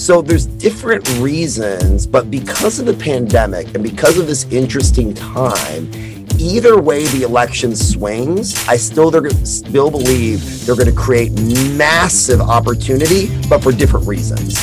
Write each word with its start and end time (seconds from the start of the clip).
So 0.00 0.22
there's 0.22 0.46
different 0.46 1.06
reasons, 1.18 2.06
but 2.06 2.30
because 2.30 2.78
of 2.78 2.86
the 2.86 2.94
pandemic 2.94 3.74
and 3.74 3.84
because 3.84 4.16
of 4.16 4.26
this 4.26 4.50
interesting 4.50 5.12
time, 5.12 5.90
either 6.38 6.80
way 6.80 7.06
the 7.08 7.22
election 7.22 7.76
swings, 7.76 8.66
I 8.66 8.78
still 8.78 9.12
still 9.44 9.90
believe 9.90 10.64
they're 10.64 10.74
going 10.74 10.88
to 10.88 10.96
create 10.96 11.38
massive 11.76 12.40
opportunity, 12.40 13.28
but 13.46 13.62
for 13.62 13.72
different 13.72 14.06
reasons. 14.08 14.58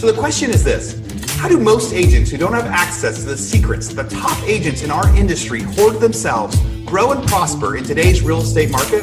So 0.00 0.10
the 0.10 0.18
question 0.18 0.50
is 0.50 0.64
this 0.64 1.05
How 1.38 1.48
do 1.48 1.58
most 1.58 1.92
agents 1.92 2.30
who 2.30 2.38
don't 2.38 2.54
have 2.54 2.64
access 2.66 3.20
to 3.20 3.26
the 3.26 3.36
secrets 3.36 3.88
the 3.88 4.04
top 4.04 4.42
agents 4.44 4.82
in 4.82 4.90
our 4.90 5.14
industry 5.14 5.60
hoard 5.60 6.00
themselves, 6.00 6.56
grow 6.86 7.12
and 7.12 7.28
prosper 7.28 7.76
in 7.76 7.84
today's 7.84 8.22
real 8.22 8.40
estate 8.40 8.70
market? 8.70 9.02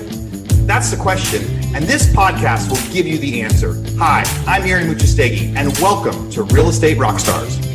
That's 0.68 0.90
the 0.90 0.98
question, 0.98 1.44
and 1.76 1.86
this 1.86 2.08
podcast 2.08 2.70
will 2.70 2.94
give 2.94 3.06
you 3.06 3.20
the 3.20 3.42
answer. 3.42 3.82
Hi, 3.98 4.23
I'm 4.48 4.64
Aaron 4.64 4.88
Amuchastegui, 4.88 5.56
and 5.56 5.78
welcome 5.78 6.30
to 6.32 6.44
Real 6.44 6.70
Estate 6.70 6.98
Rockstars. 6.98 7.73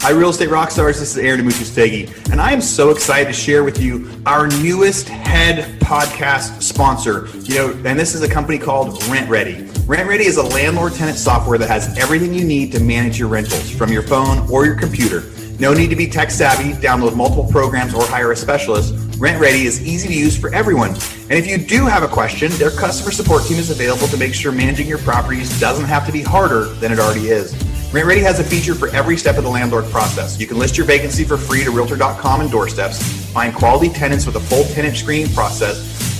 Hi, 0.00 0.10
Real 0.10 0.30
Estate 0.30 0.48
Rockstars. 0.48 1.00
This 1.00 1.16
is 1.16 1.18
Aaron 1.18 1.40
Amuchastegui, 1.40 2.30
and 2.30 2.40
I 2.40 2.52
am 2.52 2.60
so 2.60 2.90
excited 2.90 3.26
to 3.26 3.32
share 3.32 3.64
with 3.64 3.80
you 3.80 4.08
our 4.26 4.46
newest 4.46 5.08
head 5.08 5.80
podcast 5.80 6.62
sponsor. 6.62 7.26
You 7.42 7.54
know, 7.56 7.70
and 7.84 7.98
this 7.98 8.14
is 8.14 8.22
a 8.22 8.28
company 8.28 8.58
called 8.58 9.00
RentRedi. 9.02 9.88
Rent 9.88 10.08
Ready 10.08 10.24
is 10.24 10.36
a 10.36 10.42
landlord 10.42 10.94
tenant 10.94 11.18
software 11.18 11.58
that 11.58 11.68
has 11.68 11.98
everything 11.98 12.32
you 12.32 12.44
need 12.44 12.70
to 12.72 12.80
manage 12.80 13.18
your 13.18 13.26
rentals 13.26 13.70
from 13.70 13.90
your 13.90 14.02
phone 14.02 14.48
or 14.48 14.64
your 14.64 14.76
computer. 14.76 15.24
No 15.58 15.74
need 15.74 15.90
to 15.90 15.96
be 15.96 16.06
tech 16.06 16.30
savvy, 16.30 16.74
download 16.74 17.16
multiple 17.16 17.50
programs, 17.50 17.92
or 17.92 18.06
hire 18.06 18.30
a 18.30 18.36
specialist. 18.36 18.94
RentRedi 19.18 19.64
is 19.64 19.82
easy 19.82 20.06
to 20.06 20.14
use 20.14 20.38
for 20.38 20.54
everyone. 20.54 20.90
And 20.90 21.32
if 21.32 21.46
you 21.48 21.58
do 21.58 21.86
have 21.86 22.04
a 22.04 22.08
question, 22.08 22.52
their 22.52 22.70
customer 22.70 23.10
support 23.10 23.46
team 23.46 23.58
is 23.58 23.70
available 23.70 24.06
to 24.06 24.16
make 24.16 24.32
sure 24.32 24.52
managing 24.52 24.86
your 24.86 24.98
properties 24.98 25.58
doesn't 25.58 25.86
have 25.86 26.06
to 26.06 26.12
be 26.12 26.22
harder 26.22 26.66
than 26.74 26.92
it 26.92 27.00
already 27.00 27.30
is. 27.30 27.52
RentRedi 27.90 28.20
has 28.20 28.38
a 28.38 28.44
feature 28.44 28.74
for 28.74 28.88
every 28.88 29.16
step 29.16 29.38
of 29.38 29.44
the 29.44 29.48
landlord 29.48 29.86
process. 29.86 30.38
You 30.38 30.46
can 30.46 30.58
list 30.58 30.76
your 30.76 30.86
vacancy 30.86 31.24
for 31.24 31.38
free 31.38 31.64
to 31.64 31.70
Realtor.com 31.70 32.42
and 32.42 32.50
doorsteps, 32.50 33.02
find 33.32 33.54
quality 33.54 33.88
tenants 33.88 34.26
with 34.26 34.36
a 34.36 34.40
full 34.40 34.64
tenant 34.64 34.94
screening 34.94 35.32
process, 35.32 35.78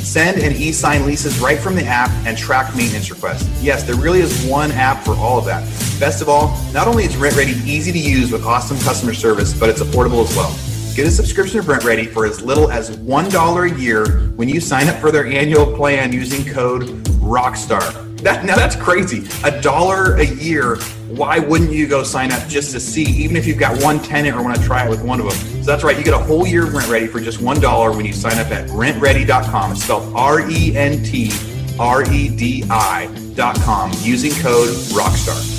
send 0.09 0.43
and 0.43 0.57
e-sign 0.57 1.05
leases 1.05 1.39
right 1.41 1.59
from 1.59 1.75
the 1.75 1.85
app, 1.85 2.09
and 2.27 2.39
track 2.39 2.75
maintenance 2.75 3.11
requests. 3.11 3.47
Yes, 3.63 3.83
there 3.83 3.97
really 3.97 4.21
is 4.21 4.47
one 4.47 4.73
app 4.73 5.05
for 5.05 5.15
all 5.17 5.39
of 5.39 5.45
that. 5.45 5.61
Best 6.01 6.23
of 6.23 6.31
all, 6.31 6.59
not 6.73 6.89
only 6.89 7.05
is 7.05 7.17
RentRedi 7.17 7.67
easy 7.67 7.93
to 7.93 7.99
use 7.99 8.33
with 8.33 8.47
awesome 8.47 8.79
customer 8.79 9.13
service, 9.13 9.53
but 9.53 9.69
it's 9.69 9.83
affordable 9.83 10.25
as 10.27 10.35
well. 10.35 10.57
Get 10.97 11.07
a 11.07 11.11
subscription 11.11 11.63
to 11.63 11.69
RentRedi 11.69 12.09
for 12.09 12.25
as 12.25 12.41
little 12.41 12.71
as 12.71 12.97
$1 12.97 13.77
a 13.77 13.79
year 13.79 14.21
when 14.37 14.49
you 14.49 14.59
sign 14.59 14.89
up 14.89 14.97
for 15.03 15.11
their 15.11 15.27
annual 15.27 15.67
plan 15.77 16.15
using 16.15 16.51
code 16.51 17.08
ROCKSTAR. 17.29 18.23
That 18.23 18.45
now 18.45 18.57
that's 18.57 18.75
crazy. 18.75 19.29
A 19.45 19.61
dollar 19.61 20.17
a 20.17 20.25
year. 20.25 20.77
Why 21.09 21.39
wouldn't 21.39 21.73
you 21.73 21.87
go 21.87 22.03
sign 22.03 22.33
up 22.33 22.47
just 22.49 22.73
to 22.73 22.81
see, 22.81 23.03
even 23.03 23.37
if 23.37 23.47
you've 23.47 23.59
got 23.59 23.83
one 23.83 24.01
tenant 24.01 24.37
or 24.37 24.43
want 24.43 24.57
to 24.57 24.63
try 24.63 24.87
it 24.87 24.91
with 24.91 25.03
one 25.03 25.21
of 25.21 25.29
them? 25.29 25.63
So 25.63 25.71
that's 25.71 25.85
right. 25.85 25.97
You 25.97 26.05
get 26.05 26.15
a 26.15 26.19
whole 26.19 26.47
year 26.47 26.65
of 26.67 26.73
RentRedi 26.73 27.11
for 27.11 27.21
just 27.21 27.41
one 27.41 27.61
dollar 27.61 27.93
when 27.93 28.07
you 28.07 28.13
sign 28.13 28.39
up 28.39 28.51
at 28.51 28.69
rentredi.com. 28.71 29.73
It's 29.73 29.85
spelled 29.85 30.13
R 30.15 30.51
E 30.51 30.77
N 30.77 31.03
T 31.05 31.31
R 31.79 32.03
E 32.11 32.29
D 32.29 32.65
I.com 32.69 33.93
using 34.01 34.33
code 34.43 34.71
ROCKSTAR. 34.71 35.58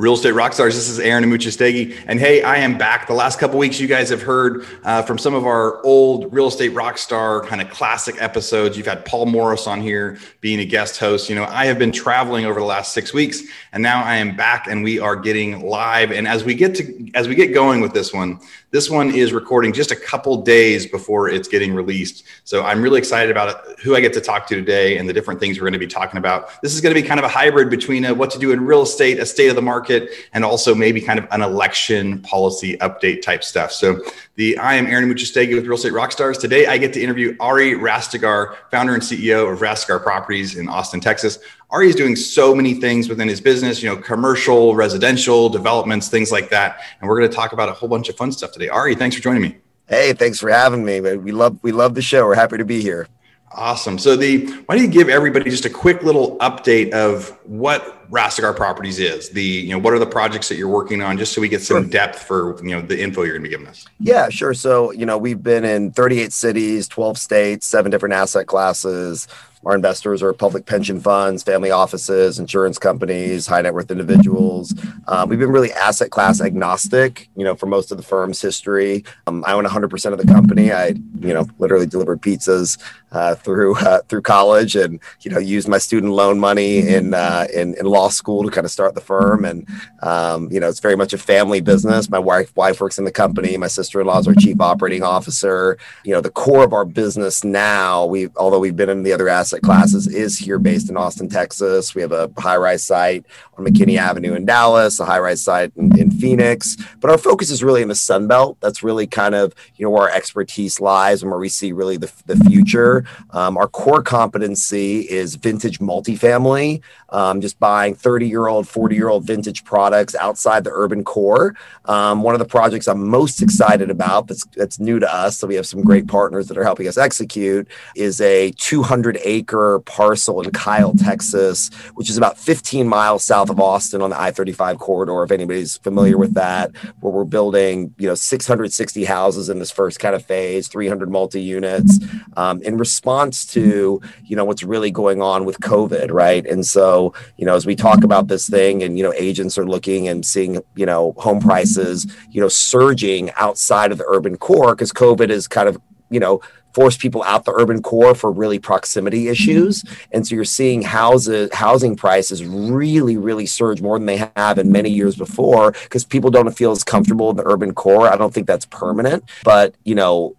Real 0.00 0.14
Estate 0.14 0.32
Rockstars. 0.32 0.68
This 0.68 0.88
is 0.88 0.98
Aaron 0.98 1.24
Amuchastegui. 1.24 2.04
And 2.06 2.18
hey, 2.18 2.42
I 2.42 2.56
am 2.56 2.78
back. 2.78 3.06
The 3.06 3.12
last 3.12 3.38
couple 3.38 3.58
weeks, 3.58 3.78
you 3.78 3.86
guys 3.86 4.08
have 4.08 4.22
heard 4.22 4.64
uh, 4.82 5.02
from 5.02 5.18
some 5.18 5.34
of 5.34 5.44
our 5.44 5.84
old 5.84 6.32
Real 6.32 6.46
Estate 6.46 6.72
Rockstar 6.72 7.46
kind 7.46 7.60
of 7.60 7.68
classic 7.68 8.14
episodes. 8.18 8.78
You've 8.78 8.86
had 8.86 9.04
Paul 9.04 9.26
Morris 9.26 9.66
on 9.66 9.82
here 9.82 10.18
being 10.40 10.58
a 10.60 10.64
guest 10.64 10.98
host. 10.98 11.28
You 11.28 11.34
know, 11.34 11.44
I 11.44 11.66
have 11.66 11.78
been 11.78 11.92
traveling 11.92 12.46
over 12.46 12.58
the 12.58 12.64
last 12.64 12.94
six 12.94 13.12
weeks, 13.12 13.42
and 13.74 13.82
now 13.82 14.02
I 14.02 14.16
am 14.16 14.34
back, 14.34 14.68
and 14.68 14.82
we 14.82 14.98
are 14.98 15.16
getting 15.16 15.60
live. 15.60 16.12
And 16.12 16.26
as 16.26 16.44
we 16.44 16.54
get 16.54 16.74
to 16.76 17.10
as 17.14 17.28
we 17.28 17.34
get 17.34 17.52
going 17.52 17.82
with 17.82 17.92
this 17.92 18.10
one, 18.10 18.40
this 18.70 18.88
one 18.88 19.10
is 19.10 19.32
recording 19.32 19.72
just 19.72 19.90
a 19.90 19.96
couple 19.96 20.42
days 20.42 20.86
before 20.86 21.28
it's 21.28 21.48
getting 21.48 21.74
released. 21.74 22.24
So 22.44 22.62
I'm 22.64 22.80
really 22.80 22.98
excited 22.98 23.30
about 23.30 23.78
who 23.80 23.96
I 23.96 24.00
get 24.00 24.12
to 24.12 24.20
talk 24.20 24.46
to 24.46 24.54
today 24.54 24.96
and 24.96 25.08
the 25.08 25.12
different 25.12 25.40
things 25.40 25.58
we're 25.58 25.64
going 25.64 25.72
to 25.72 25.78
be 25.78 25.88
talking 25.88 26.18
about. 26.18 26.62
This 26.62 26.72
is 26.72 26.80
going 26.80 26.94
to 26.94 27.00
be 27.00 27.06
kind 27.06 27.18
of 27.18 27.24
a 27.24 27.28
hybrid 27.28 27.68
between 27.68 28.04
a, 28.04 28.14
what 28.14 28.30
to 28.30 28.38
do 28.38 28.52
in 28.52 28.64
real 28.64 28.82
estate, 28.82 29.18
a 29.18 29.26
state 29.26 29.48
of 29.48 29.56
the 29.56 29.62
market, 29.62 29.89
and 30.32 30.44
also 30.44 30.74
maybe 30.74 31.00
kind 31.00 31.18
of 31.18 31.26
an 31.30 31.42
election 31.42 32.20
policy 32.22 32.76
update 32.78 33.22
type 33.22 33.42
stuff. 33.42 33.72
So 33.72 34.00
the 34.36 34.56
I 34.58 34.74
am 34.74 34.86
Aaron 34.86 35.08
Amuchastegui 35.08 35.54
with 35.54 35.64
Real 35.64 35.74
Estate 35.74 35.92
Rockstars. 35.92 36.38
Today 36.38 36.66
I 36.66 36.78
get 36.78 36.92
to 36.94 37.00
interview 37.02 37.36
Ari 37.40 37.72
Rastegar, 37.72 38.56
founder 38.70 38.94
and 38.94 39.02
CEO 39.02 39.52
of 39.52 39.58
Rastegar 39.58 40.02
Properties 40.02 40.56
in 40.56 40.68
Austin, 40.68 41.00
Texas. 41.00 41.38
Ari 41.70 41.88
is 41.88 41.94
doing 41.94 42.16
so 42.16 42.54
many 42.54 42.74
things 42.74 43.08
within 43.08 43.28
his 43.28 43.40
business, 43.40 43.82
you 43.82 43.88
know, 43.88 43.96
commercial, 43.96 44.74
residential, 44.74 45.48
developments, 45.48 46.08
things 46.08 46.32
like 46.32 46.50
that. 46.50 46.80
And 47.00 47.08
we're 47.08 47.18
going 47.18 47.30
to 47.30 47.36
talk 47.36 47.52
about 47.52 47.68
a 47.68 47.72
whole 47.72 47.88
bunch 47.88 48.08
of 48.08 48.16
fun 48.16 48.32
stuff 48.32 48.52
today. 48.52 48.68
Ari, 48.68 48.96
thanks 48.96 49.16
for 49.16 49.22
joining 49.22 49.42
me. 49.42 49.56
Hey, 49.88 50.12
thanks 50.12 50.38
for 50.38 50.50
having 50.50 50.84
me. 50.84 51.00
We 51.00 51.32
love 51.32 51.58
we 51.62 51.72
love 51.72 51.94
the 51.94 52.02
show. 52.02 52.24
We're 52.26 52.36
happy 52.36 52.58
to 52.58 52.64
be 52.64 52.80
here. 52.80 53.08
Awesome. 53.52 53.98
So 53.98 54.14
the 54.14 54.46
why 54.66 54.76
don't 54.76 54.84
you 54.84 54.90
give 54.90 55.08
everybody 55.08 55.50
just 55.50 55.64
a 55.64 55.70
quick 55.70 56.04
little 56.04 56.38
update 56.38 56.92
of 56.92 57.36
what 57.44 57.99
Rastegar 58.10 58.56
Properties 58.56 58.98
is? 58.98 59.30
The 59.30 59.42
you 59.42 59.70
know 59.70 59.78
what 59.78 59.92
are 59.92 59.98
the 59.98 60.06
projects 60.06 60.48
that 60.48 60.56
you're 60.56 60.68
working 60.68 61.00
on, 61.02 61.16
just 61.16 61.32
so 61.32 61.40
we 61.40 61.48
get 61.48 61.62
some 61.62 61.82
sure. 61.82 61.90
depth 61.90 62.22
for 62.22 62.62
you 62.64 62.70
know 62.70 62.82
the 62.82 63.00
info 63.00 63.22
you're 63.22 63.34
going 63.34 63.44
to 63.44 63.48
be 63.48 63.50
giving 63.50 63.68
us. 63.68 63.86
Yeah, 63.98 64.28
sure. 64.28 64.54
So 64.54 64.90
you 64.92 65.06
know 65.06 65.16
we've 65.16 65.42
been 65.42 65.64
in 65.64 65.92
38 65.92 66.32
cities, 66.32 66.88
12 66.88 67.18
states, 67.18 67.66
seven 67.66 67.90
different 67.90 68.14
asset 68.14 68.46
classes, 68.46 69.28
our 69.64 69.74
investors 69.74 70.22
are 70.22 70.32
public 70.32 70.64
pension 70.64 71.00
funds, 71.00 71.42
family 71.42 71.70
offices, 71.70 72.38
insurance 72.38 72.78
companies, 72.78 73.46
high 73.46 73.60
net 73.60 73.74
worth 73.74 73.90
individuals. 73.90 74.74
Um, 75.06 75.28
we've 75.28 75.38
been 75.38 75.50
really 75.50 75.70
asset 75.72 76.10
class 76.10 76.40
agnostic, 76.40 77.28
you 77.36 77.44
know, 77.44 77.54
for 77.54 77.66
most 77.66 77.90
of 77.90 77.98
the 77.98 78.02
firm's 78.02 78.40
history. 78.40 79.04
Um, 79.26 79.44
I 79.46 79.52
own 79.52 79.66
100% 79.66 80.12
of 80.12 80.18
the 80.18 80.26
company. 80.26 80.72
I, 80.72 80.88
you 81.20 81.34
know, 81.34 81.46
literally 81.58 81.86
delivered 81.86 82.22
pizzas 82.22 82.78
uh, 83.12 83.34
through 83.34 83.76
uh, 83.76 84.00
through 84.08 84.22
college, 84.22 84.76
and 84.76 84.98
you 85.20 85.30
know, 85.30 85.38
used 85.38 85.68
my 85.68 85.78
student 85.78 86.12
loan 86.12 86.38
money 86.40 86.78
in 86.78 87.12
uh, 87.12 87.46
in, 87.52 87.74
in 87.74 87.84
law 87.84 87.99
school 88.08 88.42
to 88.44 88.50
kind 88.50 88.64
of 88.64 88.70
start 88.70 88.94
the 88.94 89.00
firm. 89.00 89.44
And 89.44 89.68
um, 90.02 90.50
you 90.50 90.60
know, 90.60 90.68
it's 90.68 90.80
very 90.80 90.96
much 90.96 91.12
a 91.12 91.18
family 91.18 91.60
business. 91.60 92.08
My 92.08 92.18
wife 92.18 92.56
wife 92.56 92.80
works 92.80 92.98
in 92.98 93.04
the 93.04 93.12
company. 93.12 93.56
My 93.56 93.68
sister 93.68 94.00
in 94.00 94.06
law 94.06 94.18
is 94.18 94.26
our 94.26 94.34
chief 94.34 94.60
operating 94.60 95.02
officer. 95.02 95.78
You 96.04 96.14
know, 96.14 96.20
the 96.20 96.30
core 96.30 96.64
of 96.64 96.72
our 96.72 96.84
business 96.84 97.44
now. 97.44 98.06
We 98.06 98.28
although 98.36 98.58
we've 98.58 98.76
been 98.76 98.88
in 98.88 99.02
the 99.02 99.12
other 99.12 99.28
asset 99.28 99.50
asset 99.50 99.62
classes 99.62 100.06
is 100.06 100.38
here 100.38 100.58
based 100.58 100.90
in 100.90 100.96
Austin, 100.96 101.28
Texas. 101.28 101.94
We 101.94 102.02
have 102.02 102.12
a 102.12 102.30
high 102.38 102.56
rise 102.56 102.84
site 102.84 103.24
on 103.58 103.64
McKinney 103.64 103.96
Avenue 103.96 104.34
in 104.34 104.44
Dallas, 104.44 105.00
a 105.00 105.04
high 105.04 105.18
rise 105.18 105.42
site 105.42 105.72
in, 105.76 105.98
in, 105.98 106.10
Phoenix. 106.10 106.76
But 107.00 107.10
our 107.10 107.18
focus 107.18 107.50
is 107.50 107.64
really 107.64 107.82
in 107.82 107.88
the 107.88 107.94
Sun 107.94 108.28
Belt. 108.28 108.58
That's 108.60 108.82
really 108.82 109.06
kind 109.06 109.34
of 109.34 109.54
you 109.76 109.84
know 109.84 109.90
where 109.90 110.02
our 110.02 110.10
expertise 110.10 110.80
lies 110.80 111.22
and 111.22 111.30
where 111.30 111.40
we 111.40 111.48
see 111.48 111.72
really 111.72 111.96
the, 111.96 112.12
the 112.26 112.36
future. 112.36 113.04
Um, 113.30 113.56
our 113.56 113.66
core 113.66 114.02
competency 114.02 115.00
is 115.00 115.34
vintage 115.34 115.78
multifamily, 115.80 116.82
um, 117.08 117.40
just 117.40 117.58
buying 117.58 117.89
30 117.94 118.28
year 118.28 118.46
old, 118.46 118.68
40 118.68 118.94
year 118.94 119.08
old 119.08 119.24
vintage 119.24 119.64
products 119.64 120.14
outside 120.14 120.64
the 120.64 120.70
urban 120.72 121.04
core. 121.04 121.54
Um, 121.86 122.22
one 122.22 122.34
of 122.34 122.38
the 122.38 122.44
projects 122.44 122.88
I'm 122.88 123.08
most 123.08 123.42
excited 123.42 123.90
about 123.90 124.28
that's, 124.28 124.44
that's 124.56 124.78
new 124.78 124.98
to 124.98 125.12
us, 125.12 125.38
so 125.38 125.46
we 125.46 125.54
have 125.54 125.66
some 125.66 125.82
great 125.82 126.06
partners 126.06 126.48
that 126.48 126.58
are 126.58 126.64
helping 126.64 126.88
us 126.88 126.98
execute, 126.98 127.68
is 127.96 128.20
a 128.20 128.52
200 128.52 129.18
acre 129.24 129.80
parcel 129.80 130.40
in 130.40 130.50
Kyle, 130.50 130.94
Texas, 130.94 131.70
which 131.94 132.10
is 132.10 132.16
about 132.16 132.38
15 132.38 132.86
miles 132.86 133.24
south 133.24 133.50
of 133.50 133.60
Austin 133.60 134.02
on 134.02 134.10
the 134.10 134.20
I-35 134.20 134.78
corridor. 134.78 135.22
If 135.22 135.30
anybody's 135.30 135.76
familiar 135.78 136.18
with 136.18 136.34
that, 136.34 136.74
where 137.00 137.12
we're 137.12 137.24
building, 137.24 137.94
you 137.98 138.08
know, 138.08 138.14
660 138.14 139.04
houses 139.04 139.48
in 139.48 139.58
this 139.58 139.70
first 139.70 140.00
kind 140.00 140.14
of 140.14 140.24
phase, 140.24 140.68
300 140.68 141.10
multi-units, 141.10 141.98
um, 142.36 142.62
in 142.62 142.76
response 142.76 143.44
to, 143.46 144.00
you 144.24 144.36
know, 144.36 144.44
what's 144.44 144.62
really 144.62 144.90
going 144.90 145.22
on 145.22 145.44
with 145.44 145.60
COVID, 145.60 146.10
right? 146.12 146.46
And 146.46 146.66
so, 146.66 147.14
you 147.36 147.46
know, 147.46 147.54
as 147.54 147.66
we 147.66 147.76
talk 147.80 148.04
about 148.04 148.28
this 148.28 148.48
thing, 148.48 148.82
and 148.82 148.96
you 148.96 149.04
know, 149.04 149.12
agents 149.14 149.56
are 149.58 149.66
looking 149.66 150.08
and 150.08 150.24
seeing, 150.24 150.60
you 150.74 150.86
know, 150.86 151.14
home 151.18 151.40
prices, 151.40 152.06
you 152.30 152.40
know, 152.40 152.48
surging 152.48 153.30
outside 153.36 153.92
of 153.92 153.98
the 153.98 154.04
urban 154.06 154.36
core 154.36 154.74
because 154.74 154.92
COVID 154.92 155.30
is 155.30 155.48
kind 155.48 155.68
of 155.68 155.80
you 156.10 156.20
know 156.20 156.40
force 156.72 156.96
people 156.96 157.22
out 157.24 157.44
the 157.44 157.52
urban 157.52 157.82
core 157.82 158.14
for 158.14 158.30
really 158.30 158.58
proximity 158.58 159.28
issues. 159.28 159.84
And 160.12 160.26
so 160.26 160.34
you're 160.34 160.44
seeing 160.44 160.82
houses, 160.82 161.50
housing 161.52 161.96
prices 161.96 162.44
really, 162.44 163.16
really 163.16 163.46
surge 163.46 163.80
more 163.82 163.98
than 163.98 164.06
they 164.06 164.28
have 164.36 164.58
in 164.58 164.70
many 164.72 164.90
years 164.90 165.16
before 165.16 165.72
because 165.72 166.04
people 166.04 166.30
don't 166.30 166.50
feel 166.56 166.70
as 166.70 166.84
comfortable 166.84 167.30
in 167.30 167.36
the 167.36 167.46
urban 167.46 167.74
core. 167.74 168.08
I 168.08 168.16
don't 168.16 168.32
think 168.32 168.46
that's 168.46 168.66
permanent, 168.66 169.24
but 169.44 169.74
you 169.84 169.94
know, 169.94 170.36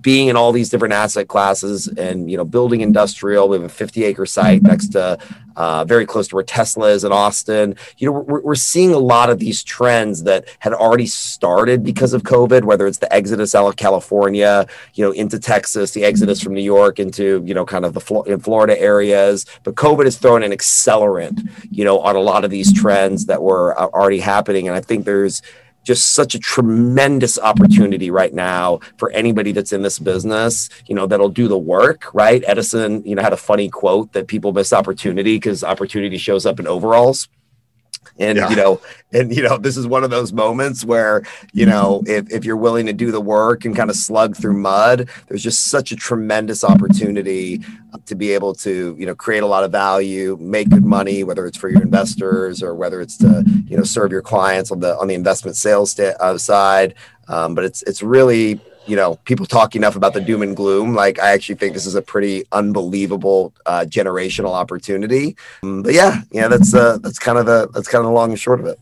being 0.00 0.28
in 0.28 0.36
all 0.36 0.52
these 0.52 0.70
different 0.70 0.94
asset 0.94 1.28
classes 1.28 1.88
and 1.88 2.30
you 2.30 2.36
know, 2.36 2.44
building 2.44 2.80
industrial, 2.80 3.48
we 3.48 3.56
have 3.56 3.64
a 3.64 3.68
50 3.68 4.04
acre 4.04 4.26
site 4.26 4.62
next 4.62 4.88
to 4.88 5.18
uh, 5.56 5.84
very 5.84 6.06
close 6.06 6.28
to 6.28 6.34
where 6.34 6.44
Tesla 6.44 6.88
is 6.90 7.02
in 7.02 7.12
Austin. 7.12 7.76
You 7.98 8.06
know, 8.06 8.20
we're, 8.20 8.40
we're 8.42 8.54
seeing 8.54 8.92
a 8.92 8.98
lot 8.98 9.30
of 9.30 9.38
these 9.38 9.62
trends 9.62 10.24
that 10.24 10.44
had 10.58 10.72
already 10.72 11.06
started 11.06 11.82
because 11.82 12.12
of 12.12 12.22
COVID, 12.22 12.64
whether 12.64 12.86
it's 12.86 12.98
the 12.98 13.12
exodus 13.12 13.54
out 13.54 13.66
of 13.66 13.76
California, 13.76 14.66
you 14.94 15.04
know, 15.04 15.12
into 15.12 15.38
Texas, 15.38 15.65
the 15.74 16.04
exodus 16.04 16.40
from 16.40 16.54
New 16.54 16.62
York 16.62 16.98
into, 16.98 17.42
you 17.44 17.54
know, 17.54 17.64
kind 17.64 17.84
of 17.84 17.94
the 17.94 18.22
in 18.26 18.40
Florida 18.40 18.78
areas. 18.80 19.46
But 19.64 19.74
COVID 19.74 20.04
has 20.04 20.16
thrown 20.16 20.42
an 20.42 20.52
accelerant, 20.52 21.48
you 21.70 21.84
know, 21.84 22.00
on 22.00 22.16
a 22.16 22.20
lot 22.20 22.44
of 22.44 22.50
these 22.50 22.72
trends 22.72 23.26
that 23.26 23.42
were 23.42 23.78
uh, 23.78 23.86
already 23.86 24.20
happening. 24.20 24.68
And 24.68 24.76
I 24.76 24.80
think 24.80 25.04
there's, 25.04 25.42
just 25.86 26.14
such 26.14 26.34
a 26.34 26.38
tremendous 26.40 27.38
opportunity 27.38 28.10
right 28.10 28.34
now 28.34 28.80
for 28.98 29.08
anybody 29.12 29.52
that's 29.52 29.72
in 29.72 29.82
this 29.82 30.00
business, 30.00 30.68
you 30.86 30.96
know, 30.96 31.06
that'll 31.06 31.28
do 31.28 31.46
the 31.46 31.56
work, 31.56 32.12
right? 32.12 32.42
Edison, 32.44 33.04
you 33.06 33.14
know, 33.14 33.22
had 33.22 33.32
a 33.32 33.36
funny 33.36 33.68
quote 33.68 34.12
that 34.12 34.26
people 34.26 34.52
miss 34.52 34.72
opportunity 34.72 35.36
because 35.36 35.62
opportunity 35.62 36.18
shows 36.18 36.44
up 36.44 36.58
in 36.58 36.66
overalls 36.66 37.28
and 38.18 38.38
yeah. 38.38 38.48
you 38.48 38.56
know 38.56 38.80
and 39.12 39.34
you 39.34 39.42
know 39.42 39.56
this 39.56 39.76
is 39.76 39.86
one 39.86 40.04
of 40.04 40.10
those 40.10 40.32
moments 40.32 40.84
where 40.84 41.22
you 41.52 41.66
know 41.66 42.02
if, 42.06 42.30
if 42.30 42.44
you're 42.44 42.56
willing 42.56 42.86
to 42.86 42.92
do 42.92 43.10
the 43.10 43.20
work 43.20 43.64
and 43.64 43.76
kind 43.76 43.90
of 43.90 43.96
slug 43.96 44.36
through 44.36 44.56
mud 44.56 45.08
there's 45.28 45.42
just 45.42 45.66
such 45.66 45.92
a 45.92 45.96
tremendous 45.96 46.64
opportunity 46.64 47.62
to 48.04 48.14
be 48.14 48.32
able 48.32 48.54
to 48.54 48.94
you 48.98 49.06
know 49.06 49.14
create 49.14 49.42
a 49.42 49.46
lot 49.46 49.64
of 49.64 49.72
value 49.72 50.36
make 50.40 50.68
good 50.68 50.84
money 50.84 51.24
whether 51.24 51.46
it's 51.46 51.56
for 51.56 51.68
your 51.68 51.82
investors 51.82 52.62
or 52.62 52.74
whether 52.74 53.00
it's 53.00 53.16
to 53.16 53.44
you 53.66 53.76
know 53.76 53.84
serve 53.84 54.10
your 54.10 54.22
clients 54.22 54.70
on 54.70 54.80
the 54.80 54.96
on 54.98 55.08
the 55.08 55.14
investment 55.14 55.56
sales 55.56 55.92
st- 55.92 56.16
uh, 56.20 56.36
side 56.36 56.94
um, 57.28 57.54
but 57.54 57.64
it's 57.64 57.82
it's 57.82 58.02
really 58.02 58.60
you 58.86 58.96
know 58.96 59.16
people 59.24 59.46
talk 59.46 59.74
enough 59.74 59.96
about 59.96 60.14
the 60.14 60.20
doom 60.20 60.42
and 60.42 60.56
gloom 60.56 60.94
like 60.94 61.18
i 61.18 61.30
actually 61.30 61.54
think 61.54 61.74
this 61.74 61.86
is 61.86 61.94
a 61.94 62.02
pretty 62.02 62.44
unbelievable 62.52 63.52
uh, 63.66 63.84
generational 63.88 64.52
opportunity. 64.52 65.36
Um, 65.62 65.82
but 65.82 65.92
yeah 65.92 66.22
yeah 66.30 66.48
that's 66.48 66.74
uh 66.74 66.98
that's 66.98 67.18
kind 67.18 67.38
of 67.38 67.46
the 67.46 67.68
that's 67.72 67.88
kind 67.88 68.00
of 68.00 68.06
the 68.06 68.12
long 68.12 68.30
and 68.30 68.38
short 68.38 68.60
of 68.60 68.66
it. 68.66 68.78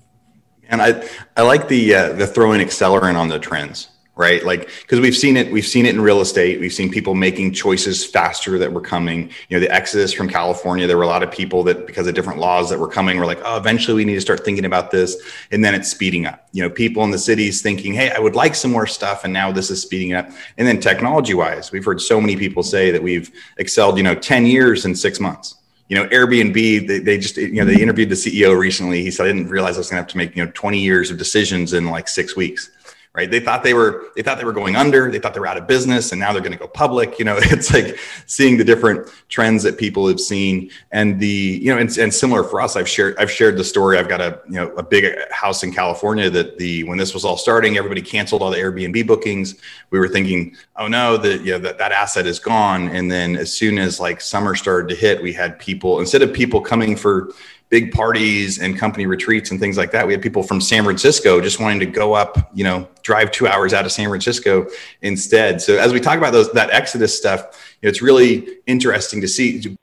And 0.69 0.83
i 0.83 1.09
i 1.37 1.43
like 1.43 1.69
the 1.69 1.95
uh, 1.95 2.13
the 2.13 2.27
throwing 2.27 2.61
accelerant 2.61 3.17
on 3.17 3.29
the 3.29 3.39
trends 3.39 3.89
right? 4.17 4.45
Like 4.45 4.69
because 4.83 5.01
we've 5.01 5.17
seen 5.17 5.37
it 5.37 5.51
we've 5.51 5.67
seen 5.67 5.87
it 5.87 5.95
in 5.95 6.01
real 6.01 6.21
estate. 6.21 6.61
We've 6.61 6.73
seen 6.73 6.91
people 6.91 7.15
making 7.15 7.53
choices 7.53 8.05
faster 8.05 8.59
that 8.59 8.73
were 8.73 8.81
coming. 8.81 9.31
You 9.49 9.57
know 9.57 9.61
the 9.61 9.73
exodus 9.73 10.13
from 10.13 10.29
california 10.29 10.87
there 10.87 10.97
were 10.97 11.03
a 11.03 11.09
lot 11.09 11.23
of 11.23 11.31
people 11.31 11.63
that 11.65 11.87
because 11.87 12.07
of 12.07 12.15
different 12.15 12.39
laws 12.39 12.71
that 12.71 12.79
were 12.79 12.89
coming 12.89 13.19
were 13.19 13.27
like 13.27 13.41
oh 13.45 13.57
eventually 13.57 13.97
we 13.97 14.05
need 14.05 14.15
to 14.15 14.21
start 14.21 14.45
thinking 14.45 14.65
about 14.65 14.91
this 14.91 15.17
and 15.51 15.65
then 15.65 15.75
it's 15.75 15.91
speeding 15.91 16.27
up. 16.27 16.49
You 16.53 16.63
know 16.63 16.71
people 16.71 17.03
in 17.05 17.11
the 17.11 17.19
cities 17.19 17.63
thinking 17.63 17.93
hey 17.93 18.11
i 18.11 18.19
would 18.19 18.37
like 18.37 18.55
some 18.55 18.71
more 18.71 18.87
stuff 18.87 19.25
and 19.25 19.33
now 19.33 19.51
this 19.51 19.71
is 19.71 19.83
speeding 19.83 20.13
up. 20.13 20.29
And 20.59 20.67
then 20.67 20.81
technology 20.81 21.35
wise 21.35 21.73
we've 21.73 21.85
heard 21.85 22.01
so 22.01 22.21
many 22.21 22.37
people 22.37 22.63
say 22.63 22.91
that 22.91 23.03
we've 23.03 23.31
excelled 23.59 23.97
you 23.97 24.05
know 24.05 24.15
10 24.15 24.47
years 24.47 24.85
in 24.85 24.95
six 24.95 25.19
months. 25.19 25.57
You 25.89 25.97
know 25.97 26.09
airbnb 26.09 26.55
they, 26.87 26.99
they 27.01 27.19
just 27.19 27.37
you 27.37 27.53
know 27.53 27.65
they 27.65 27.81
interviewed 27.81 28.11
the 28.11 28.15
ceo 28.15 28.57
recently. 28.57 29.03
He 29.03 29.11
said 29.11 29.27
i 29.27 29.33
didn't 29.33 29.49
realize 29.49 29.75
i 29.75 29.79
was 29.79 29.91
going 29.91 29.97
to 29.97 30.03
have 30.03 30.11
to 30.13 30.17
make 30.17 30.37
you 30.37 30.45
know 30.45 30.51
20 30.55 30.79
years 30.79 31.11
of 31.11 31.19
decisions 31.19 31.73
in 31.73 31.87
like 31.87 32.07
six 32.07 32.37
weeks 32.37 32.71
right? 33.15 33.31
They 33.31 33.39
thought 33.39 33.63
they 33.63 33.75
were 33.75 34.07
they 34.17 34.23
thought 34.23 34.39
they 34.39 34.45
were 34.45 34.53
going 34.53 34.75
under 34.75 35.11
they 35.11 35.19
thought 35.19 35.35
they 35.35 35.41
were 35.41 35.47
out 35.47 35.57
of 35.57 35.67
business 35.67 36.11
and 36.11 36.21
now 36.21 36.33
they're 36.33 36.43
going 36.43 36.53
to 36.53 36.59
go 36.59 36.67
public 36.67 37.19
you 37.19 37.25
know? 37.25 37.39
It's 37.55 37.73
like 37.73 37.99
seeing 38.27 38.59
the 38.59 38.65
different 38.65 39.09
trends 39.29 39.63
that 39.63 39.79
people 39.79 40.09
have 40.09 40.19
seen 40.19 40.71
and 40.91 41.21
the 41.21 41.27
you 41.63 41.73
know 41.73 41.79
and, 41.79 41.97
and 41.99 42.13
similar 42.13 42.43
for 42.43 42.61
us 42.61 42.75
i've 42.75 42.89
shared 42.89 43.17
i've 43.19 43.31
shared 43.31 43.57
the 43.57 43.65
story. 43.65 43.99
I've 43.99 44.09
got 44.09 44.21
a 44.21 44.41
you 44.47 44.55
know 44.55 44.73
a 44.75 44.83
big 44.83 45.15
house 45.31 45.63
in 45.63 45.73
california 45.73 46.29
that 46.31 46.59
the 46.59 46.85
when 46.85 46.99
this 46.99 47.15
was 47.15 47.25
all 47.25 47.37
starting 47.37 47.77
everybody 47.77 48.03
canceled 48.03 48.43
all 48.43 48.51
the 48.51 48.59
airbnb 48.59 49.07
bookings. 49.07 49.57
We 49.91 49.99
were 49.99 50.09
thinking 50.09 50.57
oh 50.77 50.89
no 50.89 51.17
that 51.19 51.43
you 51.43 51.53
know 51.53 51.59
that, 51.59 51.79
that 51.79 51.93
asset 51.93 52.27
is 52.27 52.39
gone. 52.39 52.89
And 52.89 53.11
then 53.11 53.37
as 53.37 53.53
soon 53.53 53.79
as 53.79 54.01
like 54.01 54.21
summer 54.21 54.55
started 54.55 54.89
to 54.89 54.97
hit 54.97 55.23
we 55.23 55.33
had 55.33 55.59
people 55.59 56.01
instead 56.01 56.23
of 56.23 56.33
people 56.33 56.61
coming 56.61 56.97
for 56.97 57.33
big 57.69 57.93
parties 57.93 58.59
and 58.59 58.79
company 58.79 59.07
retreats 59.07 59.51
and 59.51 59.59
things 59.59 59.77
like 59.77 59.91
that. 59.93 60.07
We 60.07 60.13
had 60.13 60.23
people 60.23 60.43
from 60.43 60.61
San 60.61 60.85
Francisco 60.85 61.41
just 61.41 61.61
wanting 61.61 61.81
to 61.81 61.87
go 61.87 62.13
up, 62.13 62.51
you 62.55 62.65
know, 62.65 62.89
drive 63.03 63.31
two 63.31 63.49
hours 63.49 63.73
out 63.73 63.85
of 63.85 63.93
San 63.93 64.09
Francisco 64.09 64.67
instead. 65.03 65.61
So 65.61 65.77
as 65.79 65.93
we 65.93 66.01
talk 66.01 66.19
about 66.19 66.33
those 66.33 66.53
that 66.53 66.71
Exodus 66.71 67.17
stuff, 67.17 67.41
you 67.81 67.87
know, 67.87 67.91
it's 67.91 68.03
really 68.03 68.59
interesting 68.67 69.21
to 69.21 69.29
see. 69.29 69.77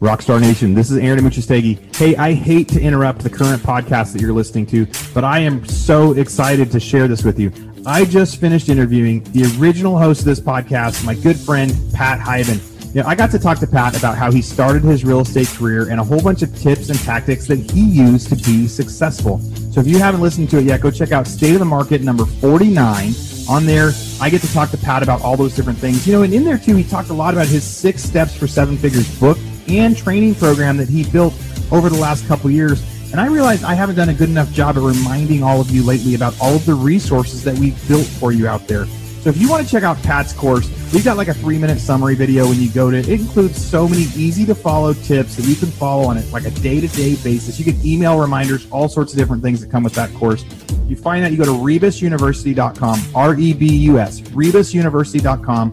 Rockstar 0.00 0.40
Nation, 0.40 0.74
this 0.74 0.90
is 0.90 0.98
Aaron 0.98 1.20
Amuchastegui. 1.20 1.94
Hey, 1.94 2.16
I 2.16 2.32
hate 2.32 2.68
to 2.70 2.80
interrupt 2.80 3.20
the 3.20 3.30
current 3.30 3.62
podcast 3.62 4.12
that 4.12 4.20
you're 4.20 4.32
listening 4.32 4.66
to, 4.66 4.86
but 5.14 5.22
I 5.22 5.38
am 5.38 5.64
so 5.64 6.12
excited 6.14 6.72
to 6.72 6.80
share 6.80 7.06
this 7.06 7.22
with 7.22 7.38
you. 7.38 7.52
I 7.86 8.04
just 8.04 8.40
finished 8.40 8.68
interviewing 8.68 9.22
the 9.32 9.44
original 9.60 9.96
host 9.96 10.20
of 10.20 10.26
this 10.26 10.40
podcast, 10.40 11.04
my 11.06 11.14
good 11.14 11.36
friend 11.36 11.72
Pat 11.92 12.18
Hiban. 12.18 12.71
You 12.94 13.00
know, 13.00 13.08
I 13.08 13.14
got 13.14 13.30
to 13.30 13.38
talk 13.38 13.58
to 13.60 13.66
Pat 13.66 13.96
about 13.96 14.18
how 14.18 14.30
he 14.30 14.42
started 14.42 14.84
his 14.84 15.02
real 15.02 15.20
estate 15.20 15.48
career 15.48 15.88
and 15.88 15.98
a 15.98 16.04
whole 16.04 16.20
bunch 16.20 16.42
of 16.42 16.54
tips 16.54 16.90
and 16.90 16.98
tactics 16.98 17.46
that 17.46 17.58
he 17.70 17.80
used 17.80 18.28
to 18.28 18.36
be 18.36 18.68
successful. 18.68 19.38
So 19.72 19.80
if 19.80 19.86
you 19.86 19.98
haven't 19.98 20.20
listened 20.20 20.50
to 20.50 20.58
it 20.58 20.64
yet, 20.64 20.82
go 20.82 20.90
check 20.90 21.10
out 21.10 21.26
State 21.26 21.54
of 21.54 21.60
the 21.60 21.64
Market 21.64 22.02
number 22.02 22.26
49. 22.26 23.14
On 23.48 23.64
there, 23.64 23.92
I 24.20 24.28
get 24.28 24.42
to 24.42 24.52
talk 24.52 24.68
to 24.72 24.76
Pat 24.76 25.02
about 25.02 25.22
all 25.22 25.38
those 25.38 25.56
different 25.56 25.78
things. 25.78 26.06
You 26.06 26.12
know, 26.12 26.22
and 26.22 26.34
in 26.34 26.44
there 26.44 26.58
too, 26.58 26.76
he 26.76 26.84
talked 26.84 27.08
a 27.08 27.14
lot 27.14 27.32
about 27.32 27.46
his 27.46 27.64
six 27.64 28.02
steps 28.02 28.36
for 28.36 28.46
seven 28.46 28.76
figures 28.76 29.08
book 29.18 29.38
and 29.68 29.96
training 29.96 30.34
program 30.34 30.76
that 30.76 30.90
he 30.90 31.04
built 31.04 31.32
over 31.72 31.88
the 31.88 31.98
last 31.98 32.28
couple 32.28 32.50
years. 32.50 32.82
And 33.10 33.22
I 33.22 33.26
realized 33.26 33.64
I 33.64 33.72
haven't 33.72 33.96
done 33.96 34.10
a 34.10 34.14
good 34.14 34.28
enough 34.28 34.52
job 34.52 34.76
of 34.76 34.84
reminding 34.84 35.42
all 35.42 35.62
of 35.62 35.70
you 35.70 35.82
lately 35.82 36.14
about 36.14 36.38
all 36.42 36.56
of 36.56 36.66
the 36.66 36.74
resources 36.74 37.42
that 37.44 37.58
we've 37.58 37.88
built 37.88 38.04
for 38.04 38.32
you 38.32 38.48
out 38.48 38.68
there. 38.68 38.84
So 39.22 39.30
if 39.30 39.36
you 39.36 39.48
want 39.48 39.64
to 39.64 39.70
check 39.70 39.84
out 39.84 40.02
Pat's 40.02 40.32
course, 40.32 40.68
we've 40.92 41.04
got 41.04 41.16
like 41.16 41.28
a 41.28 41.34
three 41.34 41.56
minute 41.56 41.78
summary 41.78 42.16
video 42.16 42.48
when 42.48 42.60
you 42.60 42.68
go 42.68 42.90
to 42.90 42.96
it. 42.96 43.08
It 43.08 43.20
includes 43.20 43.64
so 43.64 43.86
many 43.86 44.02
easy 44.16 44.44
to 44.46 44.54
follow 44.54 44.94
tips 44.94 45.36
that 45.36 45.44
you 45.46 45.54
can 45.54 45.68
follow 45.68 46.08
on 46.08 46.18
it 46.18 46.28
like 46.32 46.44
a 46.44 46.50
day 46.50 46.80
to 46.80 46.88
day 46.88 47.14
basis. 47.14 47.56
You 47.56 47.64
can 47.64 47.86
email 47.86 48.18
reminders, 48.18 48.68
all 48.72 48.88
sorts 48.88 49.12
of 49.12 49.18
different 49.20 49.40
things 49.40 49.60
that 49.60 49.70
come 49.70 49.84
with 49.84 49.94
that 49.94 50.12
course. 50.14 50.44
You 50.88 50.96
find 50.96 51.24
that 51.24 51.30
you 51.30 51.38
go 51.38 51.44
to 51.44 51.52
rebusuniversity.com, 51.52 53.00
R 53.14 53.38
E 53.38 53.52
B 53.52 53.72
U 53.76 54.00
S, 54.00 54.20
rebusuniversity.com 54.22 55.70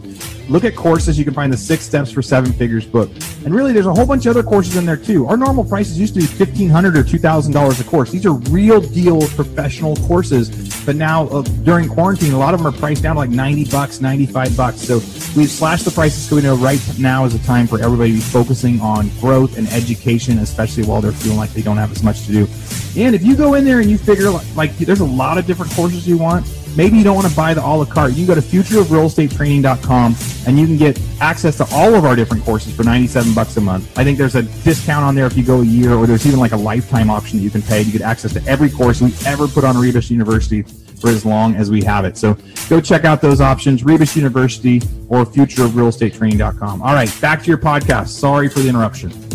look 0.49 0.63
at 0.63 0.75
courses. 0.75 1.17
You 1.17 1.23
can 1.23 1.33
find 1.33 1.53
the 1.53 1.57
Six 1.57 1.85
Steps 1.85 2.11
for 2.11 2.21
Seven 2.21 2.51
Figures 2.51 2.85
book. 2.85 3.09
And 3.45 3.53
really, 3.53 3.71
there's 3.71 3.85
a 3.85 3.93
whole 3.93 4.05
bunch 4.05 4.25
of 4.25 4.35
other 4.35 4.43
courses 4.43 4.75
in 4.75 4.85
there 4.85 4.97
too. 4.97 5.27
Our 5.27 5.37
normal 5.37 5.63
prices 5.63 5.99
used 5.99 6.15
to 6.15 6.21
be 6.21 6.25
$1,500 6.25 6.95
or 6.95 7.03
$2,000 7.03 7.79
a 7.79 7.83
course. 7.85 8.11
These 8.11 8.25
are 8.25 8.33
real 8.33 8.81
deal 8.81 9.21
professional 9.29 9.95
courses. 9.97 10.49
But 10.85 10.95
now, 10.95 11.27
uh, 11.27 11.41
during 11.63 11.87
quarantine, 11.87 12.33
a 12.33 12.37
lot 12.37 12.53
of 12.53 12.59
them 12.59 12.73
are 12.73 12.77
priced 12.77 13.03
down 13.03 13.15
to 13.15 13.19
like 13.19 13.29
90 13.29 13.65
bucks, 13.65 14.01
95 14.01 14.57
bucks. 14.57 14.81
So 14.81 14.95
we've 15.35 15.49
slashed 15.49 15.85
the 15.85 15.91
prices 15.91 16.23
so 16.27 16.35
we 16.35 16.41
know 16.41 16.55
right 16.55 16.81
now 16.97 17.25
is 17.25 17.35
a 17.35 17.39
time 17.39 17.67
for 17.67 17.81
everybody 17.81 18.11
to 18.11 18.17
be 18.17 18.21
focusing 18.21 18.81
on 18.81 19.09
growth 19.19 19.57
and 19.57 19.67
education, 19.69 20.39
especially 20.39 20.83
while 20.83 21.01
they're 21.01 21.11
feeling 21.11 21.37
like 21.37 21.53
they 21.53 21.61
don't 21.61 21.77
have 21.77 21.91
as 21.91 22.03
much 22.03 22.25
to 22.25 22.31
do. 22.31 22.47
And 22.97 23.13
if 23.13 23.23
you 23.23 23.35
go 23.35 23.53
in 23.53 23.65
there 23.65 23.79
and 23.79 23.89
you 23.89 23.97
figure 23.97 24.29
like, 24.29 24.55
like 24.55 24.77
there's 24.77 24.99
a 24.99 25.05
lot 25.05 25.37
of 25.37 25.45
different 25.45 25.71
courses 25.73 26.07
you 26.07 26.17
want, 26.17 26.45
Maybe 26.75 26.97
you 26.97 27.03
don't 27.03 27.15
want 27.15 27.27
to 27.27 27.35
buy 27.35 27.53
the 27.53 27.65
a 27.65 27.67
la 27.67 27.85
carte. 27.85 28.11
You 28.11 28.25
can 28.25 28.35
go 28.35 28.35
to 28.35 28.41
futureofrealestatetraining.com 28.41 30.15
and 30.47 30.59
you 30.59 30.65
can 30.65 30.77
get 30.77 30.99
access 31.19 31.57
to 31.57 31.67
all 31.71 31.95
of 31.95 32.05
our 32.05 32.15
different 32.15 32.43
courses 32.43 32.75
for 32.75 32.83
97 32.83 33.33
bucks 33.33 33.57
a 33.57 33.61
month. 33.61 33.97
I 33.97 34.03
think 34.03 34.17
there's 34.17 34.35
a 34.35 34.43
discount 34.43 35.03
on 35.03 35.15
there 35.15 35.25
if 35.25 35.35
you 35.35 35.43
go 35.43 35.61
a 35.61 35.65
year, 35.65 35.93
or 35.93 36.07
there's 36.07 36.25
even 36.25 36.39
like 36.39 36.51
a 36.51 36.57
lifetime 36.57 37.09
option 37.09 37.39
that 37.39 37.43
you 37.43 37.49
can 37.49 37.61
pay. 37.61 37.81
You 37.81 37.91
get 37.91 38.01
access 38.01 38.33
to 38.33 38.45
every 38.45 38.69
course 38.69 39.01
we 39.01 39.13
ever 39.25 39.47
put 39.47 39.63
on 39.63 39.77
Rebus 39.77 40.09
University 40.09 40.63
for 40.99 41.09
as 41.09 41.25
long 41.25 41.55
as 41.55 41.71
we 41.71 41.83
have 41.83 42.05
it. 42.05 42.17
So 42.17 42.37
go 42.69 42.81
check 42.81 43.05
out 43.05 43.21
those 43.21 43.41
options, 43.41 43.83
Rebus 43.83 44.15
University 44.15 44.77
or 45.07 45.25
futureofrealestatetraining.com. 45.25 46.81
All 46.81 46.93
right, 46.93 47.13
back 47.21 47.41
to 47.43 47.47
your 47.47 47.57
podcast. 47.57 48.09
Sorry 48.09 48.49
for 48.49 48.59
the 48.59 48.69
interruption. 48.69 49.28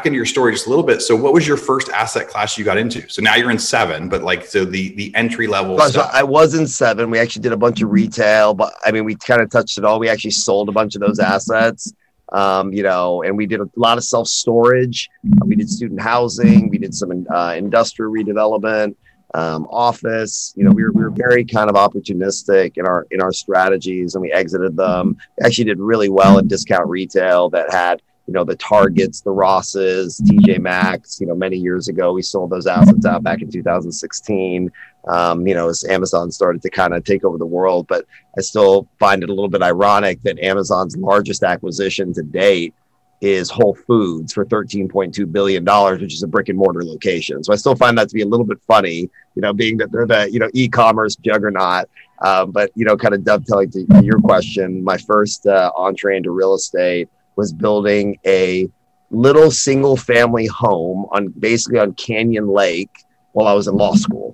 Back 0.00 0.06
into 0.06 0.16
your 0.16 0.26
story 0.26 0.52
just 0.52 0.66
a 0.66 0.70
little 0.70 0.84
bit. 0.84 1.02
So, 1.02 1.14
what 1.14 1.34
was 1.34 1.46
your 1.46 1.58
first 1.58 1.90
asset 1.90 2.28
class 2.28 2.56
you 2.56 2.64
got 2.64 2.78
into? 2.78 3.06
So 3.08 3.20
now 3.20 3.34
you're 3.34 3.50
in 3.50 3.58
seven, 3.58 4.08
but 4.08 4.22
like 4.22 4.46
so 4.46 4.64
the 4.64 4.94
the 4.94 5.14
entry 5.14 5.46
level. 5.46 5.78
So 5.78 6.08
I 6.12 6.22
was 6.22 6.54
in 6.54 6.66
seven. 6.66 7.10
We 7.10 7.18
actually 7.18 7.42
did 7.42 7.52
a 7.52 7.56
bunch 7.56 7.82
of 7.82 7.90
retail, 7.90 8.54
but 8.54 8.72
I 8.84 8.92
mean 8.92 9.04
we 9.04 9.14
kind 9.14 9.42
of 9.42 9.50
touched 9.50 9.76
it 9.76 9.84
all. 9.84 10.00
We 10.00 10.08
actually 10.08 10.30
sold 10.30 10.68
a 10.68 10.72
bunch 10.72 10.94
of 10.94 11.02
those 11.02 11.18
assets. 11.18 11.92
Um, 12.32 12.72
you 12.72 12.84
know, 12.84 13.22
and 13.22 13.36
we 13.36 13.46
did 13.46 13.60
a 13.60 13.68
lot 13.76 13.98
of 13.98 14.04
self 14.04 14.28
storage. 14.28 15.08
We 15.44 15.56
did 15.56 15.68
student 15.68 16.00
housing. 16.00 16.70
We 16.70 16.78
did 16.78 16.94
some 16.94 17.26
uh, 17.28 17.54
industrial 17.56 18.12
redevelopment, 18.12 18.94
um, 19.34 19.66
office. 19.68 20.54
You 20.56 20.64
know, 20.64 20.70
we 20.70 20.84
were, 20.84 20.92
we 20.92 21.02
were 21.02 21.10
very 21.10 21.44
kind 21.44 21.68
of 21.68 21.76
opportunistic 21.76 22.78
in 22.78 22.86
our 22.86 23.06
in 23.10 23.20
our 23.20 23.32
strategies, 23.32 24.14
and 24.14 24.22
we 24.22 24.32
exited 24.32 24.76
them. 24.76 25.18
We 25.38 25.46
actually 25.46 25.64
did 25.64 25.78
really 25.78 26.08
well 26.08 26.38
in 26.38 26.46
discount 26.46 26.88
retail 26.88 27.50
that 27.50 27.72
had 27.72 28.00
you 28.30 28.34
know, 28.34 28.44
the 28.44 28.54
Targets, 28.54 29.22
the 29.22 29.32
Rosses, 29.32 30.20
TJ 30.20 30.60
Maxx, 30.60 31.20
you 31.20 31.26
know, 31.26 31.34
many 31.34 31.56
years 31.56 31.88
ago. 31.88 32.12
We 32.12 32.22
sold 32.22 32.50
those 32.50 32.68
assets 32.68 33.04
out 33.04 33.24
back 33.24 33.42
in 33.42 33.50
2016. 33.50 34.70
Um, 35.08 35.48
you 35.48 35.54
know, 35.54 35.68
as 35.68 35.82
Amazon 35.82 36.30
started 36.30 36.62
to 36.62 36.70
kind 36.70 36.94
of 36.94 37.02
take 37.02 37.24
over 37.24 37.38
the 37.38 37.46
world. 37.46 37.88
But 37.88 38.06
I 38.38 38.42
still 38.42 38.86
find 39.00 39.24
it 39.24 39.30
a 39.30 39.34
little 39.34 39.48
bit 39.48 39.62
ironic 39.62 40.22
that 40.22 40.38
Amazon's 40.38 40.96
largest 40.96 41.42
acquisition 41.42 42.14
to 42.14 42.22
date 42.22 42.72
is 43.20 43.50
Whole 43.50 43.74
Foods 43.74 44.32
for 44.32 44.44
$13.2 44.44 45.32
billion, 45.32 45.64
which 46.00 46.14
is 46.14 46.22
a 46.22 46.28
brick 46.28 46.50
and 46.50 46.56
mortar 46.56 46.84
location. 46.84 47.42
So 47.42 47.52
I 47.52 47.56
still 47.56 47.74
find 47.74 47.98
that 47.98 48.08
to 48.10 48.14
be 48.14 48.22
a 48.22 48.26
little 48.26 48.46
bit 48.46 48.62
funny, 48.64 49.10
you 49.34 49.42
know, 49.42 49.52
being 49.52 49.76
that 49.78 49.90
they're 49.90 50.06
the, 50.06 50.30
you 50.30 50.38
know, 50.38 50.50
e-commerce 50.54 51.16
juggernaut. 51.16 51.88
Um, 52.22 52.52
but, 52.52 52.70
you 52.76 52.84
know, 52.84 52.96
kind 52.96 53.12
of 53.12 53.24
dovetailing 53.24 53.72
to 53.72 54.04
your 54.04 54.20
question, 54.20 54.84
my 54.84 54.98
first 54.98 55.48
uh, 55.48 55.72
entree 55.74 56.16
into 56.16 56.30
real 56.30 56.54
estate 56.54 57.08
was 57.40 57.52
building 57.52 58.18
a 58.26 58.68
little 59.10 59.50
single 59.50 59.96
family 59.96 60.46
home 60.46 61.06
on 61.10 61.28
basically 61.28 61.78
on 61.78 61.94
Canyon 61.94 62.46
Lake 62.46 62.90
while 63.32 63.48
I 63.48 63.54
was 63.54 63.66
in 63.66 63.74
law 63.74 63.94
school. 63.94 64.32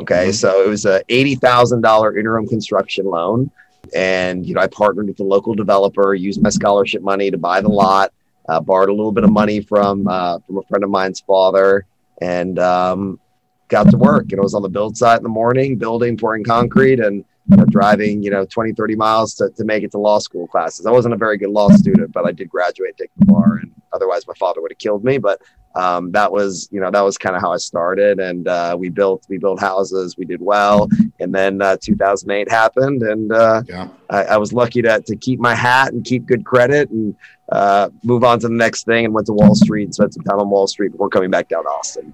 Okay. 0.00 0.24
Mm-hmm. 0.24 0.32
So 0.32 0.64
it 0.64 0.68
was 0.68 0.84
a 0.84 1.02
$80,000 1.08 2.18
interim 2.18 2.46
construction 2.46 3.06
loan. 3.06 3.50
And, 3.94 4.44
you 4.44 4.54
know, 4.54 4.60
I 4.60 4.66
partnered 4.66 5.06
with 5.06 5.16
the 5.16 5.24
local 5.24 5.54
developer, 5.54 6.14
used 6.14 6.42
my 6.42 6.50
scholarship 6.50 7.02
money 7.02 7.30
to 7.30 7.38
buy 7.38 7.60
the 7.60 7.68
lot 7.68 8.12
uh, 8.48 8.60
borrowed 8.60 8.88
a 8.88 8.92
little 8.92 9.12
bit 9.12 9.24
of 9.24 9.30
money 9.30 9.60
from 9.60 10.06
uh, 10.08 10.38
from 10.46 10.58
a 10.58 10.62
friend 10.62 10.84
of 10.84 10.90
mine's 10.90 11.20
father, 11.20 11.86
and 12.20 12.58
um, 12.58 13.20
got 13.68 13.90
to 13.90 13.96
work. 13.96 14.30
And 14.30 14.40
I 14.40 14.42
was 14.42 14.54
on 14.54 14.62
the 14.62 14.68
build 14.68 14.96
site 14.96 15.18
in 15.18 15.22
the 15.22 15.28
morning, 15.28 15.76
building, 15.76 16.16
pouring 16.16 16.44
concrete, 16.44 17.00
and 17.00 17.24
you 17.48 17.56
know, 17.56 17.64
driving, 17.66 18.22
you 18.22 18.30
know, 18.30 18.44
20, 18.44 18.72
30 18.72 18.96
miles 18.96 19.34
to, 19.34 19.50
to 19.50 19.64
make 19.64 19.84
it 19.84 19.92
to 19.92 19.98
law 19.98 20.18
school 20.18 20.46
classes. 20.48 20.86
I 20.86 20.90
wasn't 20.90 21.14
a 21.14 21.16
very 21.16 21.38
good 21.38 21.50
law 21.50 21.68
student, 21.70 22.12
but 22.12 22.26
I 22.26 22.32
did 22.32 22.48
graduate, 22.48 22.96
take 22.96 23.10
the 23.16 23.26
bar, 23.26 23.58
and 23.62 23.72
otherwise 23.92 24.26
my 24.26 24.34
father 24.34 24.60
would 24.60 24.72
have 24.72 24.78
killed 24.78 25.04
me. 25.04 25.18
But 25.18 25.40
um, 25.76 26.10
that 26.12 26.32
was, 26.32 26.68
you 26.72 26.80
know, 26.80 26.90
that 26.90 27.02
was 27.02 27.18
kind 27.18 27.36
of 27.36 27.42
how 27.42 27.52
I 27.52 27.58
started. 27.58 28.18
And 28.18 28.48
uh, 28.48 28.76
we 28.78 28.88
built, 28.88 29.26
we 29.28 29.38
built 29.38 29.60
houses, 29.60 30.16
we 30.16 30.24
did 30.24 30.40
well. 30.40 30.88
And 31.20 31.34
then 31.34 31.62
uh, 31.62 31.76
2008 31.80 32.50
happened, 32.50 33.02
and 33.02 33.30
uh, 33.30 33.62
yeah. 33.68 33.88
I, 34.10 34.24
I, 34.24 34.36
was 34.38 34.52
lucky 34.52 34.82
to, 34.82 35.00
to 35.02 35.16
keep 35.16 35.38
my 35.38 35.54
hat 35.54 35.92
and 35.92 36.04
keep 36.04 36.26
good 36.26 36.44
credit 36.44 36.90
and 36.90 37.14
uh, 37.52 37.90
move 38.02 38.24
on 38.24 38.40
to 38.40 38.48
the 38.48 38.54
next 38.54 38.84
thing. 38.84 39.04
And 39.04 39.14
went 39.14 39.26
to 39.26 39.32
Wall 39.32 39.54
Street 39.54 39.84
and 39.84 39.94
spent 39.94 40.14
some 40.14 40.24
time 40.24 40.40
on 40.40 40.50
Wall 40.50 40.66
Street 40.66 40.92
before 40.92 41.10
coming 41.10 41.30
back 41.30 41.48
down 41.48 41.62
to 41.64 41.68
Austin. 41.68 42.12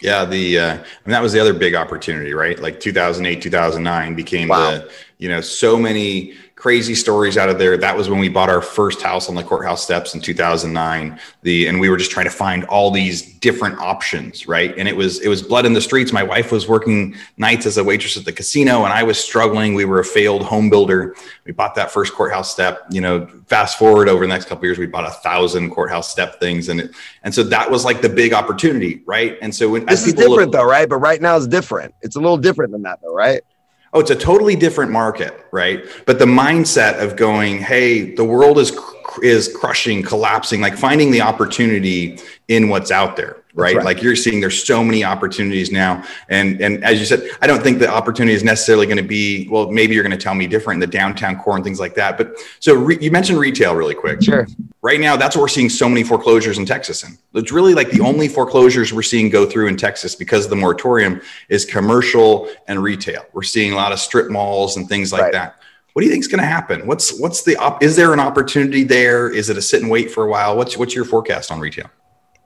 Yeah, 0.00 0.24
the 0.24 0.58
uh, 0.58 0.72
I 0.72 0.76
mean 0.76 0.84
that 1.06 1.22
was 1.22 1.32
the 1.32 1.40
other 1.40 1.54
big 1.54 1.74
opportunity, 1.74 2.34
right? 2.34 2.58
Like 2.58 2.80
2008, 2.80 3.40
2009 3.42 4.14
became 4.14 4.48
wow. 4.48 4.70
the 4.70 4.90
you 5.18 5.28
know 5.28 5.40
so 5.40 5.78
many 5.78 6.34
crazy 6.64 6.94
stories 6.94 7.36
out 7.36 7.50
of 7.50 7.58
there. 7.58 7.76
That 7.76 7.94
was 7.94 8.08
when 8.08 8.18
we 8.18 8.30
bought 8.30 8.48
our 8.48 8.62
first 8.62 9.02
house 9.02 9.28
on 9.28 9.34
the 9.34 9.42
courthouse 9.42 9.84
steps 9.84 10.14
in 10.14 10.22
2009. 10.22 11.20
The 11.42 11.66
and 11.66 11.78
we 11.78 11.90
were 11.90 11.98
just 11.98 12.10
trying 12.10 12.24
to 12.24 12.30
find 12.30 12.64
all 12.64 12.90
these 12.90 13.34
different 13.40 13.78
options, 13.80 14.48
right? 14.48 14.74
And 14.78 14.88
it 14.88 14.96
was 14.96 15.20
it 15.20 15.28
was 15.28 15.42
blood 15.42 15.66
in 15.66 15.74
the 15.74 15.80
streets. 15.82 16.10
My 16.10 16.22
wife 16.22 16.50
was 16.50 16.66
working 16.66 17.16
nights 17.36 17.66
as 17.66 17.76
a 17.76 17.84
waitress 17.84 18.16
at 18.16 18.24
the 18.24 18.32
casino, 18.32 18.84
and 18.84 18.94
I 18.94 19.02
was 19.02 19.22
struggling. 19.22 19.74
We 19.74 19.84
were 19.84 20.00
a 20.00 20.04
failed 20.06 20.42
home 20.42 20.70
builder. 20.70 21.14
We 21.44 21.52
bought 21.52 21.74
that 21.74 21.90
first 21.90 22.14
courthouse 22.14 22.50
step. 22.50 22.86
You 22.90 23.02
know, 23.02 23.26
fast 23.46 23.78
forward 23.78 24.08
over 24.08 24.24
the 24.24 24.32
next 24.32 24.46
couple 24.46 24.64
years, 24.64 24.78
we 24.78 24.86
bought 24.86 25.06
a 25.06 25.10
thousand 25.10 25.68
courthouse 25.68 26.10
step 26.10 26.40
things, 26.40 26.70
and 26.70 26.80
it, 26.80 26.92
and 27.24 27.34
so 27.34 27.42
that 27.42 27.70
was 27.70 27.84
like 27.84 28.00
the 28.00 28.08
big 28.08 28.32
opportunity, 28.32 29.02
right? 29.04 29.36
And 29.42 29.54
so 29.54 29.68
when 29.68 29.84
this 29.84 30.06
is 30.06 30.14
different 30.14 30.52
look, 30.52 30.52
though, 30.52 30.64
right? 30.64 30.88
But 30.88 30.96
right 30.96 31.20
now 31.20 31.36
it's 31.36 31.46
different. 31.46 31.94
It's 32.00 32.16
a 32.16 32.20
little 32.20 32.38
different 32.38 32.72
than 32.72 32.80
that, 32.84 33.00
though, 33.02 33.12
right? 33.12 33.42
Oh, 33.94 34.00
it's 34.00 34.10
a 34.10 34.16
totally 34.16 34.56
different 34.56 34.90
market, 34.90 35.46
right? 35.52 35.84
But 36.04 36.18
the 36.18 36.24
mindset 36.24 37.00
of 37.00 37.16
going, 37.16 37.58
hey, 37.58 38.14
the 38.14 38.24
world 38.24 38.58
is 38.58 38.76
is 39.22 39.54
crushing, 39.54 40.02
collapsing, 40.02 40.60
like 40.60 40.76
finding 40.76 41.12
the 41.12 41.20
opportunity 41.20 42.18
in 42.48 42.68
what's 42.68 42.90
out 42.90 43.14
there 43.14 43.43
right? 43.54 43.76
right? 43.76 43.84
Like 43.84 44.02
you're 44.02 44.16
seeing 44.16 44.40
there's 44.40 44.64
so 44.64 44.82
many 44.82 45.04
opportunities 45.04 45.70
now. 45.70 46.04
And 46.28 46.60
and 46.60 46.84
as 46.84 46.98
you 46.98 47.06
said, 47.06 47.28
I 47.40 47.46
don't 47.46 47.62
think 47.62 47.78
the 47.78 47.88
opportunity 47.88 48.34
is 48.34 48.44
necessarily 48.44 48.86
going 48.86 48.98
to 48.98 49.02
be, 49.02 49.48
well, 49.48 49.70
maybe 49.70 49.94
you're 49.94 50.02
going 50.02 50.16
to 50.16 50.22
tell 50.22 50.34
me 50.34 50.46
different 50.46 50.82
in 50.82 50.90
the 50.90 50.92
downtown 50.92 51.38
core 51.38 51.54
and 51.54 51.64
things 51.64 51.80
like 51.80 51.94
that. 51.94 52.18
But 52.18 52.36
so 52.60 52.74
re- 52.74 52.98
you 53.00 53.10
mentioned 53.10 53.38
retail 53.38 53.74
really 53.74 53.94
quick. 53.94 54.22
Sure. 54.22 54.46
Right 54.82 55.00
now, 55.00 55.16
that's 55.16 55.34
what 55.36 55.42
we're 55.42 55.48
seeing 55.48 55.70
so 55.70 55.88
many 55.88 56.02
foreclosures 56.02 56.58
in 56.58 56.66
Texas. 56.66 57.04
And 57.04 57.16
it's 57.34 57.52
really 57.52 57.74
like 57.74 57.90
the 57.90 58.00
only 58.00 58.28
foreclosures 58.28 58.92
we're 58.92 59.02
seeing 59.02 59.30
go 59.30 59.46
through 59.46 59.68
in 59.68 59.76
Texas 59.76 60.14
because 60.14 60.44
of 60.44 60.50
the 60.50 60.56
moratorium 60.56 61.20
is 61.48 61.64
commercial 61.64 62.48
and 62.68 62.82
retail. 62.82 63.24
We're 63.32 63.42
seeing 63.42 63.72
a 63.72 63.76
lot 63.76 63.92
of 63.92 63.98
strip 63.98 64.30
malls 64.30 64.76
and 64.76 64.88
things 64.88 65.12
like 65.12 65.22
right. 65.22 65.32
that. 65.32 65.60
What 65.94 66.02
do 66.02 66.06
you 66.06 66.12
think 66.12 66.22
is 66.22 66.28
going 66.28 66.40
to 66.40 66.46
happen? 66.46 66.88
What's 66.88 67.18
what's 67.20 67.44
the 67.44 67.56
op- 67.56 67.80
is 67.80 67.94
there 67.94 68.12
an 68.12 68.18
opportunity 68.18 68.82
there? 68.82 69.30
Is 69.30 69.48
it 69.48 69.56
a 69.56 69.62
sit 69.62 69.80
and 69.80 69.88
wait 69.88 70.10
for 70.10 70.24
a 70.24 70.28
while? 70.28 70.56
What's 70.56 70.76
what's 70.76 70.92
your 70.92 71.04
forecast 71.04 71.52
on 71.52 71.60
retail? 71.60 71.88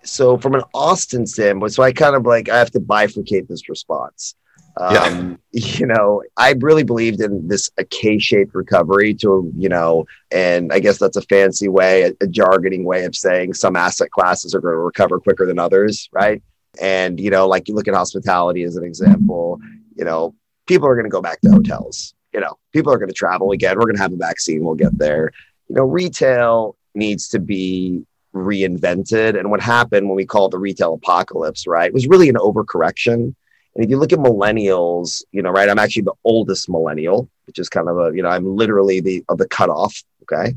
So 0.02 0.38
from 0.38 0.54
an 0.54 0.62
Austin 0.74 1.26
standpoint, 1.26 1.72
so 1.72 1.82
I 1.82 1.92
kind 1.92 2.16
of 2.16 2.24
like 2.26 2.48
I 2.48 2.58
have 2.58 2.70
to 2.72 2.80
bifurcate 2.80 3.48
this 3.48 3.68
response. 3.68 4.34
Um, 4.76 5.38
yeah. 5.52 5.78
you 5.78 5.86
know, 5.86 6.22
I 6.36 6.54
really 6.60 6.84
believed 6.84 7.20
in 7.20 7.48
this 7.48 7.70
a 7.78 7.84
K-shaped 7.84 8.54
recovery 8.54 9.12
to, 9.14 9.50
you 9.56 9.68
know, 9.68 10.06
and 10.30 10.72
I 10.72 10.78
guess 10.78 10.98
that's 10.98 11.16
a 11.16 11.22
fancy 11.22 11.68
way, 11.68 12.02
a, 12.02 12.08
a 12.20 12.26
jargoning 12.26 12.84
way 12.84 13.04
of 13.04 13.16
saying 13.16 13.54
some 13.54 13.74
asset 13.74 14.10
classes 14.10 14.54
are 14.54 14.60
going 14.60 14.74
to 14.74 14.78
recover 14.78 15.18
quicker 15.18 15.46
than 15.46 15.58
others, 15.58 16.08
right? 16.12 16.42
And 16.80 17.18
you 17.18 17.30
know, 17.30 17.48
like 17.48 17.68
you 17.68 17.74
look 17.74 17.88
at 17.88 17.94
hospitality 17.94 18.62
as 18.62 18.76
an 18.76 18.84
example, 18.84 19.58
you 19.96 20.04
know, 20.04 20.34
people 20.66 20.86
are 20.86 20.94
going 20.94 21.06
to 21.06 21.10
go 21.10 21.22
back 21.22 21.40
to 21.40 21.50
hotels. 21.50 22.14
You 22.32 22.40
know, 22.40 22.58
people 22.72 22.92
are 22.92 22.98
going 22.98 23.08
to 23.08 23.14
travel 23.14 23.52
again. 23.52 23.76
We're 23.76 23.86
going 23.86 23.96
to 23.96 24.02
have 24.02 24.12
a 24.12 24.16
vaccine. 24.16 24.62
We'll 24.62 24.74
get 24.74 24.96
there. 24.96 25.32
You 25.68 25.76
know, 25.76 25.84
retail 25.84 26.76
needs 26.94 27.28
to 27.28 27.40
be 27.40 28.04
reinvented. 28.34 29.38
And 29.38 29.50
what 29.50 29.60
happened 29.60 30.08
when 30.08 30.16
we 30.16 30.26
call 30.26 30.46
it 30.46 30.50
the 30.50 30.58
retail 30.58 30.94
apocalypse, 30.94 31.66
right, 31.66 31.92
was 31.92 32.06
really 32.06 32.28
an 32.28 32.36
overcorrection. 32.36 33.34
And 33.74 33.84
if 33.84 33.90
you 33.90 33.98
look 33.98 34.12
at 34.12 34.18
millennials, 34.18 35.22
you 35.32 35.42
know, 35.42 35.50
right, 35.50 35.68
I'm 35.68 35.78
actually 35.78 36.02
the 36.02 36.14
oldest 36.24 36.68
millennial, 36.68 37.28
which 37.46 37.58
is 37.58 37.68
kind 37.68 37.88
of 37.88 37.98
a, 37.98 38.14
you 38.14 38.22
know, 38.22 38.28
I'm 38.28 38.56
literally 38.56 39.00
the 39.00 39.24
of 39.28 39.38
the 39.38 39.48
cutoff. 39.48 40.02
Okay. 40.22 40.54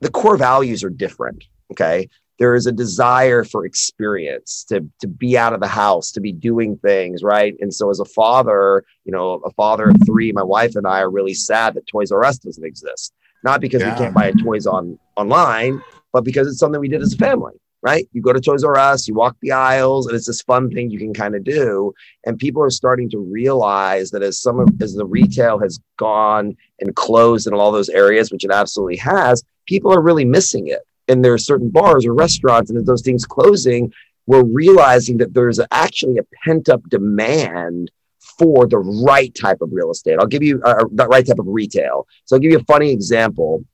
The 0.00 0.10
core 0.10 0.36
values 0.36 0.82
are 0.82 0.90
different. 0.90 1.44
Okay. 1.70 2.08
There 2.38 2.54
is 2.54 2.66
a 2.66 2.72
desire 2.72 3.44
for 3.44 3.64
experience 3.64 4.64
to, 4.68 4.88
to 5.00 5.06
be 5.06 5.38
out 5.38 5.52
of 5.52 5.60
the 5.60 5.68
house, 5.68 6.10
to 6.12 6.20
be 6.20 6.32
doing 6.32 6.76
things, 6.78 7.22
right? 7.22 7.54
And 7.60 7.72
so, 7.72 7.90
as 7.90 8.00
a 8.00 8.04
father, 8.04 8.84
you 9.04 9.12
know, 9.12 9.34
a 9.44 9.50
father 9.52 9.90
of 9.90 9.96
three, 10.04 10.32
my 10.32 10.42
wife 10.42 10.74
and 10.74 10.86
I 10.86 11.00
are 11.00 11.10
really 11.10 11.34
sad 11.34 11.74
that 11.74 11.86
Toys 11.86 12.10
R 12.10 12.24
Us 12.24 12.38
doesn't 12.38 12.64
exist. 12.64 13.12
Not 13.44 13.60
because 13.60 13.82
yeah. 13.82 13.92
we 13.92 13.98
can't 13.98 14.14
buy 14.14 14.32
toys 14.32 14.66
on 14.66 14.98
online, 15.16 15.82
but 16.12 16.24
because 16.24 16.46
it's 16.46 16.58
something 16.58 16.80
we 16.80 16.88
did 16.88 17.02
as 17.02 17.14
a 17.14 17.18
family, 17.18 17.54
right? 17.82 18.08
You 18.12 18.22
go 18.22 18.32
to 18.32 18.40
Toys 18.40 18.64
R 18.64 18.78
Us, 18.78 19.08
you 19.08 19.14
walk 19.14 19.36
the 19.40 19.52
aisles, 19.52 20.06
and 20.06 20.16
it's 20.16 20.26
this 20.26 20.42
fun 20.42 20.70
thing 20.70 20.90
you 20.90 20.98
can 20.98 21.12
kind 21.12 21.34
of 21.34 21.44
do. 21.44 21.92
And 22.24 22.38
people 22.38 22.62
are 22.62 22.70
starting 22.70 23.10
to 23.10 23.18
realize 23.18 24.10
that 24.12 24.22
as 24.22 24.38
some 24.38 24.60
of 24.60 24.68
as 24.80 24.94
the 24.94 25.06
retail 25.06 25.58
has 25.58 25.80
gone 25.98 26.56
and 26.80 26.94
closed 26.94 27.46
in 27.46 27.54
all 27.54 27.72
those 27.72 27.88
areas, 27.88 28.30
which 28.30 28.44
it 28.44 28.52
absolutely 28.52 28.96
has, 28.96 29.42
people 29.66 29.92
are 29.92 30.00
really 30.00 30.24
missing 30.24 30.68
it. 30.68 30.82
And 31.08 31.24
there 31.24 31.32
are 31.32 31.38
certain 31.38 31.70
bars 31.70 32.06
or 32.06 32.14
restaurants, 32.14 32.70
and 32.70 32.86
those 32.86 33.02
things 33.02 33.24
closing, 33.24 33.92
we're 34.26 34.44
realizing 34.44 35.16
that 35.18 35.34
there's 35.34 35.58
actually 35.72 36.18
a 36.18 36.26
pent 36.44 36.68
up 36.68 36.82
demand 36.88 37.90
for 38.38 38.66
the 38.68 38.78
right 38.78 39.34
type 39.34 39.60
of 39.60 39.70
real 39.72 39.90
estate. 39.90 40.18
I'll 40.18 40.26
give 40.26 40.44
you 40.44 40.62
uh, 40.62 40.84
the 40.92 41.08
right 41.08 41.26
type 41.26 41.40
of 41.40 41.46
retail. 41.48 42.06
So 42.24 42.36
I'll 42.36 42.40
give 42.40 42.52
you 42.52 42.58
a 42.58 42.64
funny 42.64 42.92
example. 42.92 43.64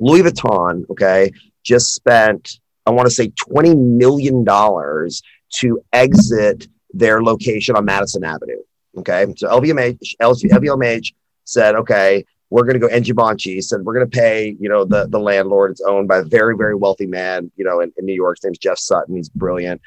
Louis 0.00 0.22
Vuitton, 0.22 0.88
okay, 0.90 1.32
just 1.62 1.94
spent, 1.94 2.60
I 2.86 2.90
want 2.90 3.06
to 3.06 3.14
say, 3.14 3.28
$20 3.28 3.76
million 3.78 4.44
to 4.44 5.84
exit 5.92 6.68
their 6.92 7.22
location 7.22 7.76
on 7.76 7.84
Madison 7.84 8.24
Avenue. 8.24 8.62
Okay. 8.98 9.26
So 9.36 9.48
LVMH, 9.48 10.16
LVMH 10.20 11.12
said, 11.44 11.74
okay, 11.76 12.24
we're 12.50 12.64
going 12.64 12.78
to 12.78 12.86
go, 12.86 13.00
Givenchy 13.00 13.62
said, 13.62 13.80
we're 13.80 13.94
going 13.94 14.10
to 14.10 14.14
pay, 14.14 14.54
you 14.60 14.68
know, 14.68 14.84
the, 14.84 15.06
the 15.08 15.18
landlord. 15.18 15.70
It's 15.70 15.80
owned 15.80 16.06
by 16.06 16.18
a 16.18 16.22
very, 16.22 16.54
very 16.54 16.74
wealthy 16.74 17.06
man, 17.06 17.50
you 17.56 17.64
know, 17.64 17.80
in, 17.80 17.92
in 17.96 18.04
New 18.04 18.14
York. 18.14 18.36
His 18.36 18.44
name's 18.44 18.58
Jeff 18.58 18.78
Sutton. 18.78 19.16
He's 19.16 19.30
brilliant. 19.30 19.80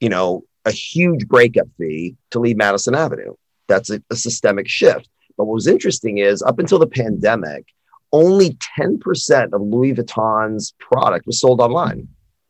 You 0.00 0.08
know, 0.08 0.42
a 0.64 0.72
huge 0.72 1.28
breakup 1.28 1.68
fee 1.78 2.16
to 2.32 2.40
leave 2.40 2.56
Madison 2.56 2.96
Avenue. 2.96 3.34
That's 3.68 3.90
a, 3.90 4.02
a 4.10 4.16
systemic 4.16 4.68
shift. 4.68 5.08
But 5.36 5.44
what 5.44 5.54
was 5.54 5.68
interesting 5.68 6.18
is 6.18 6.42
up 6.42 6.58
until 6.58 6.80
the 6.80 6.88
pandemic, 6.88 7.66
only 8.12 8.56
10% 8.78 9.52
of 9.52 9.60
Louis 9.60 9.92
Vuitton's 9.92 10.74
product 10.78 11.26
was 11.26 11.40
sold 11.40 11.60
online. 11.60 12.08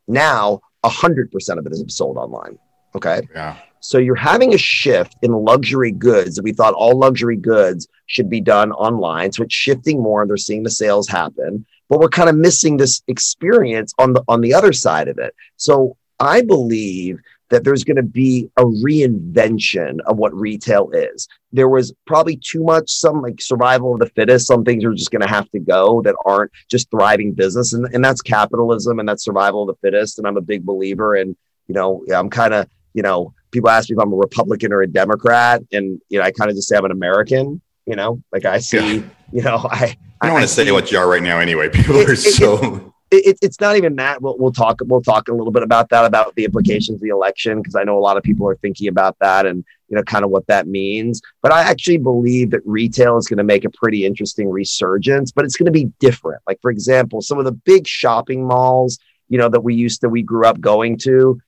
Now, 0.08 0.60
100% 0.84 1.58
of 1.58 1.66
it 1.66 1.72
is 1.72 1.84
sold 1.88 2.16
online. 2.16 2.58
Okay. 2.94 3.28
Yeah. 3.34 3.56
So 3.80 3.98
you're 3.98 4.14
having 4.14 4.52
a 4.54 4.58
shift 4.58 5.16
in 5.22 5.32
luxury 5.32 5.92
goods. 5.92 6.40
We 6.42 6.52
thought 6.52 6.74
all 6.74 6.98
luxury 6.98 7.36
goods 7.36 7.88
should 8.06 8.28
be 8.28 8.40
done 8.40 8.72
online. 8.72 9.32
So 9.32 9.42
it's 9.42 9.54
shifting 9.54 10.02
more 10.02 10.20
and 10.20 10.30
they're 10.30 10.36
seeing 10.36 10.62
the 10.62 10.70
sales 10.70 11.08
happen. 11.08 11.64
But 11.88 12.00
we're 12.00 12.08
kind 12.08 12.28
of 12.28 12.36
missing 12.36 12.76
this 12.76 13.02
experience 13.08 13.92
on 13.98 14.12
the 14.12 14.22
on 14.28 14.42
the 14.42 14.54
other 14.54 14.72
side 14.72 15.08
of 15.08 15.18
it. 15.18 15.34
So 15.56 15.96
I 16.20 16.42
believe 16.42 17.18
that 17.50 17.64
there's 17.64 17.84
going 17.84 17.96
to 17.96 18.02
be 18.02 18.48
a 18.56 18.64
reinvention 18.64 19.98
of 20.06 20.16
what 20.16 20.34
retail 20.34 20.90
is. 20.92 21.28
There 21.52 21.68
was 21.68 21.92
probably 22.06 22.36
too 22.36 22.62
much 22.62 22.90
some 22.90 23.22
like 23.22 23.40
survival 23.40 23.94
of 23.94 24.00
the 24.00 24.06
fittest. 24.06 24.46
Some 24.46 24.64
things 24.64 24.84
are 24.84 24.94
just 24.94 25.10
going 25.10 25.22
to 25.22 25.28
have 25.28 25.50
to 25.50 25.58
go 25.58 26.00
that 26.02 26.14
aren't 26.24 26.52
just 26.70 26.90
thriving 26.90 27.32
business, 27.32 27.72
and, 27.72 27.86
and 27.92 28.04
that's 28.04 28.22
capitalism 28.22 28.98
and 28.98 29.08
that's 29.08 29.24
survival 29.24 29.68
of 29.68 29.68
the 29.68 29.80
fittest. 29.88 30.18
And 30.18 30.26
I'm 30.26 30.36
a 30.36 30.42
big 30.42 30.64
believer 30.64 31.16
in, 31.16 31.36
you 31.66 31.74
know, 31.74 32.04
I'm 32.14 32.30
kind 32.30 32.54
of, 32.54 32.68
you 32.94 33.02
know, 33.02 33.34
people 33.50 33.70
ask 33.70 33.90
me 33.90 33.96
if 33.96 34.00
I'm 34.00 34.12
a 34.12 34.16
Republican 34.16 34.72
or 34.72 34.82
a 34.82 34.86
Democrat, 34.86 35.62
and 35.72 36.00
you 36.08 36.18
know, 36.18 36.24
I 36.24 36.30
kind 36.30 36.50
of 36.50 36.56
just 36.56 36.68
say 36.68 36.76
I'm 36.76 36.84
an 36.84 36.92
American. 36.92 37.60
You 37.86 37.96
know, 37.96 38.22
like 38.30 38.44
I 38.44 38.58
see, 38.58 38.96
yeah. 38.96 39.02
you 39.32 39.42
know, 39.42 39.56
I. 39.70 39.96
I 40.20 40.26
don't 40.26 40.34
want 40.34 40.46
to 40.46 40.48
say 40.48 40.70
what 40.70 40.92
you 40.92 40.98
are 40.98 41.08
right 41.08 41.22
now, 41.22 41.38
anyway. 41.38 41.70
People 41.70 41.96
it, 41.96 42.10
are 42.10 42.14
so. 42.14 42.76
It, 42.76 42.82
it, 43.10 43.38
it's 43.42 43.60
not 43.60 43.76
even 43.76 43.96
that. 43.96 44.22
We'll, 44.22 44.36
we'll 44.38 44.52
talk. 44.52 44.80
We'll 44.84 45.02
talk 45.02 45.28
a 45.28 45.32
little 45.32 45.50
bit 45.50 45.62
about 45.62 45.88
that, 45.90 46.04
about 46.04 46.34
the 46.36 46.44
implications 46.44 46.96
of 46.96 47.00
the 47.00 47.08
election, 47.08 47.60
because 47.60 47.74
I 47.74 47.82
know 47.82 47.98
a 47.98 48.00
lot 48.00 48.16
of 48.16 48.22
people 48.22 48.48
are 48.48 48.56
thinking 48.56 48.88
about 48.88 49.16
that 49.20 49.46
and 49.46 49.64
you 49.88 49.96
know 49.96 50.02
kind 50.04 50.24
of 50.24 50.30
what 50.30 50.46
that 50.46 50.68
means. 50.68 51.20
But 51.42 51.52
I 51.52 51.62
actually 51.62 51.98
believe 51.98 52.50
that 52.50 52.60
retail 52.64 53.16
is 53.16 53.26
going 53.26 53.38
to 53.38 53.44
make 53.44 53.64
a 53.64 53.70
pretty 53.70 54.06
interesting 54.06 54.48
resurgence, 54.48 55.32
but 55.32 55.44
it's 55.44 55.56
going 55.56 55.66
to 55.66 55.72
be 55.72 55.86
different. 55.98 56.42
Like 56.46 56.60
for 56.62 56.70
example, 56.70 57.20
some 57.20 57.38
of 57.38 57.44
the 57.44 57.52
big 57.52 57.86
shopping 57.86 58.46
malls, 58.46 58.98
you 59.28 59.38
know, 59.38 59.48
that 59.48 59.60
we 59.60 59.74
used 59.74 60.00
to 60.02 60.08
we 60.08 60.22
grew 60.22 60.46
up 60.46 60.60
going 60.60 60.96
to, 60.98 61.40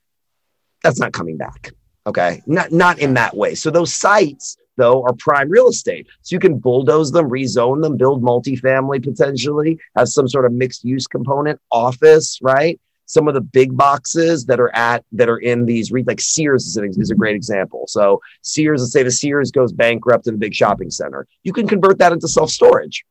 that's 0.83 0.99
not 0.99 1.13
coming 1.13 1.37
back. 1.37 1.71
Okay, 2.07 2.43
not 2.47 2.73
not 2.73 2.99
in 2.99 3.15
that 3.15 3.37
way. 3.37 3.55
So 3.55 3.71
those 3.71 3.95
sites 3.95 4.57
though, 4.77 5.03
are 5.05 5.15
prime 5.15 5.51
real 5.51 5.69
estate. 5.69 6.07
So 6.23 6.35
you 6.35 6.41
can 6.41 6.59
bulldoze 6.59 7.13
them, 7.13 7.29
rezone 7.29 7.83
them, 7.83 7.97
build 7.97 8.23
multifamily 8.23 9.03
potentially, 9.03 9.79
have 9.97 10.09
some 10.09 10.29
sort 10.29 10.45
of 10.45 10.53
mixed 10.53 10.85
use 10.85 11.07
component, 11.07 11.61
office, 11.71 12.39
right? 12.43 12.81
Some 13.07 13.29
of 13.29 13.35
the 13.35 13.41
big 13.41 13.77
boxes 13.77 14.47
that 14.47 14.61
are 14.61 14.75
at 14.75 15.05
that 15.13 15.29
are 15.29 15.39
in 15.39 15.67
these 15.67 15.93
like 15.93 16.21
Sears 16.21 16.67
is, 16.67 16.77
an, 16.77 16.91
is 16.97 17.11
a 17.11 17.15
great 17.15 17.37
example. 17.37 17.85
So 17.89 18.21
Sears, 18.43 18.81
let's 18.81 18.93
say 18.93 19.03
the 19.03 19.11
Sears 19.11 19.51
goes 19.51 19.73
bankrupt 19.73 20.27
in 20.27 20.35
a 20.35 20.39
big 20.39 20.55
shopping 20.55 20.91
center, 20.91 21.27
you 21.43 21.53
can 21.53 21.67
convert 21.67 21.99
that 21.99 22.13
into 22.13 22.29
self 22.29 22.51
storage. 22.51 23.05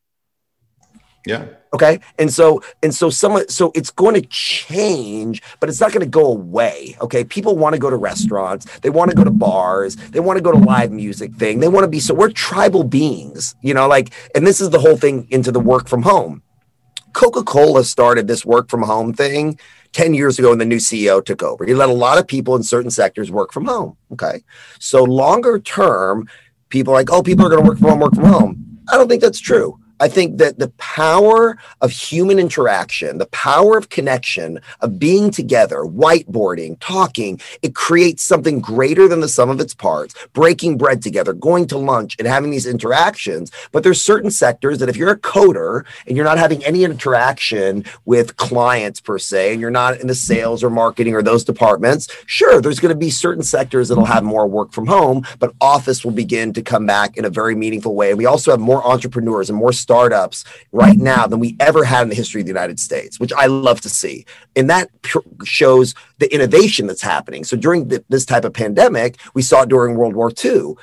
Yeah. 1.26 1.46
Okay. 1.74 2.00
And 2.18 2.32
so, 2.34 2.62
and 2.84 2.94
so 2.94 3.10
some, 3.10 3.44
so 3.48 3.72
it's 3.76 3.92
going 3.92 4.16
to 4.16 4.28
change, 4.28 5.42
but 5.60 5.70
it's 5.70 5.80
not 5.80 5.92
going 5.92 6.04
to 6.04 6.10
go 6.10 6.26
away. 6.26 6.98
Okay. 7.02 7.24
People 7.24 7.56
want 7.56 7.74
to 7.74 7.80
go 7.80 7.90
to 7.90 7.96
restaurants. 7.96 8.66
They 8.80 8.90
want 8.90 9.12
to 9.12 9.16
go 9.16 9.24
to 9.24 9.32
bars. 9.32 9.96
They 9.96 10.20
want 10.20 10.38
to 10.38 10.44
go 10.44 10.52
to 10.52 10.58
live 10.58 10.92
music 10.92 11.36
thing. 11.36 11.60
They 11.60 11.68
want 11.68 11.84
to 11.84 11.88
be, 11.88 12.00
so 12.00 12.14
we're 12.14 12.32
tribal 12.32 12.84
beings, 12.84 13.56
you 13.62 13.74
know, 13.74 13.88
like, 13.88 14.14
and 14.36 14.46
this 14.46 14.60
is 14.60 14.72
the 14.72 14.80
whole 14.80 14.98
thing 14.98 15.28
into 15.30 15.52
the 15.52 15.60
work 15.60 15.88
from 15.88 16.02
home. 16.02 16.42
Coca-Cola 17.14 17.84
started 17.84 18.28
this 18.28 18.46
work 18.46 18.70
from 18.70 18.84
home 18.84 19.14
thing 19.14 19.60
10 19.92 20.14
years 20.14 20.40
ago 20.40 20.50
when 20.50 20.60
the 20.60 20.66
new 20.66 20.78
CEO 20.78 21.24
took 21.24 21.44
over. 21.44 21.66
He 21.66 21.74
let 21.74 21.90
a 21.90 21.94
lot 21.94 22.18
of 22.18 22.28
people 22.28 22.56
in 22.56 22.64
certain 22.64 22.92
sectors 22.92 23.30
work 23.30 23.52
from 23.52 23.66
home. 23.66 23.98
Okay. 24.14 24.44
So 24.80 25.04
longer 25.04 25.60
term, 25.60 26.30
people 26.70 26.94
are 26.94 26.98
like, 26.98 27.12
oh, 27.12 27.22
people 27.22 27.46
are 27.46 27.50
going 27.50 27.64
to 27.64 27.68
work 27.68 27.80
from 27.80 27.90
home, 27.90 28.00
work 28.00 28.16
from 28.16 28.26
home. 28.26 28.80
I 28.90 28.98
don't 28.98 29.08
think 29.08 29.22
that's 29.22 29.40
true. 29.40 29.78
I 30.02 30.08
think 30.08 30.40
that 30.40 30.58
the 30.58 30.70
power 30.80 31.60
of 31.80 31.92
human 31.92 32.40
interaction, 32.40 33.20
the 33.20 33.28
power 33.28 33.78
of 33.78 33.90
connection, 33.90 34.60
of 34.80 34.98
being 34.98 35.30
together, 35.30 35.84
whiteboarding, 35.84 36.78
talking, 36.80 37.40
it 37.62 37.76
creates 37.76 38.24
something 38.24 38.62
greater 38.62 39.08
than 39.08 39.20
the 39.20 39.28
sum 39.28 39.52
of 39.52 39.60
its 39.60 39.76
parts, 39.76 40.16
breaking 40.34 40.80
bread 40.80 41.04
together, 41.04 41.34
going 41.34 41.68
to 41.68 41.78
lunch 41.78 42.16
and 42.18 42.28
having 42.28 42.50
these 42.50 42.66
interactions. 42.66 43.52
But 43.72 43.84
there's 43.84 44.02
certain 44.02 44.32
sectors 44.32 44.80
that 44.80 44.90
if 44.90 44.98
you're 44.98 45.12
a 45.12 45.20
coder 45.20 45.86
and 46.08 46.18
you're 46.18 46.26
not 46.26 46.40
having 46.40 46.66
any 46.66 46.84
interaction 46.84 47.86
with 48.06 48.38
clients 48.38 49.00
per 49.00 49.20
se, 49.20 49.52
and 49.52 49.62
you're 49.62 49.70
not 49.70 50.00
in 50.00 50.08
the 50.08 50.16
sales 50.16 50.64
or 50.64 50.72
marketing 50.72 51.14
or 51.14 51.22
those 51.22 51.44
departments, 51.44 52.08
sure, 52.26 52.60
there's 52.60 52.80
going 52.80 52.94
to 52.94 52.98
be 52.98 53.12
certain 53.12 53.44
sectors 53.44 53.90
that'll 53.90 54.06
have 54.06 54.24
more 54.24 54.48
work 54.48 54.72
from 54.72 54.88
home, 54.88 55.24
but 55.38 55.54
office 55.62 56.04
will 56.04 56.12
begin 56.12 56.54
to 56.54 56.64
come 56.64 56.88
back 56.88 57.18
in 57.18 57.26
a 57.26 57.30
very 57.30 57.54
meaningful 57.54 57.94
way. 57.94 58.10
And 58.10 58.18
we 58.18 58.26
also 58.26 58.50
have 58.50 58.60
more 58.60 58.84
entrepreneurs 58.84 59.52
and 59.52 59.60
more 59.60 59.72
startups 59.92 60.46
right 60.72 60.98
now 60.98 61.28
than 61.28 61.38
we 61.42 61.58
ever 61.60 61.84
had 61.84 62.04
in 62.04 62.10
the 62.10 62.16
history 62.16 62.40
of 62.40 62.46
the 62.46 62.52
United 62.52 62.80
States, 62.80 63.20
which 63.20 63.34
I 63.34 63.48
love 63.48 63.82
to 63.82 63.90
see. 63.90 64.26
And 64.56 64.70
that 64.70 64.90
shows 65.44 65.94
the 66.20 66.34
innovation 66.34 66.88
that's 66.88 67.02
happening. 67.02 67.44
So 67.44 67.58
during 67.58 67.90
this 68.08 68.26
type 68.26 68.46
of 68.46 68.54
pandemic, 68.54 69.18
we 69.34 69.42
saw 69.42 69.64
it 69.64 69.70
during 69.70 69.98
World 69.98 70.16
War 70.16 70.32
II. 70.32 70.76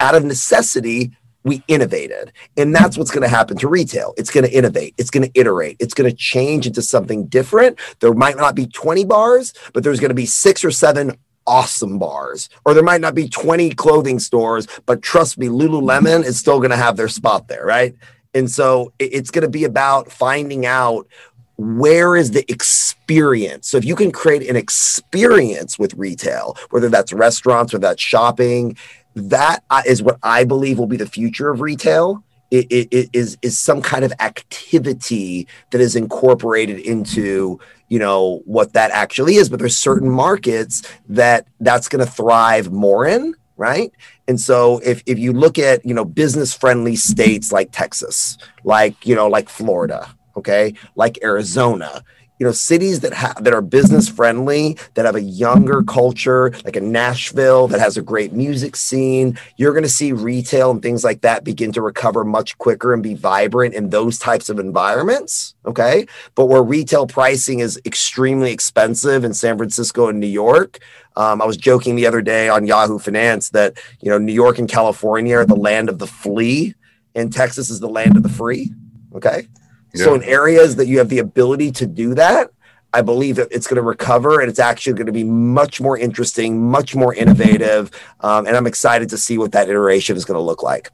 Out 0.00 0.14
of 0.14 0.24
necessity, 0.24 1.12
we 1.42 1.62
innovated. 1.68 2.32
And 2.56 2.74
that's 2.74 2.96
what's 2.96 3.10
going 3.10 3.22
to 3.22 3.28
happen 3.28 3.58
to 3.58 3.68
retail. 3.68 4.14
It's 4.16 4.30
going 4.30 4.46
to 4.46 4.50
innovate, 4.50 4.94
it's 4.96 5.10
going 5.10 5.30
to 5.30 5.38
iterate, 5.38 5.76
it's 5.78 5.92
going 5.92 6.10
to 6.10 6.16
change 6.16 6.66
into 6.66 6.80
something 6.80 7.26
different. 7.26 7.78
There 8.00 8.14
might 8.14 8.38
not 8.38 8.54
be 8.54 8.66
20 8.66 9.04
bars, 9.04 9.52
but 9.74 9.84
there's 9.84 10.00
going 10.00 10.08
to 10.08 10.14
be 10.14 10.24
six 10.24 10.64
or 10.64 10.70
seven 10.70 11.18
awesome 11.46 11.98
bars. 11.98 12.48
Or 12.64 12.74
there 12.74 12.82
might 12.82 13.00
not 13.00 13.14
be 13.14 13.28
20 13.28 13.70
clothing 13.74 14.18
stores, 14.18 14.66
but 14.86 15.02
trust 15.02 15.38
me, 15.38 15.48
Lululemon 15.48 16.24
is 16.24 16.38
still 16.38 16.58
going 16.58 16.70
to 16.70 16.76
have 16.76 16.96
their 16.96 17.08
spot 17.08 17.48
there, 17.48 17.66
right? 17.66 17.94
And 18.34 18.50
so 18.50 18.92
it's 18.98 19.30
going 19.30 19.42
to 19.42 19.50
be 19.50 19.64
about 19.64 20.10
finding 20.10 20.66
out 20.66 21.06
where 21.56 22.16
is 22.16 22.32
the 22.32 22.44
experience. 22.50 23.68
So 23.68 23.76
if 23.76 23.84
you 23.84 23.94
can 23.94 24.10
create 24.10 24.48
an 24.48 24.56
experience 24.56 25.78
with 25.78 25.94
retail, 25.94 26.56
whether 26.70 26.88
that's 26.88 27.12
restaurants 27.12 27.72
or 27.72 27.78
that's 27.78 28.02
shopping, 28.02 28.76
that 29.14 29.62
uh, 29.70 29.82
what 30.02 30.18
I 30.22 30.44
believe 30.44 30.78
will 30.78 30.86
be 30.86 30.96
the 30.96 31.06
future 31.06 31.50
of 31.50 31.60
retail. 31.60 32.24
It, 32.50 32.66
it, 32.70 32.88
it 32.92 33.10
is 33.12 33.36
is 33.42 33.58
some 33.58 33.82
kind 33.82 34.04
of 34.04 34.12
activity 34.20 35.48
that 35.70 35.80
is 35.80 35.96
incorporated 35.96 36.78
into 36.78 37.58
you 37.88 37.98
know 37.98 38.42
what 38.44 38.74
that 38.74 38.90
actually 38.92 39.36
is 39.36 39.48
but 39.48 39.58
there's 39.58 39.76
certain 39.76 40.10
markets 40.10 40.82
that 41.08 41.48
that's 41.58 41.88
going 41.88 42.04
to 42.04 42.10
thrive 42.10 42.70
more 42.70 43.06
in 43.06 43.34
right 43.56 43.92
and 44.26 44.40
so 44.40 44.80
if, 44.84 45.02
if 45.06 45.18
you 45.18 45.32
look 45.32 45.58
at, 45.58 45.84
you 45.84 45.94
know, 45.94 46.04
business 46.04 46.54
friendly 46.54 46.96
states 46.96 47.52
like 47.52 47.70
Texas, 47.72 48.38
like, 48.64 49.06
you 49.06 49.14
know, 49.14 49.28
like 49.28 49.48
Florida, 49.48 50.14
okay, 50.36 50.74
like 50.96 51.18
Arizona, 51.22 52.02
you 52.38 52.46
know, 52.46 52.52
cities 52.52 53.00
that 53.00 53.12
have 53.12 53.44
that 53.44 53.52
are 53.52 53.62
business 53.62 54.08
friendly, 54.08 54.76
that 54.94 55.04
have 55.04 55.14
a 55.14 55.22
younger 55.22 55.82
culture, 55.82 56.52
like 56.64 56.76
a 56.76 56.80
Nashville 56.80 57.68
that 57.68 57.80
has 57.80 57.96
a 57.96 58.02
great 58.02 58.32
music 58.32 58.76
scene, 58.76 59.38
you're 59.56 59.72
going 59.72 59.84
to 59.84 59.88
see 59.88 60.12
retail 60.12 60.70
and 60.70 60.82
things 60.82 61.04
like 61.04 61.20
that 61.20 61.44
begin 61.44 61.72
to 61.72 61.82
recover 61.82 62.24
much 62.24 62.58
quicker 62.58 62.92
and 62.92 63.02
be 63.02 63.14
vibrant 63.14 63.74
in 63.74 63.90
those 63.90 64.18
types 64.18 64.48
of 64.48 64.58
environments. 64.58 65.54
Okay. 65.64 66.06
But 66.34 66.46
where 66.46 66.62
retail 66.62 67.06
pricing 67.06 67.60
is 67.60 67.80
extremely 67.84 68.52
expensive 68.52 69.24
in 69.24 69.32
San 69.34 69.56
Francisco 69.56 70.08
and 70.08 70.18
New 70.18 70.26
York, 70.26 70.80
um, 71.16 71.40
I 71.40 71.44
was 71.44 71.56
joking 71.56 71.94
the 71.94 72.06
other 72.06 72.22
day 72.22 72.48
on 72.48 72.66
Yahoo 72.66 72.98
Finance 72.98 73.50
that 73.50 73.78
you 74.00 74.10
know 74.10 74.18
New 74.18 74.32
York 74.32 74.58
and 74.58 74.68
California 74.68 75.36
are 75.38 75.46
the 75.46 75.54
land 75.54 75.88
of 75.88 75.98
the 75.98 76.06
flea, 76.06 76.74
and 77.14 77.32
Texas 77.32 77.70
is 77.70 77.80
the 77.80 77.88
land 77.88 78.16
of 78.16 78.22
the 78.22 78.28
free. 78.28 78.72
Okay, 79.14 79.46
yeah. 79.94 80.04
so 80.04 80.14
in 80.14 80.22
areas 80.22 80.76
that 80.76 80.86
you 80.86 80.98
have 80.98 81.08
the 81.08 81.18
ability 81.18 81.72
to 81.72 81.86
do 81.86 82.14
that, 82.14 82.50
I 82.92 83.02
believe 83.02 83.36
that 83.36 83.48
it's 83.50 83.66
going 83.66 83.76
to 83.76 83.82
recover, 83.82 84.40
and 84.40 84.48
it's 84.48 84.60
actually 84.60 84.92
going 84.92 85.06
to 85.06 85.12
be 85.12 85.24
much 85.24 85.80
more 85.80 85.98
interesting, 85.98 86.70
much 86.70 86.94
more 86.94 87.12
innovative, 87.14 87.90
um, 88.20 88.46
and 88.46 88.56
I'm 88.56 88.66
excited 88.66 89.08
to 89.10 89.18
see 89.18 89.36
what 89.36 89.52
that 89.52 89.68
iteration 89.68 90.16
is 90.16 90.24
going 90.24 90.38
to 90.38 90.42
look 90.42 90.62
like. 90.62 90.92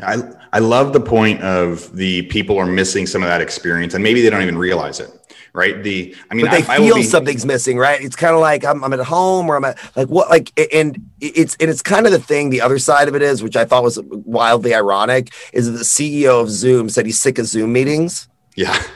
I 0.00 0.22
I 0.52 0.58
love 0.58 0.92
the 0.92 1.00
point 1.00 1.40
of 1.42 1.94
the 1.94 2.22
people 2.22 2.58
are 2.58 2.66
missing 2.66 3.06
some 3.06 3.22
of 3.22 3.28
that 3.28 3.40
experience, 3.40 3.94
and 3.94 4.02
maybe 4.02 4.22
they 4.22 4.30
don't 4.30 4.42
even 4.42 4.58
realize 4.58 5.00
it 5.00 5.10
right? 5.54 5.82
The 5.82 6.14
I 6.30 6.34
mean, 6.34 6.46
but 6.46 6.50
they 6.50 6.72
I, 6.72 6.76
feel 6.76 6.94
I 6.94 6.98
be, 6.98 7.02
something's 7.04 7.46
missing, 7.46 7.78
right? 7.78 8.00
It's 8.02 8.16
kind 8.16 8.34
of 8.34 8.40
like 8.40 8.64
I'm, 8.64 8.84
I'm 8.84 8.92
at 8.92 9.00
home 9.00 9.48
or 9.48 9.56
I'm 9.56 9.64
at 9.64 9.78
like 9.96 10.08
what 10.08 10.28
like 10.28 10.52
and 10.74 11.10
it's 11.20 11.56
and 11.60 11.70
it's 11.70 11.80
kind 11.80 12.04
of 12.04 12.12
the 12.12 12.18
thing. 12.18 12.50
The 12.50 12.60
other 12.60 12.78
side 12.78 13.08
of 13.08 13.14
it 13.14 13.22
is, 13.22 13.42
which 13.42 13.56
I 13.56 13.64
thought 13.64 13.82
was 13.82 13.98
wildly 14.02 14.74
ironic, 14.74 15.32
is 15.52 15.66
that 15.66 15.78
the 15.78 15.84
CEO 15.84 16.42
of 16.42 16.50
Zoom 16.50 16.90
said 16.90 17.06
he's 17.06 17.18
sick 17.18 17.38
of 17.38 17.46
Zoom 17.46 17.72
meetings. 17.72 18.28
Yeah. 18.54 18.76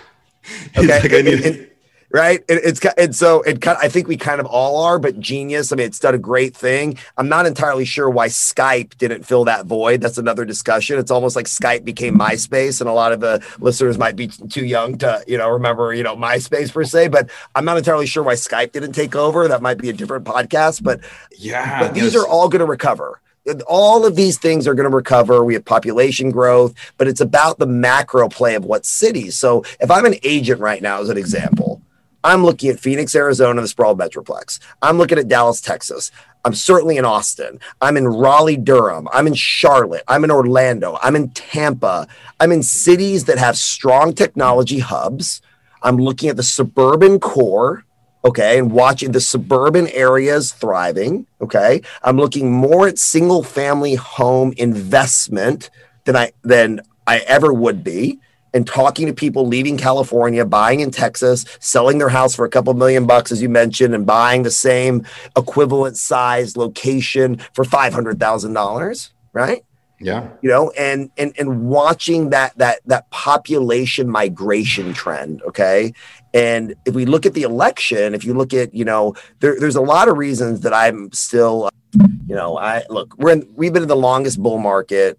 Okay. 0.79 0.87
Like, 0.87 1.13
and, 1.13 1.29
and, 1.29 1.71
right? 2.11 2.41
It, 2.49 2.61
it's 2.65 2.85
and 2.97 3.15
so 3.15 3.43
it 3.43 3.61
kind. 3.61 3.79
I 3.81 3.89
think 3.89 4.09
we 4.09 4.17
kind 4.17 4.41
of 4.41 4.47
all 4.47 4.83
are, 4.85 4.99
but 4.99 5.19
genius. 5.21 5.73
I 5.73 5.77
mean, 5.77 5.87
it's 5.87 5.99
done 5.99 6.15
a 6.15 6.19
great 6.19 6.57
thing. 6.57 6.99
I'm 7.17 7.29
not 7.29 7.47
entirely 7.47 7.85
sure 7.85 8.09
why 8.09 8.29
Skype 8.29 8.97
didn't 8.99 9.25
fill 9.25 9.45
that 9.45 9.67
void. 9.67 10.01
That's 10.01 10.19
another 10.19 10.45
discussion. 10.45 10.99
It's 10.99 11.11
almost 11.11 11.37
like 11.37 11.47
Skype 11.47 11.85
became 11.85 12.19
MySpace, 12.19 12.81
and 12.81 12.89
a 12.89 12.93
lot 12.93 13.13
of 13.13 13.21
the 13.21 13.45
listeners 13.59 13.99
might 13.99 14.17
be 14.17 14.29
too 14.29 14.65
young 14.65 14.99
to 14.99 15.23
you 15.27 15.39
know 15.39 15.51
remember 15.51 15.95
you 15.95 16.03
know 16.03 16.17
MySpace 16.17 16.73
per 16.73 16.85
se. 16.85 17.09
But 17.09 17.31
I'm 17.55 17.65
not 17.65 17.77
entirely 17.77 18.07
sure 18.07 18.23
why 18.23 18.35
Skype 18.35 18.73
didn't 18.73 18.93
take 18.93 19.15
over. 19.15 19.49
That 19.49 19.63
might 19.63 19.79
be 19.79 19.91
a 19.91 19.93
different 19.95 20.25
podcast. 20.25 20.83
But 20.83 21.01
yeah, 21.37 21.81
but 21.81 21.95
these 21.95 22.17
are 22.17 22.27
all 22.27 22.49
going 22.49 22.61
to 22.61 22.67
recover 22.67 23.21
all 23.67 24.05
of 24.05 24.17
these 24.17 24.39
things 24.39 24.67
are 24.67 24.75
going 24.75 24.89
to 24.89 24.95
recover. 24.95 25.45
We 25.45 25.55
have 25.55 25.65
population 25.65 26.31
growth, 26.31 26.75
but 26.97 27.09
it's 27.09 27.21
about 27.21 27.59
the 27.59 27.67
macro 27.67 28.29
play 28.29 28.55
of 28.55 28.65
what 28.65 28.85
cities. 28.85 29.37
So 29.37 29.65
if 29.81 29.91
I'm 29.91 30.05
an 30.05 30.17
agent 30.23 30.61
right 30.61 30.83
now, 30.83 31.01
as 31.01 31.09
an 31.09 31.17
example, 31.17 31.78
I'm 32.25 32.45
looking 32.45 32.71
at 32.71 32.81
Phoenix, 32.81 33.15
Arizona, 33.15 33.61
the 33.61 33.69
sprawled 33.69 33.99
metroplex. 33.99 34.59
I'm 34.83 34.99
looking 34.99 35.19
at 35.19 35.29
Dallas, 35.29 35.61
Texas. 35.61 36.11
I'm 36.45 36.55
certainly 36.55 36.97
in 36.97 37.05
Austin. 37.05 37.61
I'm 37.81 37.97
in 37.97 38.09
Raleigh, 38.09 38.57
Durham. 38.57 39.09
I'm 39.13 39.27
in 39.27 39.35
Charlotte. 39.35 40.03
I'm 40.09 40.25
in 40.25 40.31
Orlando. 40.31 40.99
I'm 41.03 41.17
in 41.17 41.31
Tampa. 41.31 42.09
I'm 42.41 42.53
in 42.53 42.63
cities 42.63 43.25
that 43.25 43.39
have 43.39 43.57
strong 43.57 44.15
technology 44.15 44.79
hubs. 44.79 45.43
I'm 45.83 45.97
looking 45.97 46.29
at 46.29 46.37
the 46.37 46.43
suburban 46.43 47.21
core. 47.21 47.85
okay, 48.25 48.59
and 48.59 48.73
watching 48.73 49.13
the 49.13 49.21
suburban 49.21 49.87
areas 49.89 50.53
thriving, 50.53 51.27
okay. 51.41 51.81
I'm 52.03 52.17
looking 52.17 52.53
more 52.53 52.89
at 52.89 52.99
single 52.99 53.45
family 53.45 53.95
home 53.95 54.53
investment 54.57 55.71
than 56.05 56.17
I 56.17 56.33
than 56.43 56.81
I 57.07 57.19
ever 57.19 57.53
would 57.53 57.85
be 57.85 58.19
and 58.55 58.67
talking 58.67 59.07
to 59.07 59.13
people 59.13 59.47
leaving 59.47 59.77
California, 59.77 60.45
buying 60.45 60.81
in 60.81 60.91
Texas, 60.91 61.45
selling 61.61 61.99
their 61.99 62.09
house 62.09 62.35
for 62.35 62.45
a 62.45 62.51
couple 62.51 62.73
million 62.75 63.07
bucks, 63.07 63.31
as 63.33 63.43
you 63.43 63.49
mentioned, 63.49 63.95
and 63.95 64.07
buying 64.07 64.43
the 64.43 64.51
same 64.51 65.05
equivalent 65.37 65.97
size 65.97 66.57
location 66.57 67.39
for 67.53 67.65
five 67.65 67.93
hundred 67.93 68.19
thousand 68.19 68.53
dollars, 68.53 69.13
right? 69.33 69.65
Yeah. 70.01 70.29
You 70.43 70.49
know, 70.49 70.71
and 70.79 71.11
and 71.17 71.33
and 71.39 71.69
watching 71.69 72.31
that 72.31 72.57
that 72.59 72.81
that 72.87 73.11
population 73.11 74.09
migration 74.09 74.93
trend, 74.93 75.43
okay? 75.43 75.93
And 76.33 76.75
if 76.85 76.95
we 76.95 77.05
look 77.05 77.27
at 77.27 77.35
the 77.35 77.43
election, 77.43 78.15
if 78.15 78.25
you 78.25 78.35
look 78.35 78.55
at, 78.55 78.75
you 78.75 78.85
know, 78.85 79.15
there, 79.41 79.59
there's 79.59 79.77
a 79.77 79.81
lot 79.81 80.09
of 80.09 80.17
reasons 80.17 80.61
that 80.61 80.73
I'm 80.73 81.11
still, 81.13 81.65
uh, 81.65 82.07
you 82.27 82.35
know, 82.35 82.57
I 82.59 82.85
look, 82.89 83.15
we're 83.19 83.33
in 83.33 83.53
we've 83.57 83.73
been 83.73 83.83
in 83.83 83.89
the 83.89 83.97
longest 83.97 84.41
bull 84.41 84.59
market 84.59 85.19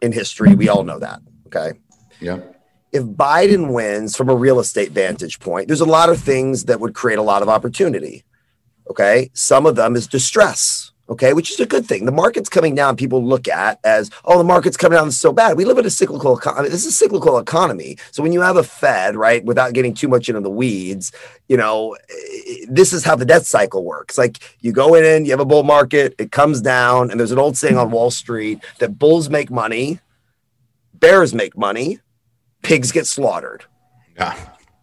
in 0.00 0.12
history. 0.12 0.54
We 0.54 0.68
all 0.68 0.84
know 0.84 1.00
that. 1.00 1.20
Okay. 1.46 1.72
Yeah. 2.22 2.38
If 2.92 3.04
Biden 3.04 3.72
wins 3.72 4.16
from 4.16 4.28
a 4.28 4.34
real 4.34 4.60
estate 4.60 4.92
vantage 4.92 5.40
point, 5.40 5.66
there's 5.66 5.80
a 5.80 5.86
lot 5.86 6.08
of 6.08 6.20
things 6.20 6.64
that 6.64 6.80
would 6.80 6.94
create 6.94 7.18
a 7.18 7.22
lot 7.22 7.42
of 7.42 7.48
opportunity. 7.48 8.24
Okay. 8.88 9.30
Some 9.34 9.66
of 9.66 9.76
them 9.76 9.96
is 9.96 10.06
distress. 10.06 10.88
Okay, 11.08 11.34
which 11.34 11.50
is 11.50 11.60
a 11.60 11.66
good 11.66 11.84
thing. 11.84 12.06
The 12.06 12.12
market's 12.12 12.48
coming 12.48 12.74
down. 12.74 12.96
People 12.96 13.22
look 13.22 13.46
at 13.46 13.78
as, 13.84 14.08
oh, 14.24 14.38
the 14.38 14.44
market's 14.44 14.78
coming 14.78 14.96
down 14.96 15.10
so 15.10 15.30
bad. 15.30 15.58
We 15.58 15.66
live 15.66 15.76
in 15.76 15.84
a 15.84 15.90
cyclical 15.90 16.38
economy. 16.38 16.70
This 16.70 16.86
is 16.86 16.94
a 16.94 16.96
cyclical 16.96 17.38
economy. 17.38 17.98
So 18.12 18.22
when 18.22 18.32
you 18.32 18.40
have 18.40 18.56
a 18.56 18.62
Fed, 18.62 19.16
right, 19.16 19.44
without 19.44 19.74
getting 19.74 19.92
too 19.92 20.08
much 20.08 20.30
into 20.30 20.40
the 20.40 20.48
weeds, 20.48 21.12
you 21.48 21.56
know, 21.58 21.96
this 22.66 22.94
is 22.94 23.04
how 23.04 23.16
the 23.16 23.26
debt 23.26 23.44
cycle 23.44 23.84
works. 23.84 24.16
Like 24.16 24.38
you 24.60 24.72
go 24.72 24.94
in, 24.94 25.26
you 25.26 25.32
have 25.32 25.40
a 25.40 25.44
bull 25.44 25.64
market, 25.64 26.14
it 26.18 26.32
comes 26.32 26.62
down, 26.62 27.10
and 27.10 27.20
there's 27.20 27.32
an 27.32 27.38
old 27.38 27.58
saying 27.58 27.76
on 27.76 27.90
Wall 27.90 28.10
Street 28.10 28.60
that 28.78 28.98
bulls 28.98 29.28
make 29.28 29.50
money, 29.50 29.98
bears 30.94 31.34
make 31.34 31.58
money, 31.58 31.98
pigs 32.62 32.92
get 32.92 33.06
slaughtered. 33.06 33.64
Yeah. 34.16 34.36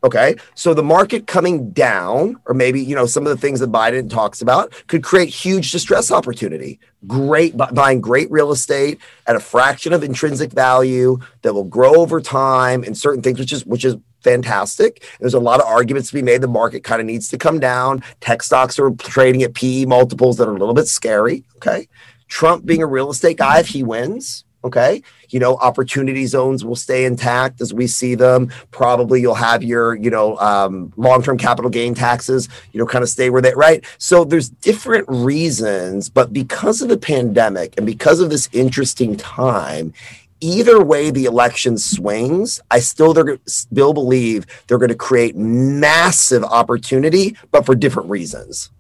Okay. 0.04 0.36
So 0.56 0.74
the 0.74 0.84
market 0.84 1.28
coming 1.28 1.72
down, 1.72 2.38
or 2.46 2.54
maybe, 2.54 2.82
you 2.82 2.96
know, 2.96 3.06
some 3.06 3.28
of 3.28 3.30
the 3.30 3.38
things 3.38 3.60
that 3.60 3.72
Biden 3.72 4.10
talks 4.10 4.42
about 4.42 4.72
could 4.88 5.04
create 5.04 5.30
huge 5.30 5.72
distress 5.72 6.10
opportunity. 6.10 6.80
Great 7.06 7.58
buying 7.58 8.00
great 8.00 8.32
real 8.32 8.52
estate 8.52 9.00
at 9.28 9.36
a 9.36 9.40
fraction 9.40 9.92
of 9.92 10.04
intrinsic 10.04 10.52
value 10.52 11.18
that 11.42 11.54
will 11.54 11.66
grow 11.66 11.96
over 11.96 12.22
time 12.22 12.84
and 12.84 12.98
certain 12.98 13.22
things, 13.22 13.40
which 13.40 13.52
is 13.52 13.66
which 13.66 13.84
is 13.84 13.98
fantastic. 14.22 15.06
There's 15.20 15.34
a 15.34 15.40
lot 15.40 15.60
of 15.60 15.66
arguments 15.66 16.10
to 16.10 16.16
be 16.16 16.22
made. 16.22 16.42
The 16.42 16.48
market 16.48 16.84
kind 16.84 17.02
of 17.02 17.08
needs 17.08 17.28
to 17.30 17.38
come 17.38 17.60
down. 17.60 18.02
Tech 18.22 18.42
stocks 18.42 18.80
are 18.80 18.92
trading 18.92 19.44
at 19.44 19.54
PE 19.54 19.86
multiples 19.86 20.38
that 20.38 20.48
are 20.48 20.56
a 20.56 20.60
little 20.60 20.74
bit 20.74 20.88
scary. 20.88 21.44
Okay. 21.58 21.88
Trump 22.30 22.66
being 22.66 22.84
a 22.84 22.88
real 22.88 23.10
estate 23.10 23.38
guy, 23.38 23.60
if 23.60 23.68
he 23.68 23.84
wins, 23.84 24.46
Okay. 24.64 25.02
You 25.34 25.40
know, 25.40 25.56
opportunity 25.58 26.26
zones 26.26 26.64
will 26.66 26.76
stay 26.76 27.06
intact 27.06 27.62
as 27.62 27.74
we 27.74 27.88
see 27.88 28.16
them. 28.16 28.52
Probably 28.72 29.22
you'll 29.22 29.36
have 29.36 29.64
your, 29.64 29.96
you 29.96 30.10
know, 30.10 30.38
um, 30.38 30.94
long 30.98 31.22
term 31.22 31.38
capital 31.38 31.70
gain 31.70 31.94
taxes, 31.94 32.50
you 32.72 32.80
know, 32.80 32.86
kind 32.86 33.04
of 33.04 33.10
stay 33.10 33.30
where 33.30 33.42
they, 33.42 33.54
right? 33.54 33.84
So 33.98 34.24
there's 34.24 34.50
different 34.50 35.06
reasons, 35.08 36.10
but 36.10 36.34
because 36.34 36.82
of 36.82 36.90
the 36.90 36.98
pandemic 36.98 37.76
and 37.78 37.86
because 37.86 38.20
of 38.20 38.30
this 38.30 38.50
interesting 38.52 39.16
time, 39.16 39.94
either 40.42 40.84
way 40.84 41.12
the 41.12 41.26
election 41.26 41.78
swings, 41.78 42.60
I 42.72 42.80
still 42.80 43.16
still 43.46 43.94
believe 43.94 44.46
they're 44.68 44.78
going 44.78 44.90
to 44.90 44.96
create 44.96 45.36
massive 45.36 46.44
opportunity, 46.44 47.38
but 47.52 47.66
for 47.66 47.76
different 47.76 48.10
reasons. 48.10 48.72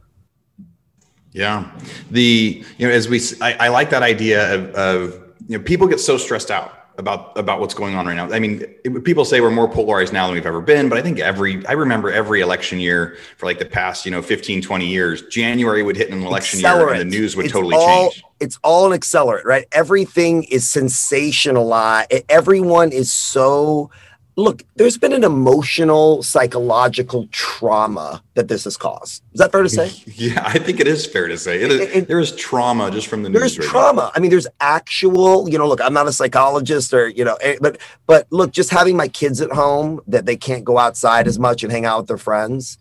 Yeah, 1.32 1.70
the 2.10 2.64
you 2.78 2.88
know 2.88 2.94
as 2.94 3.08
we 3.08 3.22
I, 3.42 3.54
I 3.66 3.68
like 3.70 3.92
that 3.92 4.04
idea 4.04 4.54
of, 4.54 4.74
of 4.76 5.29
you 5.50 5.58
know, 5.58 5.64
people 5.64 5.88
get 5.88 6.00
so 6.00 6.16
stressed 6.18 6.52
out 6.52 6.76
about 7.00 7.36
about 7.36 7.60
what's 7.60 7.74
going 7.74 7.96
on 7.96 8.06
right 8.06 8.14
now. 8.14 8.32
I 8.32 8.40
mean, 8.40 8.62
it, 8.84 9.04
people 9.04 9.26
say 9.26 9.42
we're 9.42 9.50
more 9.50 9.68
polarized 9.68 10.14
now 10.14 10.28
than 10.28 10.36
we've 10.36 10.46
ever 10.46 10.62
been, 10.62 10.90
but 10.90 10.98
I 11.00 11.02
think 11.02 11.20
every 11.20 11.66
I 11.66 11.72
remember 11.72 12.12
every 12.12 12.42
election 12.42 12.80
year 12.80 13.18
for 13.38 13.48
like 13.48 13.58
the 13.58 13.66
past, 13.66 14.06
you 14.06 14.12
know, 14.12 14.22
15, 14.22 14.62
20 14.62 14.86
years, 14.86 15.24
January 15.24 15.82
would 15.82 15.98
hit 15.98 16.12
an 16.12 16.22
election 16.22 16.60
accelerant. 16.60 16.78
year 16.78 16.90
and 16.90 17.00
the 17.00 17.18
news 17.18 17.36
would 17.36 17.46
it's 17.46 17.54
totally 17.54 17.76
all, 17.76 18.12
change. 18.12 18.24
It's 18.40 18.60
all 18.64 18.92
an 18.92 19.00
accelerant, 19.00 19.44
right? 19.44 19.66
Everything 19.72 20.44
is 20.44 20.66
sensationalized. 20.66 22.14
Uh, 22.14 22.20
everyone 22.30 22.92
is 22.92 23.12
so 23.12 23.90
look, 24.40 24.64
there's 24.76 24.98
been 24.98 25.14
an 25.14 25.24
emotional, 25.24 26.24
psychological 26.24 27.28
trauma 27.32 28.24
that 28.36 28.48
this 28.48 28.64
has 28.64 28.78
caused. 28.78 29.22
Is 29.34 29.40
that 29.40 29.52
fair 29.52 29.64
to 29.64 29.70
say? 29.70 29.92
Yeah, 30.20 30.44
I 30.46 30.60
think 30.60 30.80
it 30.80 30.88
is 30.88 31.06
fair 31.06 31.28
to 31.28 31.38
say. 31.38 31.62
It 31.62 31.72
it, 31.72 31.96
it, 31.96 32.08
there 32.08 32.20
is 32.20 32.36
trauma 32.36 32.92
just 32.92 33.08
from 33.08 33.24
the 33.24 33.30
news. 33.30 33.40
There's 33.40 33.60
right 33.60 33.68
trauma. 33.68 34.02
Now. 34.02 34.12
I 34.16 34.20
mean, 34.20 34.32
there's 34.32 34.48
actual, 34.60 35.48
you 35.50 35.58
know, 35.58 35.68
look, 35.68 35.82
I'm 35.82 35.94
not 35.94 36.08
a 36.08 36.12
psychologist 36.12 36.94
or, 36.94 37.08
you 37.08 37.24
know, 37.24 37.36
eh, 37.36 37.58
but, 37.62 37.78
but 38.06 38.28
look, 38.32 38.52
just 38.52 38.70
having 38.70 38.98
my 38.98 39.08
kids 39.08 39.40
at 39.40 39.52
home 39.52 40.02
that 40.08 40.26
they 40.26 40.36
can't 40.36 40.66
go 40.66 40.78
outside 40.78 41.28
as 41.28 41.40
much 41.40 41.64
and 41.64 41.72
hang 41.72 41.86
out 41.86 42.00
with 42.00 42.08
their 42.08 42.18
friends 42.18 42.78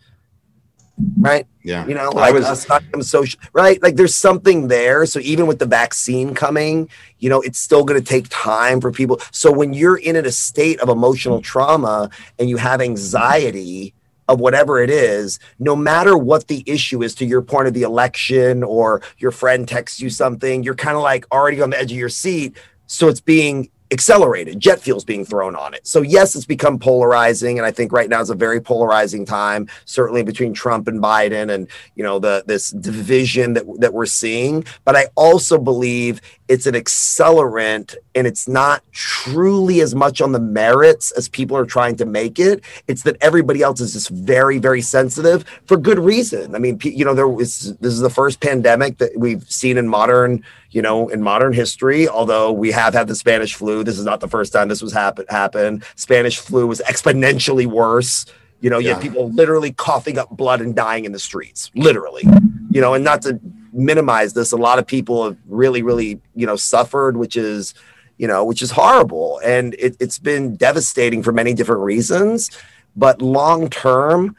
right? 1.19 1.47
Yeah. 1.63 1.85
You 1.87 1.93
know, 1.93 2.09
like 2.09 2.29
I 2.29 2.31
was 2.31 2.45
us 2.45 2.67
social, 3.07 3.39
right? 3.53 3.81
Like 3.81 3.95
there's 3.95 4.15
something 4.15 4.67
there. 4.67 5.05
So 5.05 5.19
even 5.19 5.47
with 5.47 5.59
the 5.59 5.65
vaccine 5.65 6.33
coming, 6.33 6.89
you 7.19 7.29
know, 7.29 7.41
it's 7.41 7.59
still 7.59 7.83
going 7.83 7.99
to 7.99 8.05
take 8.05 8.27
time 8.29 8.81
for 8.81 8.91
people. 8.91 9.19
So 9.31 9.51
when 9.51 9.73
you're 9.73 9.97
in 9.97 10.15
a 10.15 10.31
state 10.31 10.79
of 10.79 10.89
emotional 10.89 11.41
trauma 11.41 12.09
and 12.37 12.49
you 12.49 12.57
have 12.57 12.81
anxiety 12.81 13.93
of 14.27 14.39
whatever 14.39 14.81
it 14.81 14.89
is, 14.89 15.39
no 15.57 15.75
matter 15.75 16.17
what 16.17 16.47
the 16.47 16.63
issue 16.65 17.01
is 17.01 17.15
to 17.15 17.25
your 17.25 17.41
point 17.41 17.67
of 17.67 17.73
the 17.73 17.83
election 17.83 18.63
or 18.63 19.01
your 19.17 19.31
friend 19.31 19.67
texts 19.67 19.99
you 19.99 20.09
something, 20.09 20.63
you're 20.63 20.75
kind 20.75 20.95
of 20.95 21.03
like 21.03 21.25
already 21.31 21.61
on 21.61 21.71
the 21.71 21.79
edge 21.79 21.91
of 21.91 21.97
your 21.97 22.09
seat. 22.09 22.55
So 22.87 23.07
it's 23.07 23.21
being 23.21 23.69
accelerated. 23.91 24.59
Jet 24.59 24.79
fuel's 24.79 25.03
being 25.03 25.25
thrown 25.25 25.55
on 25.55 25.73
it. 25.73 25.85
So 25.87 26.01
yes, 26.01 26.35
it's 26.35 26.45
become 26.45 26.79
polarizing, 26.79 27.57
and 27.57 27.65
I 27.65 27.71
think 27.71 27.91
right 27.91 28.09
now 28.09 28.21
is 28.21 28.29
a 28.29 28.35
very 28.35 28.61
polarizing 28.61 29.25
time, 29.25 29.67
certainly 29.85 30.23
between 30.23 30.53
Trump 30.53 30.87
and 30.87 31.01
Biden, 31.01 31.53
and 31.53 31.67
you 31.95 32.03
know 32.03 32.19
the 32.19 32.43
this 32.45 32.69
division 32.71 33.53
that 33.53 33.65
that 33.79 33.93
we're 33.93 34.05
seeing. 34.05 34.65
But 34.85 34.95
I 34.95 35.07
also 35.15 35.57
believe 35.57 36.21
it's 36.49 36.65
an 36.65 36.73
accelerant, 36.73 37.95
and 38.15 38.27
it's 38.27 38.47
not 38.47 38.83
truly 38.91 39.81
as 39.81 39.95
much 39.95 40.19
on 40.19 40.31
the 40.31 40.39
merits 40.39 41.11
as 41.11 41.29
people 41.29 41.55
are 41.55 41.65
trying 41.65 41.95
to 41.97 42.05
make 42.05 42.39
it. 42.39 42.61
It's 42.87 43.03
that 43.03 43.15
everybody 43.21 43.61
else 43.61 43.79
is 43.79 43.93
just 43.93 44.09
very 44.09 44.57
very 44.57 44.81
sensitive 44.81 45.45
for 45.65 45.77
good 45.77 45.99
reason. 45.99 46.55
I 46.55 46.59
mean, 46.59 46.79
you 46.83 47.05
know, 47.05 47.13
there 47.13 47.27
was 47.27 47.77
this 47.77 47.93
is 47.93 47.99
the 47.99 48.09
first 48.09 48.41
pandemic 48.41 48.97
that 48.97 49.11
we've 49.15 49.43
seen 49.49 49.77
in 49.77 49.87
modern 49.87 50.43
you 50.71 50.83
know, 50.83 51.07
in 51.07 51.23
modern 51.23 51.51
history, 51.51 52.07
although 52.07 52.51
we 52.51 52.71
have 52.71 52.93
had 52.93 53.07
the 53.07 53.15
Spanish 53.15 53.55
flu, 53.55 53.83
this 53.83 53.97
is 53.97 54.05
not 54.05 54.19
the 54.19 54.27
first 54.27 54.53
time 54.53 54.67
this 54.67 54.83
was 54.83 54.93
happen 54.93 55.25
happened 55.29 55.83
Spanish 55.95 56.37
flu 56.37 56.67
was 56.67 56.81
exponentially 56.81 57.65
worse. 57.65 58.25
You 58.61 58.69
know, 58.69 58.77
you 58.77 58.89
yeah. 58.89 58.99
people 58.99 59.31
literally 59.31 59.71
coughing 59.71 60.17
up 60.17 60.29
blood 60.29 60.61
and 60.61 60.75
dying 60.75 61.05
in 61.05 61.11
the 61.11 61.19
streets, 61.19 61.71
literally. 61.75 62.23
You 62.71 62.81
know, 62.81 62.93
and 62.93 63.03
not 63.03 63.21
to 63.23 63.39
minimize 63.73 64.33
this, 64.33 64.51
a 64.51 64.57
lot 64.57 64.79
of 64.79 64.87
people 64.87 65.25
have 65.25 65.37
really, 65.47 65.81
really, 65.81 66.19
you 66.35 66.45
know, 66.45 66.55
suffered, 66.55 67.17
which 67.17 67.35
is, 67.35 67.73
you 68.17 68.27
know, 68.27 68.43
which 68.43 68.61
is 68.61 68.71
horrible. 68.71 69.39
And 69.43 69.75
it, 69.75 69.95
it's 69.99 70.19
been 70.19 70.55
devastating 70.55 71.23
for 71.23 71.31
many 71.31 71.53
different 71.53 71.81
reasons. 71.81 72.49
But 72.95 73.21
long 73.21 73.69
term, 73.69 74.35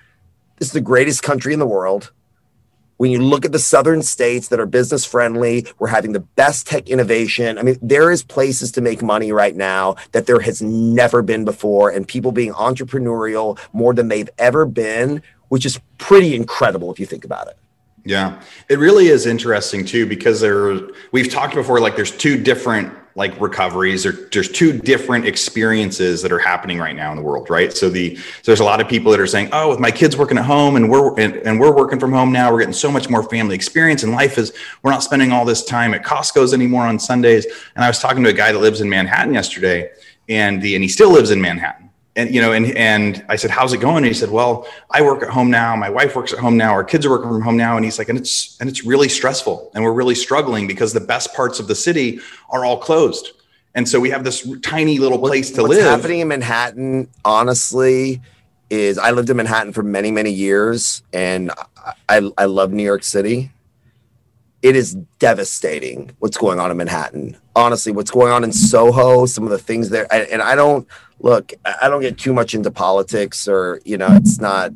this 0.59 0.69
is 0.69 0.73
the 0.73 0.81
greatest 0.81 1.23
country 1.23 1.53
in 1.53 1.59
the 1.59 1.67
world 1.67 2.13
when 3.01 3.11
you 3.11 3.23
look 3.23 3.47
at 3.47 3.53
the 3.53 3.59
southern 3.59 4.03
states 4.03 4.49
that 4.49 4.61
are 4.61 4.67
business 4.67 5.07
friendly, 5.07 5.67
we're 5.79 5.89
having 5.89 6.13
the 6.13 6.21
best 6.21 6.67
tech 6.67 6.91
innovation. 6.91 7.57
I 7.57 7.63
mean, 7.63 7.79
there 7.81 8.11
is 8.11 8.23
places 8.23 8.71
to 8.73 8.83
make 8.83 9.01
money 9.01 9.33
right 9.33 9.57
now 9.57 9.97
that 10.13 10.27
there 10.27 10.41
has 10.41 10.61
never 10.61 11.23
been 11.23 11.47
before, 11.47 11.89
and 11.89 12.07
people 12.07 12.31
being 12.31 12.53
entrepreneurial 12.53 13.59
more 13.73 13.95
than 13.95 14.09
they've 14.09 14.29
ever 14.37 14.67
been, 14.67 15.23
which 15.49 15.65
is 15.65 15.81
pretty 15.97 16.37
incredible 16.37 16.93
if 16.93 17.01
you 17.01 17.07
think 17.07 17.25
about 17.25 17.49
it. 17.49 17.57
Yeah, 18.05 18.41
it 18.69 18.79
really 18.79 19.09
is 19.09 19.27
interesting 19.27 19.85
too 19.85 20.07
because 20.07 20.41
there 20.41 20.79
we've 21.13 21.31
talked 21.31 21.55
before 21.55 21.81
like 21.81 21.97
there's 21.97 22.17
two 22.17 22.43
different 22.43 22.95
like 23.15 23.39
recoveries. 23.41 24.07
Or 24.07 24.13
there's 24.13 24.51
two 24.51 24.73
different 24.73 25.27
experiences 25.27 26.23
that 26.23 26.33
are 26.33 26.39
happening 26.39 26.79
right 26.79 26.97
now 26.97 27.11
in 27.11 27.17
the 27.17 27.23
world 27.23 27.51
right? 27.51 27.73
So 27.73 27.91
the 27.91 28.17
so 28.17 28.23
there's 28.45 28.61
a 28.61 28.65
lot 28.65 28.81
of 28.81 28.89
people 28.89 29.11
that 29.11 29.21
are 29.21 29.27
saying 29.27 29.51
oh 29.53 29.69
with 29.69 29.81
my 29.81 29.91
kids 29.91 30.17
working 30.17 30.39
at 30.39 30.45
home 30.45 30.77
and 30.77 30.91
we're 30.91 31.19
and, 31.21 31.35
and 31.37 31.61
we're 31.61 31.75
working 31.75 31.99
from 31.99 32.13
home 32.13 32.33
now 32.33 32.51
we're 32.53 32.61
getting 32.61 32.73
so 32.73 32.91
much 32.91 33.11
more 33.11 33.23
family 33.23 33.55
experience 33.55 34.03
and 34.03 34.13
life 34.13 34.39
is 34.39 34.53
we're 34.83 34.91
not 34.91 35.03
spending 35.03 35.33
all 35.33 35.45
this 35.45 35.65
time 35.65 35.93
at 35.93 36.03
costco's 36.03 36.55
anymore 36.55 36.85
on 36.85 36.99
sundays. 36.99 37.47
And 37.75 37.85
i 37.85 37.89
was 37.89 37.99
talking 37.99 38.23
to 38.25 38.31
a 38.31 38.35
guy 38.35 38.53
that 38.53 38.59
lives 38.59 38.81
in 38.81 38.89
manhattan 38.89 39.35
yesterday 39.35 39.91
and 40.29 40.63
the 40.63 40.75
and 40.75 40.83
he 40.83 40.89
still 40.89 41.11
lives 41.11 41.31
in 41.31 41.41
manhattan 41.41 41.90
and 42.21 42.35
you 42.35 42.41
know 42.41 42.53
and 42.53 42.67
and 42.77 43.25
i 43.29 43.37
said 43.37 43.51
how's 43.51 43.73
it 43.73 43.79
going? 43.79 43.99
And 43.99 44.07
he 44.07 44.15
said 44.15 44.31
well 44.31 44.67
i 44.91 45.03
work 45.03 45.23
at 45.23 45.31
home 45.31 45.51
now. 45.51 45.75
My 45.77 45.91
wife 45.91 46.15
works 46.15 46.33
at 46.33 46.39
home 46.39 46.57
now. 46.57 46.73
Our 46.73 46.85
kids 46.85 47.05
are 47.07 47.11
working 47.11 47.29
from 47.29 47.43
home 47.43 47.57
now. 47.57 47.77
And 47.77 47.85
he's 47.85 47.99
like 47.99 48.09
and 48.09 48.19
it's 48.19 48.61
and 48.61 48.69
it's 48.69 48.85
really 48.85 49.09
stressful. 49.09 49.71
And 49.75 49.85
we're 49.85 49.93
really 49.93 50.15
struggling 50.15 50.67
because 50.67 50.93
the 50.93 51.01
best 51.01 51.35
parts 51.35 51.61
of 51.61 51.67
the 51.69 51.75
city 51.75 52.21
are 52.51 52.65
all 52.65 52.79
closed. 52.79 53.33
And 53.75 53.89
so 53.89 54.01
we 54.01 54.11
have 54.11 54.25
this 54.25 54.49
tiny 54.63 54.99
little 54.99 55.19
place 55.19 55.51
to 55.53 55.63
live. 55.63 55.69
What's 55.69 55.81
live. 55.81 56.01
happening 56.01 56.21
in 56.21 56.29
manhattan 56.29 57.09
honestly 57.25 58.21
is 58.71 58.99
I 58.99 59.11
lived 59.11 59.29
in 59.29 59.37
Manhattan 59.37 59.73
for 59.73 59.83
many, 59.83 60.11
many 60.11 60.31
years. 60.31 61.03
And 61.13 61.51
I, 62.09 62.31
I 62.39 62.45
love 62.45 62.73
New 62.73 62.85
York 62.85 63.03
City. 63.03 63.51
It 64.63 64.77
is 64.77 64.95
devastating 65.19 66.11
what's 66.19 66.37
going 66.37 66.61
on 66.61 66.71
in 66.71 66.77
Manhattan. 66.77 67.37
Honestly, 67.57 67.93
what's 67.93 68.11
going 68.11 68.31
on 68.31 68.45
in 68.45 68.53
Soho, 68.53 69.27
some 69.27 69.45
of 69.45 69.51
the 69.51 69.59
things 69.59 69.89
there, 69.89 70.07
and 70.13 70.43
I 70.43 70.55
don't 70.55 70.87
look, 71.21 71.53
I 71.65 71.89
don't 71.89 72.01
get 72.01 72.19
too 72.19 72.33
much 72.33 72.55
into 72.55 72.71
politics 72.71 73.47
or, 73.49 73.81
you 73.85 73.97
know, 73.99 74.09
it's 74.11 74.41
not, 74.41 74.73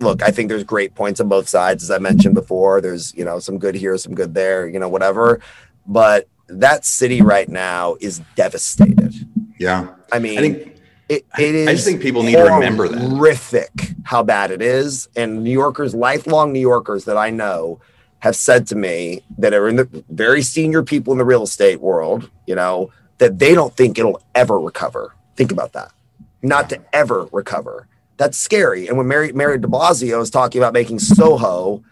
look, 0.00 0.22
I 0.22 0.30
think 0.30 0.48
there's 0.48 0.64
great 0.64 0.94
points 0.94 1.20
on 1.20 1.28
both 1.28 1.48
sides. 1.48 1.82
As 1.82 1.90
I 1.90 1.98
mentioned 1.98 2.34
before, 2.34 2.80
there's, 2.80 3.14
you 3.14 3.24
know, 3.24 3.38
some 3.38 3.58
good 3.58 3.74
here, 3.74 3.96
some 3.98 4.14
good 4.14 4.34
there, 4.34 4.66
you 4.66 4.78
know, 4.78 4.88
whatever. 4.88 5.40
But 5.86 6.28
that 6.48 6.84
city 6.84 7.22
right 7.22 7.48
now 7.48 7.96
is 8.00 8.20
devastated. 8.34 9.14
Yeah. 9.58 9.88
I 10.12 10.18
mean, 10.18 10.38
I 10.38 10.40
think 10.42 10.76
it, 11.08 11.26
it 11.38 11.54
is. 11.54 11.68
I 11.68 11.72
just 11.72 11.86
think 11.86 12.02
people 12.02 12.22
need 12.22 12.32
to 12.36 12.44
remember 12.44 12.88
that. 12.88 12.98
Horrific 12.98 13.72
how 14.04 14.22
bad 14.22 14.50
it 14.50 14.60
is. 14.60 15.08
And 15.16 15.42
New 15.42 15.52
Yorkers, 15.52 15.94
lifelong 15.94 16.52
New 16.52 16.60
Yorkers 16.60 17.04
that 17.06 17.16
I 17.16 17.30
know, 17.30 17.80
have 18.24 18.34
said 18.34 18.66
to 18.66 18.74
me 18.74 19.20
that 19.36 19.52
are 19.52 19.68
in 19.68 19.76
the 19.76 20.04
very 20.08 20.40
senior 20.40 20.82
people 20.82 21.12
in 21.12 21.18
the 21.18 21.24
real 21.26 21.42
estate 21.42 21.78
world, 21.78 22.30
you 22.46 22.54
know, 22.54 22.90
that 23.18 23.38
they 23.38 23.54
don't 23.54 23.76
think 23.76 23.98
it'll 23.98 24.18
ever 24.34 24.58
recover. 24.58 25.14
Think 25.36 25.52
about 25.52 25.74
that. 25.74 25.92
Not 26.40 26.70
to 26.70 26.80
ever 26.94 27.28
recover. 27.32 27.86
That's 28.16 28.38
scary. 28.38 28.88
And 28.88 28.96
when 28.96 29.06
Mary, 29.06 29.30
Mary 29.34 29.58
de 29.58 29.68
Blasio 29.68 30.22
is 30.22 30.30
talking 30.30 30.58
about 30.58 30.72
making 30.72 31.00
Soho 31.00 31.84